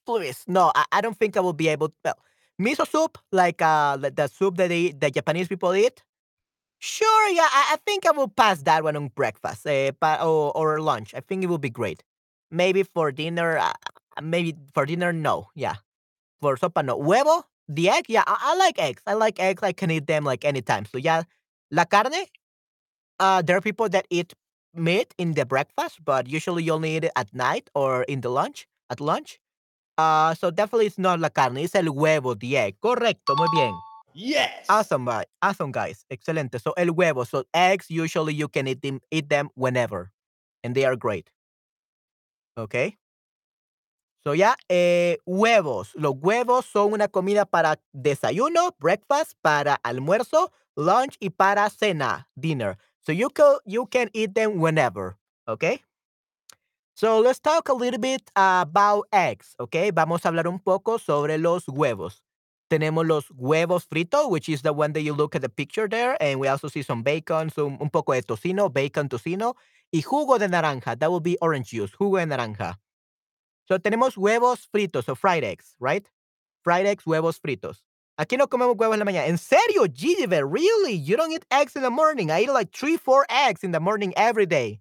Please. 0.05 0.45
No, 0.47 0.71
I, 0.75 0.85
I 0.93 1.01
don't 1.01 1.17
think 1.19 1.37
I 1.37 1.41
will 1.41 1.55
be 1.55 1.69
able 1.69 1.89
to. 1.89 1.95
Well, 2.05 2.17
miso 2.59 2.87
soup, 2.87 3.19
like 3.33 3.63
uh, 3.63 3.97
the 3.97 4.29
soup 4.29 4.57
that 4.57 4.69
the 4.69 5.11
Japanese 5.11 5.49
people 5.49 5.75
eat. 5.75 6.03
Sure, 6.79 7.29
yeah, 7.31 7.49
I, 7.51 7.79
think 7.87 8.05
I 8.07 8.11
will 8.11 8.29
pass 8.29 8.63
that 8.63 8.85
one 8.85 8.97
on 8.97 9.09
breakfast 9.09 9.67
or, 9.67 10.53
or 10.55 10.81
lunch. 10.81 11.15
I 11.15 11.21
think 11.21 11.43
it 11.43 11.47
will 11.47 11.59
be 11.59 11.71
great. 11.71 12.03
Maybe 12.51 12.83
for 12.83 13.11
dinner, 13.11 13.57
uh, 13.57 13.73
maybe 14.23 14.55
for 14.75 14.85
dinner, 14.85 15.13
no. 15.13 15.49
Yeah. 15.55 15.77
For 16.43 16.57
sopa, 16.57 16.85
no. 16.85 16.99
Huevo, 16.99 17.45
the 17.69 17.89
egg, 17.89 18.05
yeah, 18.09 18.25
I, 18.27 18.53
I 18.53 18.57
like 18.57 18.79
eggs. 18.79 19.03
I 19.07 19.15
like 19.15 19.41
eggs. 19.41 19.63
I 19.63 19.73
can 19.73 19.91
eat 19.91 20.07
them 20.07 20.25
like 20.25 20.45
anytime. 20.45 20.85
So, 20.85 20.99
yeah, 20.99 21.23
la 21.71 21.87
carne, 21.87 22.27
uh, 23.19 23.43
there 23.43 23.57
are 23.57 23.61
people 23.61 23.89
that 23.89 24.07
eat 24.11 24.35
meat 24.75 25.15
in 25.19 25.33
the 25.33 25.47
breakfast, 25.47 26.05
but 26.05 26.29
usually 26.29 26.65
you 26.65 26.73
only 26.73 26.97
eat 26.97 27.05
it 27.05 27.13
at 27.17 27.33
night 27.35 27.71
or 27.75 28.03
in 28.05 28.21
the 28.21 28.29
lunch, 28.29 28.67
at 28.91 29.01
lunch. 29.01 29.39
Uh, 29.97 30.35
so 30.35 30.51
definitely 30.51 30.87
it's 30.87 30.99
not 30.99 31.21
la 31.21 31.29
carne, 31.29 31.59
it's 31.59 31.75
el 31.75 31.85
huevo, 31.85 32.39
the 32.39 32.57
egg. 32.57 32.77
Correcto, 32.83 33.37
muy 33.37 33.49
bien. 33.53 33.75
Yes. 34.15 34.67
Awesome, 34.69 35.07
right? 35.07 35.27
Awesome, 35.43 35.73
guys. 35.73 36.05
Excelente. 36.11 36.61
So 36.61 36.73
el 36.77 36.89
huevo. 36.89 37.27
So 37.27 37.45
eggs, 37.53 37.91
usually 37.91 38.35
you 38.35 38.49
can 38.49 38.69
eat 38.69 38.83
them, 38.83 39.01
eat 39.11 39.29
them 39.29 39.51
whenever, 39.55 40.11
and 40.63 40.75
they 40.75 40.85
are 40.85 40.97
great. 40.97 41.31
Okay. 42.57 42.97
So 44.25 44.33
ya, 44.33 44.55
eh, 44.69 45.19
huevos. 45.27 45.93
Los 45.95 46.15
huevos 46.15 46.65
son 46.65 46.95
una 46.95 47.09
comida 47.09 47.45
para 47.45 47.79
desayuno, 47.93 48.75
breakfast, 48.79 49.35
para 49.43 49.75
almuerzo, 49.85 50.51
lunch 50.77 51.17
y 51.21 51.31
para 51.31 51.69
cena, 51.69 52.29
dinner. 52.35 52.79
So 53.07 53.13
you 53.13 53.29
can 53.29 53.59
you 53.67 53.87
can 53.87 54.09
eat 54.15 54.35
them 54.35 54.59
whenever, 54.59 55.17
okay? 55.47 55.81
So 56.95 57.21
let's 57.21 57.41
talk 57.41 57.69
a 57.69 57.75
little 57.75 58.01
bit 58.01 58.23
about 58.35 59.09
eggs, 59.13 59.55
okay? 59.61 59.91
Vamos 59.91 60.25
a 60.25 60.29
hablar 60.29 60.47
un 60.47 60.59
poco 60.59 60.99
sobre 60.99 61.39
los 61.39 61.67
huevos. 61.67 62.23
Tenemos 62.71 63.07
los 63.07 63.27
huevos 63.37 63.85
fritos, 63.87 64.31
which 64.31 64.49
is 64.49 64.63
the 64.63 64.73
one 64.73 64.93
that 64.95 65.03
you 65.03 65.13
look 65.13 65.35
at 65.35 65.43
the 65.43 65.49
picture 65.49 65.87
there, 65.87 66.17
and 66.21 66.41
we 66.41 66.49
also 66.49 66.69
see 66.69 66.83
some 66.83 67.03
bacon, 67.03 67.51
some, 67.51 67.77
un 67.81 67.91
poco 67.91 68.13
de 68.15 68.23
tocino, 68.23 68.73
bacon 68.73 69.09
tocino, 69.09 69.55
y 69.93 70.01
jugo 70.01 70.39
de 70.39 70.49
naranja. 70.49 70.99
That 70.99 71.11
will 71.11 71.21
be 71.21 71.37
orange 71.43 71.71
juice, 71.71 71.93
jugo 71.93 72.19
de 72.19 72.27
naranja. 72.27 72.79
So 73.67 73.79
tenemos 73.79 74.17
huevos 74.17 74.67
fritos, 74.73 75.05
so 75.05 75.15
fried 75.15 75.45
eggs, 75.45 75.75
right? 75.79 76.09
Fried 76.63 76.87
eggs, 76.87 77.05
huevos 77.05 77.39
fritos. 77.39 77.83
Aquí 78.17 78.37
no 78.37 78.47
comemos 78.47 78.77
huevos 78.77 78.95
en 78.95 79.01
la 79.01 79.05
mañana. 79.05 79.27
¿En 79.27 79.39
serio, 79.39 79.87
Gigiver? 79.93 80.47
Really? 80.47 80.95
You 80.95 81.17
don't 81.17 81.33
eat 81.33 81.45
eggs 81.51 81.75
in 81.75 81.83
the 81.83 81.91
morning? 81.91 82.31
I 82.31 82.43
eat 82.43 82.51
like 82.51 82.71
three, 82.73 82.97
four 82.97 83.27
eggs 83.29 83.65
in 83.65 83.73
the 83.73 83.81
morning 83.81 84.13
every 84.17 84.47
day. 84.47 84.81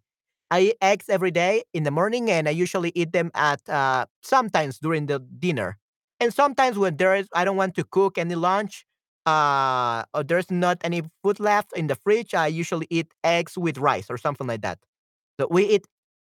I 0.51 0.59
eat 0.61 0.77
eggs 0.81 1.09
every 1.09 1.31
day 1.31 1.63
in 1.73 1.83
the 1.83 1.89
morning, 1.89 2.29
and 2.29 2.47
I 2.47 2.51
usually 2.51 2.91
eat 2.93 3.11
them 3.11 3.31
at 3.33 3.67
uh, 3.67 4.05
sometimes 4.21 4.77
during 4.77 5.07
the 5.07 5.19
dinner, 5.19 5.77
and 6.19 6.31
sometimes 6.31 6.77
when 6.77 6.97
there 6.97 7.15
is 7.15 7.27
I 7.33 7.43
don't 7.43 7.57
want 7.57 7.73
to 7.75 7.83
cook 7.83 8.19
any 8.19 8.35
lunch, 8.35 8.85
uh, 9.25 10.03
or 10.13 10.23
there's 10.23 10.51
not 10.51 10.77
any 10.83 11.01
food 11.23 11.39
left 11.39 11.71
in 11.75 11.87
the 11.87 11.95
fridge. 11.95 12.35
I 12.35 12.47
usually 12.47 12.85
eat 12.91 13.11
eggs 13.23 13.57
with 13.57 13.79
rice 13.79 14.11
or 14.11 14.17
something 14.19 14.45
like 14.45 14.61
that. 14.61 14.77
So 15.39 15.47
we 15.49 15.65
eat 15.65 15.87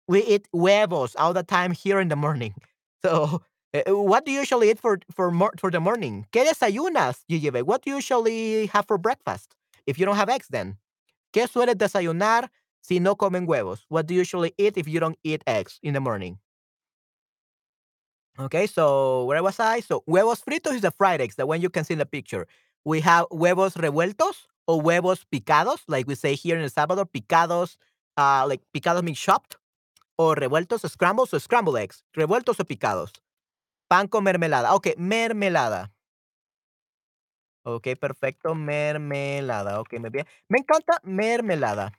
we 0.07 0.23
eat 0.23 0.47
huevos 0.53 1.15
all 1.15 1.33
the 1.33 1.43
time 1.43 1.71
here 1.71 1.99
in 1.99 2.09
the 2.09 2.15
morning. 2.15 2.53
So 3.03 3.41
uh, 3.73 3.95
what 3.95 4.25
do 4.25 4.31
you 4.31 4.39
usually 4.39 4.69
eat 4.69 4.79
for 4.79 4.99
for 5.11 5.31
for 5.57 5.71
the 5.71 5.79
morning? 5.79 6.25
¿Qué 6.31 6.45
desayunas, 6.45 7.23
Gigi? 7.29 7.49
What 7.49 7.83
do 7.83 7.91
you 7.91 7.95
usually 7.97 8.67
have 8.67 8.85
for 8.87 8.97
breakfast? 8.97 9.55
If 9.85 9.97
you 9.97 10.05
don't 10.05 10.17
have 10.17 10.29
eggs, 10.29 10.47
then 10.49 10.77
¿qué 11.33 11.47
sueles 11.47 11.75
desayunar 11.75 12.49
si 12.81 12.99
no 12.99 13.15
comen 13.15 13.45
huevos? 13.45 13.85
What 13.89 14.07
do 14.07 14.13
you 14.13 14.19
usually 14.21 14.53
eat 14.57 14.77
if 14.77 14.87
you 14.87 14.99
don't 14.99 15.17
eat 15.23 15.43
eggs 15.47 15.79
in 15.81 15.93
the 15.93 15.99
morning? 16.01 16.39
Okay, 18.39 18.65
so 18.67 19.25
where 19.25 19.43
was 19.43 19.59
I? 19.59 19.81
So 19.81 20.03
huevos 20.05 20.41
fritos 20.41 20.75
is 20.75 20.81
the 20.81 20.91
fried 20.91 21.21
eggs, 21.21 21.35
the 21.35 21.45
one 21.45 21.61
you 21.61 21.69
can 21.69 21.83
see 21.83 21.93
in 21.93 21.99
the 21.99 22.05
picture. 22.05 22.47
We 22.83 23.01
have 23.01 23.27
huevos 23.29 23.75
revueltos 23.75 24.47
or 24.67 24.81
huevos 24.81 25.25
picados, 25.31 25.79
like 25.87 26.07
we 26.07 26.15
say 26.15 26.35
here 26.35 26.57
in 26.57 26.63
El 26.63 26.69
Salvador, 26.69 27.05
picados, 27.05 27.77
uh, 28.17 28.45
like 28.47 28.61
picados 28.73 29.03
means 29.03 29.19
chopped, 29.19 29.57
or 30.17 30.35
revueltos, 30.35 30.89
scrambles, 30.89 31.33
or 31.33 31.39
scrambled 31.39 31.77
eggs, 31.77 32.03
revueltos 32.17 32.59
or 32.59 32.63
picados. 32.63 33.11
Pan 33.91 34.07
con 34.07 34.23
mermelada. 34.23 34.73
Ok, 34.73 34.95
mermelada. 34.95 35.91
Ok, 37.63 37.89
perfecto. 37.99 38.55
Mermelada. 38.55 39.81
Ok, 39.81 39.99
muy 39.99 40.09
bien. 40.09 40.25
Me 40.47 40.59
encanta 40.59 41.01
mermelada. 41.03 41.91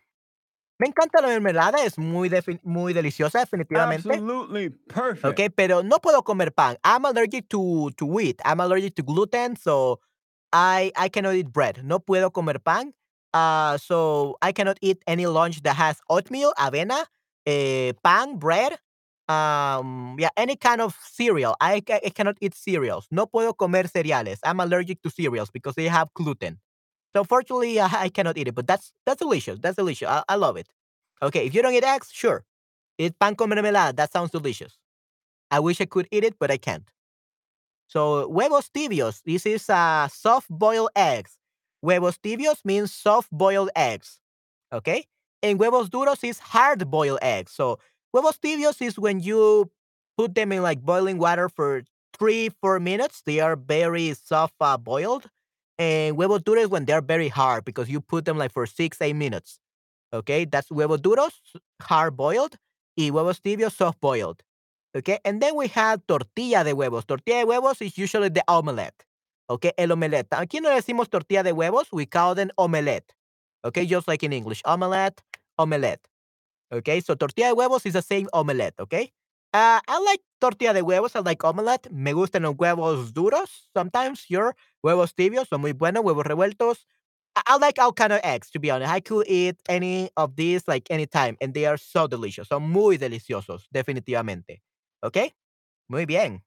Me 0.79 0.89
encanta 0.89 1.21
la 1.21 1.29
mermelada, 1.29 1.85
es 1.85 1.99
muy, 1.99 2.31
muy 2.63 2.95
deliciosa, 2.95 3.41
definitivamente. 3.41 4.09
Absolutely 4.09 4.71
perfect. 4.71 5.39
Ok, 5.39 5.53
pero 5.55 5.83
no 5.83 5.99
puedo 5.99 6.25
comer 6.25 6.55
pan. 6.55 6.79
I'm 6.83 7.05
allergic 7.05 7.51
to, 7.51 7.91
to 7.99 8.07
wheat. 8.07 8.41
I'm 8.43 8.61
allergic 8.61 8.95
to 8.95 9.03
gluten, 9.03 9.55
so 9.57 10.01
I, 10.51 10.93
I 10.97 11.11
cannot 11.11 11.35
eat 11.35 11.53
bread. 11.53 11.85
No 11.85 12.01
puedo 12.01 12.33
comer 12.33 12.59
pan. 12.59 12.95
Uh, 13.35 13.77
so 13.77 14.39
I 14.41 14.53
cannot 14.53 14.79
eat 14.81 15.03
any 15.07 15.27
lunch 15.27 15.63
that 15.65 15.77
has 15.77 16.01
oatmeal, 16.09 16.55
avena, 16.59 17.05
eh, 17.45 17.93
pan, 18.03 18.39
bread, 18.39 18.79
um, 19.33 20.17
yeah, 20.19 20.31
any 20.37 20.57
kind 20.57 20.81
of 20.81 20.97
cereal. 21.03 21.57
I, 21.61 21.83
I 21.89 22.11
cannot 22.11 22.37
eat 22.41 22.55
cereals. 22.55 23.07
No 23.11 23.27
puedo 23.27 23.57
comer 23.57 23.85
cereales. 23.85 24.39
I'm 24.45 24.61
allergic 24.61 25.03
to 25.03 25.11
cereals 25.11 25.51
because 25.51 25.75
they 25.75 25.89
have 25.89 26.13
gluten. 26.15 26.59
So 27.17 27.25
fortunately, 27.25 27.81
I, 27.81 27.89
I 28.07 28.09
cannot 28.11 28.39
eat 28.39 28.49
it, 28.49 28.55
but 28.55 28.67
that's 28.67 28.93
that's 29.07 29.21
delicious. 29.21 29.59
That's 29.61 29.77
delicious. 29.77 30.09
I, 30.09 30.23
I 30.29 30.37
love 30.37 30.57
it. 30.57 30.69
Okay, 31.23 31.47
if 31.47 31.55
you 31.55 31.63
don't 31.63 31.75
eat 31.75 31.85
eggs, 31.85 32.11
sure. 32.13 32.45
Eat 32.99 33.19
pan 33.21 33.37
con 33.37 33.51
mermelada. 33.51 33.97
That 33.97 34.13
sounds 34.13 34.31
delicious. 34.31 34.79
I 35.51 35.61
wish 35.61 35.81
I 35.81 35.87
could 35.87 36.09
eat 36.13 36.25
it, 36.25 36.37
but 36.41 36.51
I 36.51 36.59
can't. 36.59 36.85
So 37.89 38.27
huevos 38.29 38.69
tibios. 38.71 39.23
This 39.25 39.47
is 39.47 39.69
uh, 39.69 40.09
soft 40.09 40.49
boiled 40.49 40.91
eggs. 40.97 41.39
Huevos 41.83 42.19
tibios 42.19 42.65
means 42.65 42.93
soft 42.93 43.31
boiled 43.31 43.71
eggs. 43.77 44.19
Okay, 44.73 45.07
and 45.43 45.59
huevos 45.59 45.91
duros 45.91 46.25
is 46.25 46.39
hard 46.39 46.91
boiled 46.91 47.19
eggs. 47.23 47.53
So 47.53 47.79
Huevos 48.13 48.39
tibios 48.39 48.83
is 48.83 48.99
when 48.99 49.21
you 49.21 49.71
put 50.19 50.35
them 50.35 50.53
in 50.53 50.63
like 50.63 50.81
boiling 50.83 51.19
water 51.19 51.49
for 51.49 51.83
three, 52.19 52.51
four 52.61 52.79
minutes. 52.79 53.23
They 53.25 53.41
are 53.41 53.57
very 53.57 54.15
soft 54.15 54.55
uh, 54.61 54.77
boiled. 54.77 55.29
And 55.79 56.15
huevos 56.17 56.43
duros 56.43 56.69
when 56.69 56.85
they're 56.85 57.01
very 57.01 57.29
hard 57.29 57.65
because 57.65 57.89
you 57.89 58.01
put 58.01 58.25
them 58.25 58.39
like 58.39 58.53
for 58.53 58.67
six, 58.67 59.01
eight 59.01 59.17
minutes. 59.17 59.59
Okay, 60.13 60.45
that's 60.45 60.69
huevos 60.69 61.01
duros, 61.01 61.33
hard 61.81 62.17
boiled, 62.17 62.57
y 62.99 63.09
huevos 63.09 63.41
tibios, 63.41 63.73
soft 63.73 63.99
boiled. 64.01 64.43
Okay, 64.95 65.19
and 65.25 65.41
then 65.41 65.57
we 65.57 65.69
have 65.69 66.07
tortilla 66.07 66.65
de 66.65 66.75
huevos. 66.75 67.07
Tortilla 67.07 67.41
de 67.41 67.47
huevos 67.47 67.81
is 67.81 67.97
usually 67.97 68.29
the 68.29 68.45
omelette. 68.47 69.05
Okay, 69.49 69.73
el 69.79 69.93
omelette. 69.93 70.29
Aquí 70.31 70.61
no 70.61 70.69
decimos 70.69 71.09
tortilla 71.09 71.43
de 71.43 71.53
huevos, 71.53 71.87
we 71.93 72.05
call 72.05 72.35
them 72.35 72.51
omelette. 72.59 73.15
Okay, 73.65 73.87
just 73.87 74.07
like 74.07 74.23
in 74.23 74.35
English, 74.35 74.61
omelette, 74.67 75.23
omelette. 75.59 76.07
Okay, 76.73 77.01
so 77.03 77.15
tortilla 77.17 77.49
de 77.49 77.53
huevos 77.55 77.85
is 77.87 77.93
the 77.93 78.03
same 78.03 78.29
omelette. 78.33 78.75
Okay, 78.81 79.13
uh, 79.53 79.81
I 79.87 79.99
like 80.07 80.23
tortilla 80.41 80.73
de 80.73 80.83
huevos. 80.83 81.15
I 81.15 81.21
like 81.21 81.45
omelette. 81.45 81.91
Me 81.93 82.13
gustan 82.13 82.43
los 82.43 82.55
huevos 82.57 83.13
duros. 83.13 83.69
Sometimes, 83.77 84.25
your 84.31 84.55
huevos 84.83 85.15
tibios 85.15 85.49
son 85.49 85.61
muy 85.61 85.73
buenos. 85.73 86.03
Huevos 86.03 86.25
revueltos. 86.25 86.87
I, 87.37 87.57
like 87.59 87.79
all 87.79 87.93
kind 87.93 88.13
of 88.13 88.21
eggs. 88.25 88.51
To 88.53 88.59
be 88.61 88.71
honest, 88.71 88.91
I 88.93 89.01
could 89.01 89.27
eat 89.29 89.57
any 89.69 90.11
of 90.17 90.37
these 90.37 90.67
like 90.67 90.91
anytime, 90.91 91.37
and 91.43 91.53
they 91.55 91.67
are 91.67 91.77
so 91.79 92.07
delicious. 92.07 92.49
Son 92.49 92.63
muy 92.63 92.97
deliciosos, 92.99 93.67
definitivamente. 93.73 94.63
Okay, 95.03 95.33
muy 95.89 96.07
bien. 96.07 96.43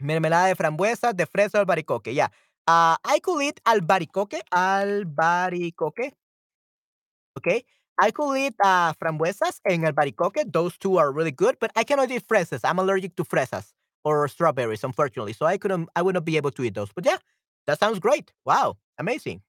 Mermelada 0.00 0.48
de 0.48 0.56
frambuesas, 0.56 1.16
de 1.16 1.26
fresa, 1.26 1.60
albaricoque. 1.60 2.14
Yeah. 2.14 2.28
I 2.68 3.20
could 3.22 3.42
eat 3.42 3.60
albaricoque. 3.66 4.40
Albaricoque. 4.52 6.12
Okay. 7.36 7.64
I 8.00 8.10
could 8.10 8.36
eat 8.36 8.54
uh, 8.62 8.92
frambuesas 8.94 9.60
and 9.64 9.84
albaricoque. 9.84 10.52
Those 10.52 10.76
two 10.78 10.98
are 10.98 11.10
really 11.12 11.32
good, 11.32 11.56
but 11.60 11.72
I 11.76 11.84
cannot 11.84 12.10
eat 12.10 12.26
fresas. 12.26 12.60
I'm 12.64 12.78
allergic 12.78 13.16
to 13.16 13.24
fresas 13.24 13.72
or 14.04 14.28
strawberries, 14.28 14.84
unfortunately. 14.84 15.32
So 15.32 15.46
I 15.46 15.58
couldn't, 15.58 15.88
I 15.96 16.02
would 16.02 16.14
not 16.14 16.24
be 16.24 16.36
able 16.36 16.50
to 16.52 16.62
eat 16.64 16.74
those. 16.74 16.90
But 16.94 17.06
yeah, 17.06 17.18
that 17.66 17.80
sounds 17.80 17.98
great. 17.98 18.32
Wow, 18.44 18.76
amazing. 18.98 19.42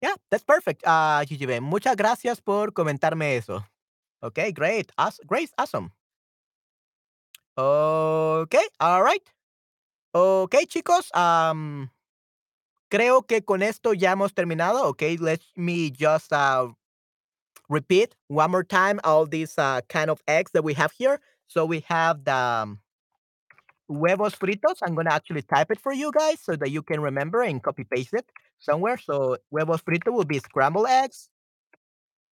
Yeah, 0.00 0.14
that's 0.30 0.44
perfect. 0.44 0.82
Uh, 0.84 1.24
GGB. 1.24 1.60
Muchas 1.60 1.96
gracias 1.96 2.40
por 2.40 2.72
comentarme 2.72 3.36
eso. 3.36 3.64
Okay, 4.22 4.52
great. 4.52 4.90
Awesome. 4.98 5.26
Great. 5.26 5.50
Awesome. 5.58 5.92
Okay, 7.56 8.64
all 8.80 9.02
right. 9.02 9.22
Okay, 10.14 10.66
chicos. 10.66 11.14
Um, 11.16 11.90
creo 12.92 13.26
que 13.26 13.40
con 13.42 13.62
esto 13.62 13.94
ya 13.94 14.12
hemos 14.12 14.34
terminado. 14.34 14.84
Okay, 14.90 15.16
let 15.16 15.40
me 15.56 15.90
just 15.90 16.30
uh, 16.30 16.68
repeat 17.70 18.14
one 18.28 18.50
more 18.50 18.62
time 18.62 19.00
all 19.02 19.24
these 19.24 19.56
uh, 19.56 19.80
kind 19.88 20.10
of 20.10 20.20
eggs 20.28 20.50
that 20.52 20.62
we 20.62 20.74
have 20.74 20.92
here. 20.92 21.18
So 21.46 21.64
we 21.64 21.80
have 21.88 22.24
the 22.24 22.34
um, 22.34 22.80
huevos 23.88 24.34
fritos. 24.34 24.76
I'm 24.82 24.94
going 24.94 25.06
to 25.06 25.14
actually 25.14 25.40
type 25.42 25.70
it 25.70 25.80
for 25.80 25.92
you 25.92 26.12
guys 26.12 26.40
so 26.42 26.54
that 26.56 26.70
you 26.70 26.82
can 26.82 27.00
remember 27.00 27.40
and 27.40 27.62
copy 27.62 27.84
paste 27.84 28.12
it 28.12 28.26
somewhere. 28.58 28.98
So 28.98 29.38
huevos 29.50 29.80
fritos 29.80 30.12
will 30.12 30.24
be 30.24 30.38
scrambled 30.38 30.86
eggs. 30.88 31.30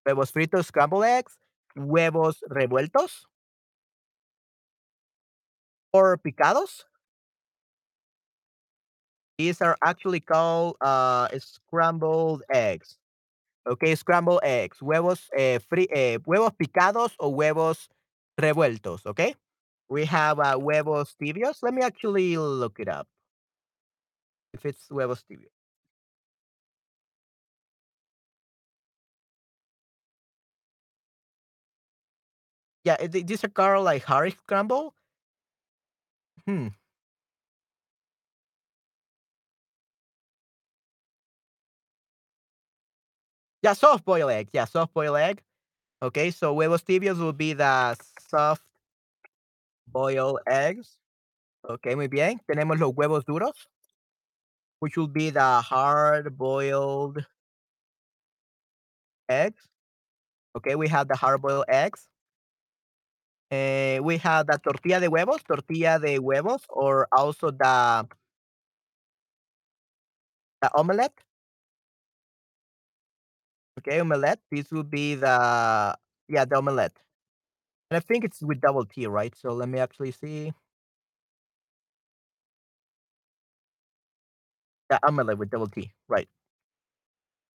Huevos 0.05 0.31
fritos, 0.31 0.65
scrambled 0.65 1.03
eggs. 1.03 1.37
Huevos 1.75 2.41
revueltos. 2.49 3.25
Or 5.91 6.17
picados. 6.17 6.85
These 9.37 9.61
are 9.61 9.77
actually 9.83 10.19
called 10.21 10.77
uh, 10.81 11.27
scrambled 11.39 12.43
eggs. 12.51 12.97
Okay, 13.67 13.95
scrambled 13.95 14.41
eggs. 14.43 14.79
Huevos, 14.79 15.29
eh, 15.37 15.59
fri 15.59 15.87
eh, 15.91 16.19
huevos 16.25 16.51
picados 16.53 17.13
o 17.19 17.29
huevos 17.31 17.89
revueltos. 18.39 19.05
Okay. 19.05 19.35
We 19.89 20.05
have 20.05 20.39
uh, 20.39 20.57
huevos 20.57 21.15
tibios. 21.21 21.59
Let 21.63 21.73
me 21.73 21.83
actually 21.83 22.37
look 22.37 22.79
it 22.79 22.89
up. 22.89 23.07
If 24.53 24.65
it's 24.65 24.87
huevos 24.89 25.23
tibios. 25.23 25.51
Yeah, 32.85 32.95
eh, 32.99 33.07
th- 33.07 33.25
these 33.25 33.43
are 33.43 33.49
called 33.49 33.83
like 33.85 34.03
hard 34.03 34.33
scramble. 34.37 34.93
Hmm. 36.45 36.67
Yeah, 43.65 43.73
soft 43.73 44.05
boiled 44.05 44.29
egg. 44.29 44.49
Yeah, 44.53 44.65
soft 44.65 44.93
boiled 44.93 45.17
egg. 45.17 45.41
Okay, 45.99 46.29
so 46.29 46.53
huevos 46.53 46.83
tibios 46.83 47.17
will 47.17 47.33
be 47.33 47.53
the 47.53 47.97
soft 48.29 48.61
boiled 49.87 50.37
eggs. 50.45 50.99
Okay, 51.67 51.95
muy 51.95 52.07
bien. 52.07 52.39
Tenemos 52.47 52.77
los 52.79 52.93
huevos 52.93 53.25
duros, 53.25 53.65
which 54.81 54.97
will 54.97 55.07
be 55.07 55.31
the 55.31 55.61
hard 55.61 56.37
boiled 56.37 57.25
eggs. 59.29 59.67
Okay, 60.55 60.75
we 60.75 60.87
have 60.87 61.07
the 61.07 61.15
hard 61.15 61.41
boiled 61.41 61.65
eggs. 61.67 62.07
Eh, 63.49 63.97
we 63.97 64.17
have 64.17 64.45
the 64.45 64.59
tortilla 64.59 64.99
de 64.99 65.07
huevos, 65.07 65.41
tortilla 65.41 65.97
de 65.97 66.19
huevos, 66.19 66.61
or 66.69 67.07
also 67.11 67.49
the 67.49 68.07
the 70.61 70.69
omelette. 70.77 71.17
Okay, 73.87 73.99
omelette. 73.99 74.39
This 74.51 74.71
will 74.71 74.83
be 74.83 75.15
the 75.15 75.95
yeah, 76.27 76.45
the 76.45 76.57
omelette. 76.57 76.97
And 77.91 77.97
I 77.97 78.01
think 78.01 78.23
it's 78.25 78.41
with 78.41 78.61
double 78.61 78.85
T, 78.85 79.07
right? 79.07 79.35
So 79.35 79.53
let 79.53 79.69
me 79.69 79.79
actually 79.79 80.11
see. 80.11 80.53
The 84.89 84.99
omelette 85.07 85.37
with 85.37 85.51
double 85.51 85.67
T, 85.67 85.91
right? 86.07 86.27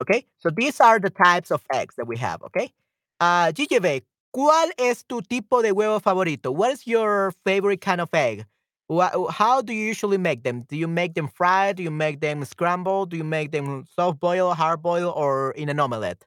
Okay, 0.02 0.26
so 0.38 0.50
these 0.50 0.80
are 0.80 0.98
the 0.98 1.10
types 1.10 1.50
of 1.50 1.62
eggs 1.72 1.94
that 1.96 2.06
we 2.06 2.16
have. 2.18 2.42
Okay, 2.42 2.72
uh, 3.20 3.52
GGV, 3.52 4.02
¿cuál 4.34 4.70
es 4.78 5.04
tu 5.04 5.20
tipo 5.22 5.62
de 5.62 5.72
huevo 5.72 6.00
favorito? 6.00 6.50
What 6.52 6.72
is 6.72 6.86
your 6.86 7.32
favorite 7.44 7.80
kind 7.80 8.00
of 8.00 8.08
egg? 8.14 8.46
Wha- 8.90 9.30
How 9.30 9.62
do 9.62 9.72
you 9.72 9.86
usually 9.86 10.18
make 10.18 10.42
them? 10.42 10.62
Do 10.68 10.76
you 10.76 10.88
make 10.88 11.14
them 11.14 11.28
fried? 11.28 11.76
Do 11.76 11.82
you 11.84 11.90
make 11.92 12.20
them 12.20 12.44
scrambled? 12.44 13.10
Do 13.10 13.16
you 13.16 13.24
make 13.24 13.52
them 13.52 13.86
soft 13.94 14.20
boil, 14.20 14.54
hard 14.54 14.82
boil, 14.82 15.10
or 15.16 15.52
in 15.52 15.68
an 15.68 15.80
omelette? 15.80 16.24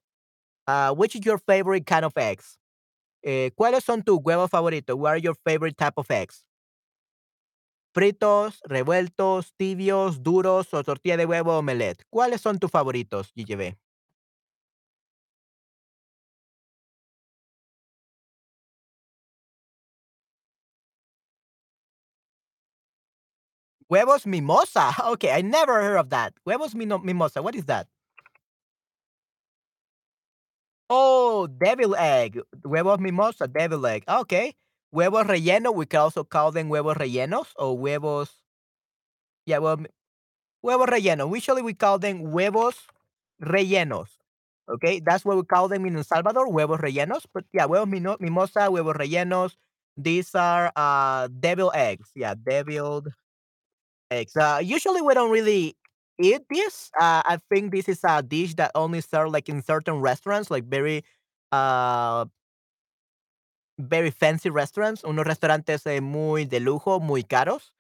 Uh, 0.68 0.94
which 0.94 1.16
is 1.16 1.26
your 1.26 1.40
favorite 1.40 1.86
kind 1.88 2.06
of 2.06 2.14
eggs? 2.18 2.58
Eh, 3.26 3.52
¿Cuáles 3.60 3.84
son 3.84 4.04
tus 4.04 4.20
huevos 4.24 4.50
favoritos? 4.50 4.98
What 4.98 5.10
are 5.14 5.18
your 5.20 5.36
favorite 5.46 5.78
type 5.78 5.96
of 5.98 6.12
eggs? 6.12 6.44
Fritos, 7.96 8.60
revueltos, 8.66 9.54
tibios, 9.58 10.22
duros 10.22 10.74
o 10.74 10.84
tortilla 10.84 11.18
de 11.18 11.26
huevo 11.26 11.58
omelette. 11.58 12.04
¿Cuáles 12.12 12.42
son 12.42 12.60
tus 12.60 12.70
favoritos, 12.72 13.32
GGB? 13.36 13.78
Huevos 23.94 24.26
mimosa. 24.26 24.90
Okay, 25.14 25.30
I 25.30 25.42
never 25.42 25.78
heard 25.84 25.98
of 25.98 26.10
that. 26.10 26.34
Huevos 26.46 26.74
mimosa. 26.74 27.44
What 27.44 27.54
is 27.54 27.66
that? 27.66 27.86
Oh, 30.90 31.46
devil 31.46 31.96
egg. 31.96 32.42
Huevos 32.66 33.00
mimosa, 33.00 33.48
devil 33.48 33.86
egg. 33.86 34.04
Okay. 34.10 34.56
Huevos 34.92 35.26
relleno. 35.28 35.74
We 35.76 35.86
can 35.86 36.02
also 36.02 36.24
call 36.24 36.52
them 36.52 36.70
huevos 36.70 36.98
rellenos 36.98 37.54
or 37.56 37.78
huevos. 37.78 38.30
Yeah, 39.46 39.60
well, 39.60 39.78
huevos 40.64 40.88
relleno. 40.88 41.30
Usually 41.30 41.62
we 41.62 41.74
call 41.74 42.00
them 42.00 42.32
huevos 42.32 42.76
rellenos. 43.42 44.10
Okay, 44.70 45.02
that's 45.02 45.26
what 45.26 45.38
we 45.38 45.44
call 45.44 45.68
them 45.68 45.86
in 45.86 45.98
El 45.98 46.04
Salvador, 46.04 46.48
huevos 46.48 46.80
rellenos. 46.80 47.26
But 47.34 47.46
yeah, 47.54 47.68
huevos 47.68 47.88
mimosa, 47.90 48.70
huevos 48.70 48.96
rellenos. 48.96 49.56
These 49.98 50.34
are 50.36 50.72
uh 50.76 51.28
devil 51.30 51.72
eggs. 51.76 52.10
Yeah, 52.16 52.34
deviled 52.34 53.14
eggs. 54.14 54.36
Uh, 54.36 54.60
usually 54.64 55.02
we 55.02 55.14
don't 55.14 55.32
really 55.32 55.76
eat 56.20 56.42
this. 56.50 56.92
Uh, 57.00 57.22
I 57.26 57.38
think 57.50 57.72
this 57.74 57.90
is 57.90 58.00
a 58.06 58.22
dish 58.24 58.56
that 58.56 58.72
only 58.76 59.02
served 59.02 59.32
like 59.34 59.50
in 59.50 59.62
certain 59.62 60.00
restaurants, 60.02 60.52
like 60.52 60.66
very 60.66 61.04
uh 61.52 62.26
very 63.78 64.12
fancy 64.12 64.50
restaurants, 64.50 65.04
unos 65.04 65.26
restaurantes 65.26 65.86
eh, 65.88 66.00
muy 66.02 66.46
de 66.46 66.60
lujo, 66.60 67.00
muy 67.00 67.24
caros. 67.24 67.72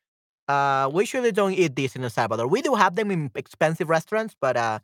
Uh, 0.47 0.89
we 0.93 1.03
usually 1.03 1.31
don't 1.31 1.53
eat 1.53 1.75
this 1.75 1.95
in 1.95 2.03
El 2.03 2.09
Salvador. 2.09 2.47
We 2.47 2.61
do 2.61 2.75
have 2.75 2.95
them 2.95 3.11
in 3.11 3.31
expensive 3.36 3.89
restaurants, 3.89 4.36
but 4.39 4.57
uh, 4.57 4.79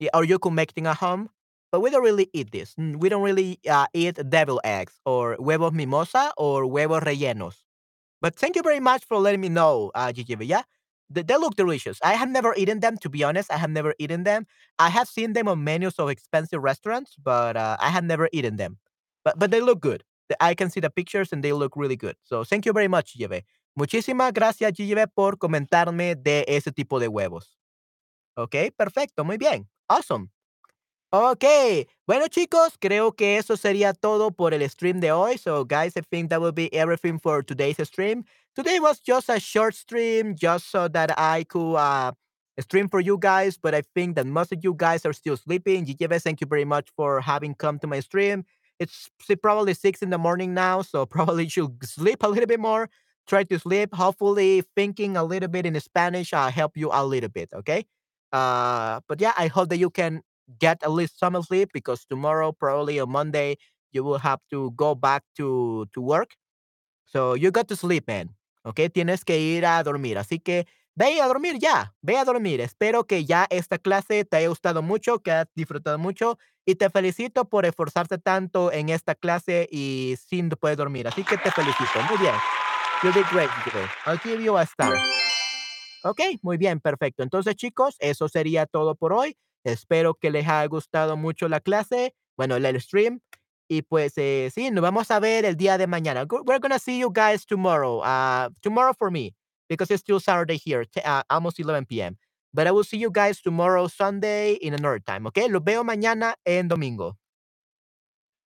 yeah, 0.00 0.10
or 0.14 0.24
you 0.24 0.38
can 0.38 0.54
make 0.54 0.74
them 0.74 0.86
at 0.86 0.98
home. 0.98 1.30
But 1.72 1.80
we 1.82 1.90
don't 1.90 2.04
really 2.04 2.30
eat 2.32 2.52
this. 2.52 2.74
Mm, 2.76 2.96
We 2.98 3.08
don't 3.10 3.22
really 3.22 3.58
uh, 3.68 3.86
eat 3.94 4.18
devil 4.30 4.60
eggs 4.64 4.94
or 5.06 5.36
huevos 5.36 5.72
mimosa 5.72 6.32
or 6.36 6.64
huevos 6.64 7.02
rellenos. 7.02 7.56
But 8.20 8.36
thank 8.36 8.56
you 8.56 8.62
very 8.62 8.80
much 8.80 9.04
for 9.04 9.18
letting 9.18 9.40
me 9.40 9.48
know, 9.50 9.90
uh, 9.94 10.12
they, 11.12 11.22
they 11.22 11.36
look 11.36 11.56
delicious. 11.56 11.98
I 12.02 12.14
have 12.14 12.30
never 12.30 12.54
eaten 12.56 12.80
them, 12.80 12.96
to 12.98 13.08
be 13.08 13.24
honest. 13.24 13.52
I 13.52 13.56
have 13.58 13.70
never 13.70 13.94
eaten 13.98 14.24
them. 14.24 14.46
I 14.78 14.88
have 14.90 15.08
seen 15.08 15.32
them 15.32 15.48
on 15.48 15.62
menus 15.64 15.98
of 15.98 16.08
expensive 16.08 16.62
restaurants, 16.62 17.14
but 17.22 17.56
uh, 17.56 17.76
I 17.80 17.88
have 17.90 18.04
never 18.04 18.28
eaten 18.32 18.56
them. 18.56 18.78
But 19.24 19.38
but 19.38 19.50
they 19.50 19.60
look 19.60 19.80
good. 19.80 20.02
I 20.40 20.54
can 20.54 20.70
see 20.70 20.80
the 20.80 20.90
pictures 20.90 21.32
and 21.32 21.42
they 21.44 21.52
look 21.52 21.76
really 21.76 21.96
good. 21.96 22.16
So 22.22 22.44
thank 22.44 22.64
you 22.66 22.72
very 22.72 22.88
much, 22.88 23.14
GGB. 23.18 23.42
Muchísimas 23.78 24.32
gracias, 24.32 24.72
GGB, 24.72 25.06
por 25.14 25.36
comentarme 25.36 26.14
de 26.14 26.44
ese 26.48 26.72
tipo 26.72 26.98
de 26.98 27.08
huevos. 27.08 27.56
Ok, 28.36 28.56
perfecto, 28.76 29.24
muy 29.24 29.36
bien. 29.36 29.68
Awesome. 29.88 30.30
Ok, 31.14 31.44
Bueno, 32.06 32.26
chicos, 32.28 32.76
creo 32.80 33.12
que 33.12 33.36
eso 33.36 33.56
sería 33.58 33.92
todo 33.92 34.30
por 34.30 34.54
el 34.54 34.68
stream 34.68 34.98
de 35.00 35.12
hoy. 35.12 35.36
So, 35.38 35.64
guys, 35.66 35.94
I 35.96 36.00
think 36.00 36.30
that 36.30 36.40
will 36.40 36.52
be 36.52 36.70
everything 36.72 37.18
for 37.18 37.44
today's 37.44 37.76
stream. 37.86 38.24
Today 38.54 38.80
was 38.80 39.00
just 39.00 39.28
a 39.30 39.40
short 39.40 39.74
stream 39.74 40.34
just 40.36 40.70
so 40.70 40.88
that 40.88 41.18
I 41.18 41.44
could, 41.44 41.74
uh, 41.74 42.12
stream 42.60 42.88
for 42.88 43.00
you 43.00 43.16
guys, 43.18 43.56
but 43.56 43.74
I 43.74 43.82
think 43.94 44.14
that 44.16 44.26
most 44.26 44.52
of 44.52 44.58
you 44.62 44.74
guys 44.76 45.06
are 45.06 45.14
still 45.14 45.36
sleeping. 45.38 45.86
GGB, 45.86 46.18
thank 46.18 46.40
you 46.42 46.46
very 46.46 46.66
much 46.66 46.90
for 46.94 47.20
having 47.22 47.54
come 47.54 47.78
to 47.78 47.86
my 47.86 48.00
stream. 48.00 48.44
It's 48.78 49.08
probably 49.42 49.72
6 49.74 50.02
in 50.02 50.10
the 50.10 50.18
morning 50.18 50.52
now, 50.54 50.82
so 50.82 51.06
probably 51.16 51.44
you 51.44 51.50
should 51.50 51.82
sleep 51.84 52.22
a 52.22 52.28
little 52.28 52.46
bit 52.46 52.60
more. 52.60 52.90
Try 53.26 53.44
to 53.44 53.58
sleep. 53.58 53.94
Hopefully, 53.94 54.64
thinking 54.76 55.16
a 55.16 55.24
little 55.24 55.48
bit 55.48 55.64
in 55.64 55.78
Spanish, 55.80 56.32
uh, 56.34 56.50
help 56.50 56.76
you 56.76 56.90
a 56.92 57.06
little 57.06 57.30
bit, 57.30 57.48
okay? 57.54 57.86
Uh, 58.32 59.00
but 59.08 59.20
yeah, 59.20 59.32
I 59.38 59.46
hope 59.46 59.68
that 59.70 59.78
you 59.78 59.88
can 59.90 60.22
get 60.58 60.82
at 60.82 60.90
least 60.90 61.18
some 61.18 61.40
sleep 61.42 61.70
because 61.72 62.04
tomorrow, 62.04 62.52
probably 62.52 62.98
on 63.00 63.10
Monday, 63.10 63.56
you 63.92 64.02
will 64.04 64.18
have 64.18 64.40
to 64.50 64.72
go 64.72 64.94
back 64.94 65.22
to 65.38 65.86
to 65.94 66.00
work. 66.02 66.30
So, 67.06 67.34
you 67.34 67.50
got 67.50 67.68
to 67.68 67.76
sleep, 67.76 68.08
man, 68.08 68.30
¿okey? 68.64 68.90
Tienes 68.90 69.24
que 69.24 69.38
ir 69.38 69.66
a 69.66 69.82
dormir. 69.82 70.18
Así 70.18 70.38
que 70.38 70.66
ve 70.94 71.20
a 71.20 71.26
dormir 71.26 71.58
ya, 71.58 71.94
ve 72.02 72.16
a 72.16 72.24
dormir. 72.24 72.60
Espero 72.60 73.04
que 73.04 73.24
ya 73.24 73.46
esta 73.50 73.78
clase 73.78 74.24
te 74.24 74.36
haya 74.36 74.48
gustado 74.48 74.82
mucho, 74.82 75.20
que 75.20 75.32
hayas 75.32 75.48
disfrutado 75.54 75.98
mucho, 75.98 76.38
y 76.64 76.76
te 76.76 76.90
felicito 76.90 77.46
por 77.46 77.66
esforzarte 77.66 78.18
tanto 78.18 78.70
en 78.72 78.88
esta 78.88 79.14
clase 79.14 79.68
y 79.70 80.16
sin 80.28 80.48
poder 80.50 80.76
dormir. 80.76 81.08
Así 81.08 81.24
que 81.24 81.36
te 81.38 81.50
felicito. 81.50 82.00
Muy 82.08 82.18
bien. 82.18 82.34
You 83.02 83.10
did 83.10 83.26
great, 83.32 83.50
GGB. 83.50 83.88
I'll 84.06 84.18
give 84.22 84.42
you 84.42 84.56
a 84.56 84.62
star. 84.62 84.96
Okey, 86.04 86.38
muy 86.42 86.56
bien, 86.56 86.80
perfecto. 86.80 87.22
Entonces, 87.22 87.56
chicos, 87.56 87.96
eso 87.98 88.28
sería 88.28 88.66
todo 88.66 88.94
por 88.94 89.12
hoy. 89.12 89.36
Espero 89.64 90.14
que 90.14 90.30
les 90.30 90.46
haya 90.46 90.66
gustado 90.66 91.16
mucho 91.16 91.48
la 91.48 91.60
clase, 91.60 92.14
bueno, 92.36 92.56
el 92.56 92.80
stream. 92.80 93.20
Y 93.72 93.80
pues, 93.80 94.12
eh, 94.18 94.50
sí, 94.54 94.70
nos 94.70 94.82
vamos 94.82 95.10
a 95.10 95.18
ver 95.18 95.46
el 95.46 95.56
día 95.56 95.78
de 95.78 95.86
mañana. 95.86 96.26
We're 96.44 96.58
gonna 96.58 96.78
see 96.78 96.98
you 96.98 97.10
guys 97.10 97.46
tomorrow, 97.46 98.02
uh, 98.02 98.50
tomorrow 98.60 98.92
for 98.92 99.10
me, 99.10 99.34
because 99.66 99.90
it's 99.90 100.02
still 100.02 100.20
Saturday 100.20 100.58
here, 100.58 100.84
uh, 101.02 101.22
almost 101.30 101.58
11 101.58 101.86
PM. 101.86 102.18
But 102.52 102.66
I 102.66 102.70
will 102.70 102.84
see 102.84 102.98
you 102.98 103.10
guys 103.10 103.40
tomorrow, 103.40 103.88
Sunday, 103.88 104.58
in 104.60 104.74
another 104.74 104.98
time, 104.98 105.26
¿okey? 105.26 105.48
Los 105.48 105.62
veo 105.64 105.84
mañana 105.84 106.34
en 106.44 106.68
domingo. 106.68 107.16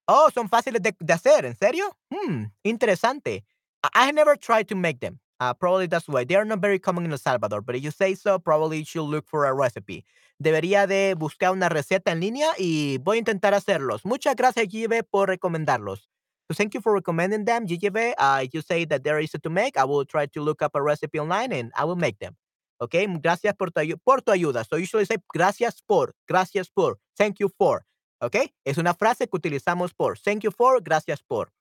Oh, 0.07 0.31
son 0.33 0.49
fáciles 0.49 0.81
de 0.81 0.95
de 0.97 1.13
hacer, 1.13 1.45
¿en 1.45 1.57
serio? 1.57 1.97
Mm, 2.11 2.53
interesante. 2.63 3.45
I 3.83 4.11
I 4.11 4.13
never 4.13 4.37
tried 4.37 4.69
to 4.69 4.77
make 4.77 5.01
them. 5.01 5.19
Uh, 5.39 5.53
probably 5.53 5.87
that's 5.87 6.09
why. 6.09 6.25
They 6.25 6.37
are 6.37 6.45
not 6.45 6.61
very 6.61 6.79
common 6.79 7.05
in 7.05 7.13
El 7.13 7.19
Salvador, 7.19 7.61
but 7.61 7.77
if 7.77 7.83
you 7.83 7.91
say 7.91 8.15
so, 8.15 8.39
probably 8.39 8.79
you 8.79 8.85
should 8.85 9.05
look 9.05 9.27
for 9.29 9.45
a 9.45 9.53
recipe. 9.53 10.05
Debería 10.39 10.87
de 10.87 11.15
buscar 11.15 11.53
una 11.53 11.69
receta 11.69 12.11
en 12.13 12.21
línea 12.21 12.49
y 12.59 12.99
voy 12.99 13.17
a 13.17 13.21
intentar 13.21 13.55
hacerlos. 13.55 14.05
Muchas 14.05 14.35
gracias, 14.37 14.67
GGB, 14.67 15.05
por 15.11 15.29
recomendarlos. 15.29 16.09
So 16.49 16.55
thank 16.55 16.75
you 16.75 16.81
for 16.81 16.95
recommending 16.95 17.45
them, 17.45 17.67
GGB. 17.67 18.15
Uh, 18.19 18.47
you 18.53 18.63
say 18.63 18.85
that 18.87 19.03
they're 19.03 19.21
easy 19.21 19.39
to 19.39 19.51
make. 19.51 19.77
I 19.77 19.85
will 19.85 20.05
try 20.05 20.27
to 20.27 20.41
look 20.41 20.63
up 20.63 20.77
a 20.77 20.83
recipe 20.83 21.19
online 21.19 21.53
and 21.53 21.73
I 21.77 21.85
will 21.85 21.97
make 21.97 22.19
them. 22.19 22.37
Okay, 22.79 23.07
gracias 23.21 23.55
por 23.55 23.71
tu 23.71 23.81
por 24.05 24.21
tu 24.21 24.33
ayuda. 24.33 24.65
So 24.65 24.77
usually 24.77 25.07
say 25.07 25.17
gracias 25.33 25.83
por, 25.83 26.15
gracias 26.29 26.69
por, 26.69 26.99
thank 27.17 27.41
you 27.41 27.49
for. 27.49 27.85
Okay, 28.21 28.55
es 28.65 28.79
una 28.79 28.95
frase 28.95 29.27
que 29.29 29.37
utilizamos 29.37 29.93
por. 29.95 30.19
Thank 30.19 30.45
you 30.45 30.51
for, 30.51 30.81
gracias 30.83 31.23
por. 31.23 31.56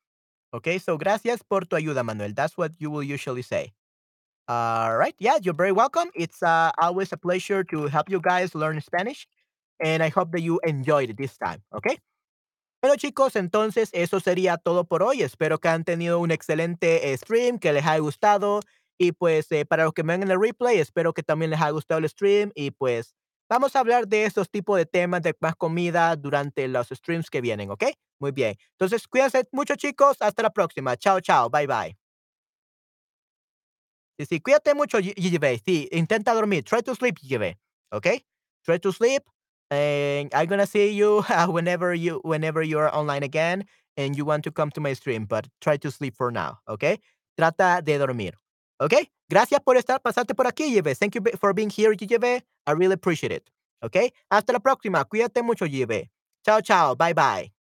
Okay, 0.55 0.79
so 0.79 0.97
gracias 0.97 1.43
por 1.43 1.65
tu 1.65 1.75
ayuda, 1.75 2.01
Manuel. 2.05 2.33
That's 2.33 2.57
what 2.57 2.71
you 2.79 2.89
will 2.89 3.03
usually 3.03 3.41
say. 3.41 3.73
Alright, 4.49 5.15
yeah, 5.19 5.37
you're 5.41 5.53
very 5.55 5.73
welcome. 5.73 6.09
It's, 6.15 6.41
uh, 6.41 6.71
always 6.77 7.11
a 7.11 7.17
pleasure 7.17 7.63
to 7.65 7.87
help 7.87 8.09
you 8.09 8.21
guys 8.21 8.55
learn 8.55 8.79
Spanish, 8.79 9.27
and 9.83 10.01
I 10.01 10.09
hope 10.09 10.31
that 10.31 10.41
you 10.41 10.61
enjoyed 10.63 11.17
this 11.17 11.35
time, 11.37 11.61
¿okey? 11.73 11.99
Bueno, 12.81 12.95
chicos, 12.97 13.35
entonces 13.35 13.89
eso 13.93 14.19
sería 14.21 14.57
todo 14.57 14.85
por 14.85 15.03
hoy. 15.03 15.23
Espero 15.23 15.57
que 15.59 15.67
hayan 15.69 15.83
tenido 15.83 16.19
un 16.19 16.31
excelente 16.31 17.17
stream, 17.17 17.59
que 17.59 17.73
les 17.73 17.85
haya 17.85 17.99
gustado. 17.99 18.61
Y 18.97 19.11
pues, 19.11 19.51
eh, 19.51 19.65
para 19.65 19.83
los 19.83 19.93
que 19.93 20.03
ven 20.03 20.23
en 20.23 20.31
el 20.31 20.39
replay, 20.39 20.77
espero 20.79 21.13
que 21.13 21.23
también 21.23 21.51
les 21.51 21.59
haya 21.59 21.71
gustado 21.71 21.99
el 21.99 22.07
stream. 22.07 22.51
Y 22.55 22.71
pues, 22.71 23.15
vamos 23.49 23.75
a 23.75 23.79
hablar 23.79 24.07
de 24.07 24.25
estos 24.25 24.49
tipos 24.49 24.77
de 24.77 24.85
temas, 24.85 25.21
de 25.23 25.35
más 25.39 25.55
comida 25.55 26.15
durante 26.15 26.67
los 26.67 26.87
streams 26.89 27.29
que 27.29 27.41
vienen, 27.41 27.71
¿okey? 27.71 27.93
Muy 28.19 28.31
bien. 28.31 28.55
Entonces, 28.71 29.07
cuídense 29.07 29.47
mucho, 29.51 29.75
chicos. 29.75 30.17
Hasta 30.19 30.43
la 30.43 30.49
próxima. 30.51 30.97
Chao, 30.97 31.19
chao. 31.21 31.49
Bye, 31.49 31.67
bye. 31.67 31.97
Sí, 34.19 34.25
sí, 34.25 34.39
cuídate 34.39 34.73
mucho, 34.73 34.99
G 34.99 35.13
GGB. 35.17 35.59
Sí, 35.65 35.89
intenta 35.91 36.33
dormir. 36.33 36.63
Try 36.63 36.81
to 36.83 36.95
sleep, 36.95 37.17
GGB, 37.21 37.57
¿okey? 37.91 38.25
Try 38.63 38.79
to 38.79 38.91
sleep, 38.93 39.23
and 39.69 40.33
I'm 40.33 40.47
gonna 40.47 40.65
see 40.65 40.91
you 40.95 41.21
whenever 41.49 41.93
you 41.93 42.21
whenever 42.23 42.63
you 42.63 42.79
are 42.79 42.89
online 42.93 43.23
again 43.23 43.65
and 43.97 44.15
you 44.15 44.25
want 44.25 44.43
to 44.45 44.51
come 44.51 44.71
to 44.71 44.81
my 44.81 44.93
stream, 44.93 45.25
but 45.25 45.47
try 45.61 45.77
to 45.77 45.91
sleep 45.91 46.15
for 46.15 46.31
now, 46.31 46.59
¿okey? 46.67 46.99
Trata 47.37 47.81
de 47.83 47.97
dormir, 47.97 48.33
¿okey? 48.81 49.09
Gracias 49.29 49.59
por 49.61 49.77
estar 49.77 50.01
pasarte 50.01 50.35
por 50.35 50.47
aquí, 50.47 50.73
GGB. 50.75 50.95
Thank 50.95 51.15
you 51.15 51.21
for 51.39 51.53
being 51.53 51.69
here, 51.69 51.95
GGB. 51.95 52.43
I 52.67 52.71
really 52.73 52.93
appreciate 52.93 53.35
it, 53.35 53.49
¿okey? 53.81 54.13
Hasta 54.29 54.53
la 54.53 54.59
próxima. 54.59 55.03
Cuídate 55.05 55.41
mucho, 55.41 55.65
GGB. 55.65 56.09
Chao, 56.43 56.61
chao. 56.61 56.95
Bye, 56.95 57.13
bye. 57.13 57.54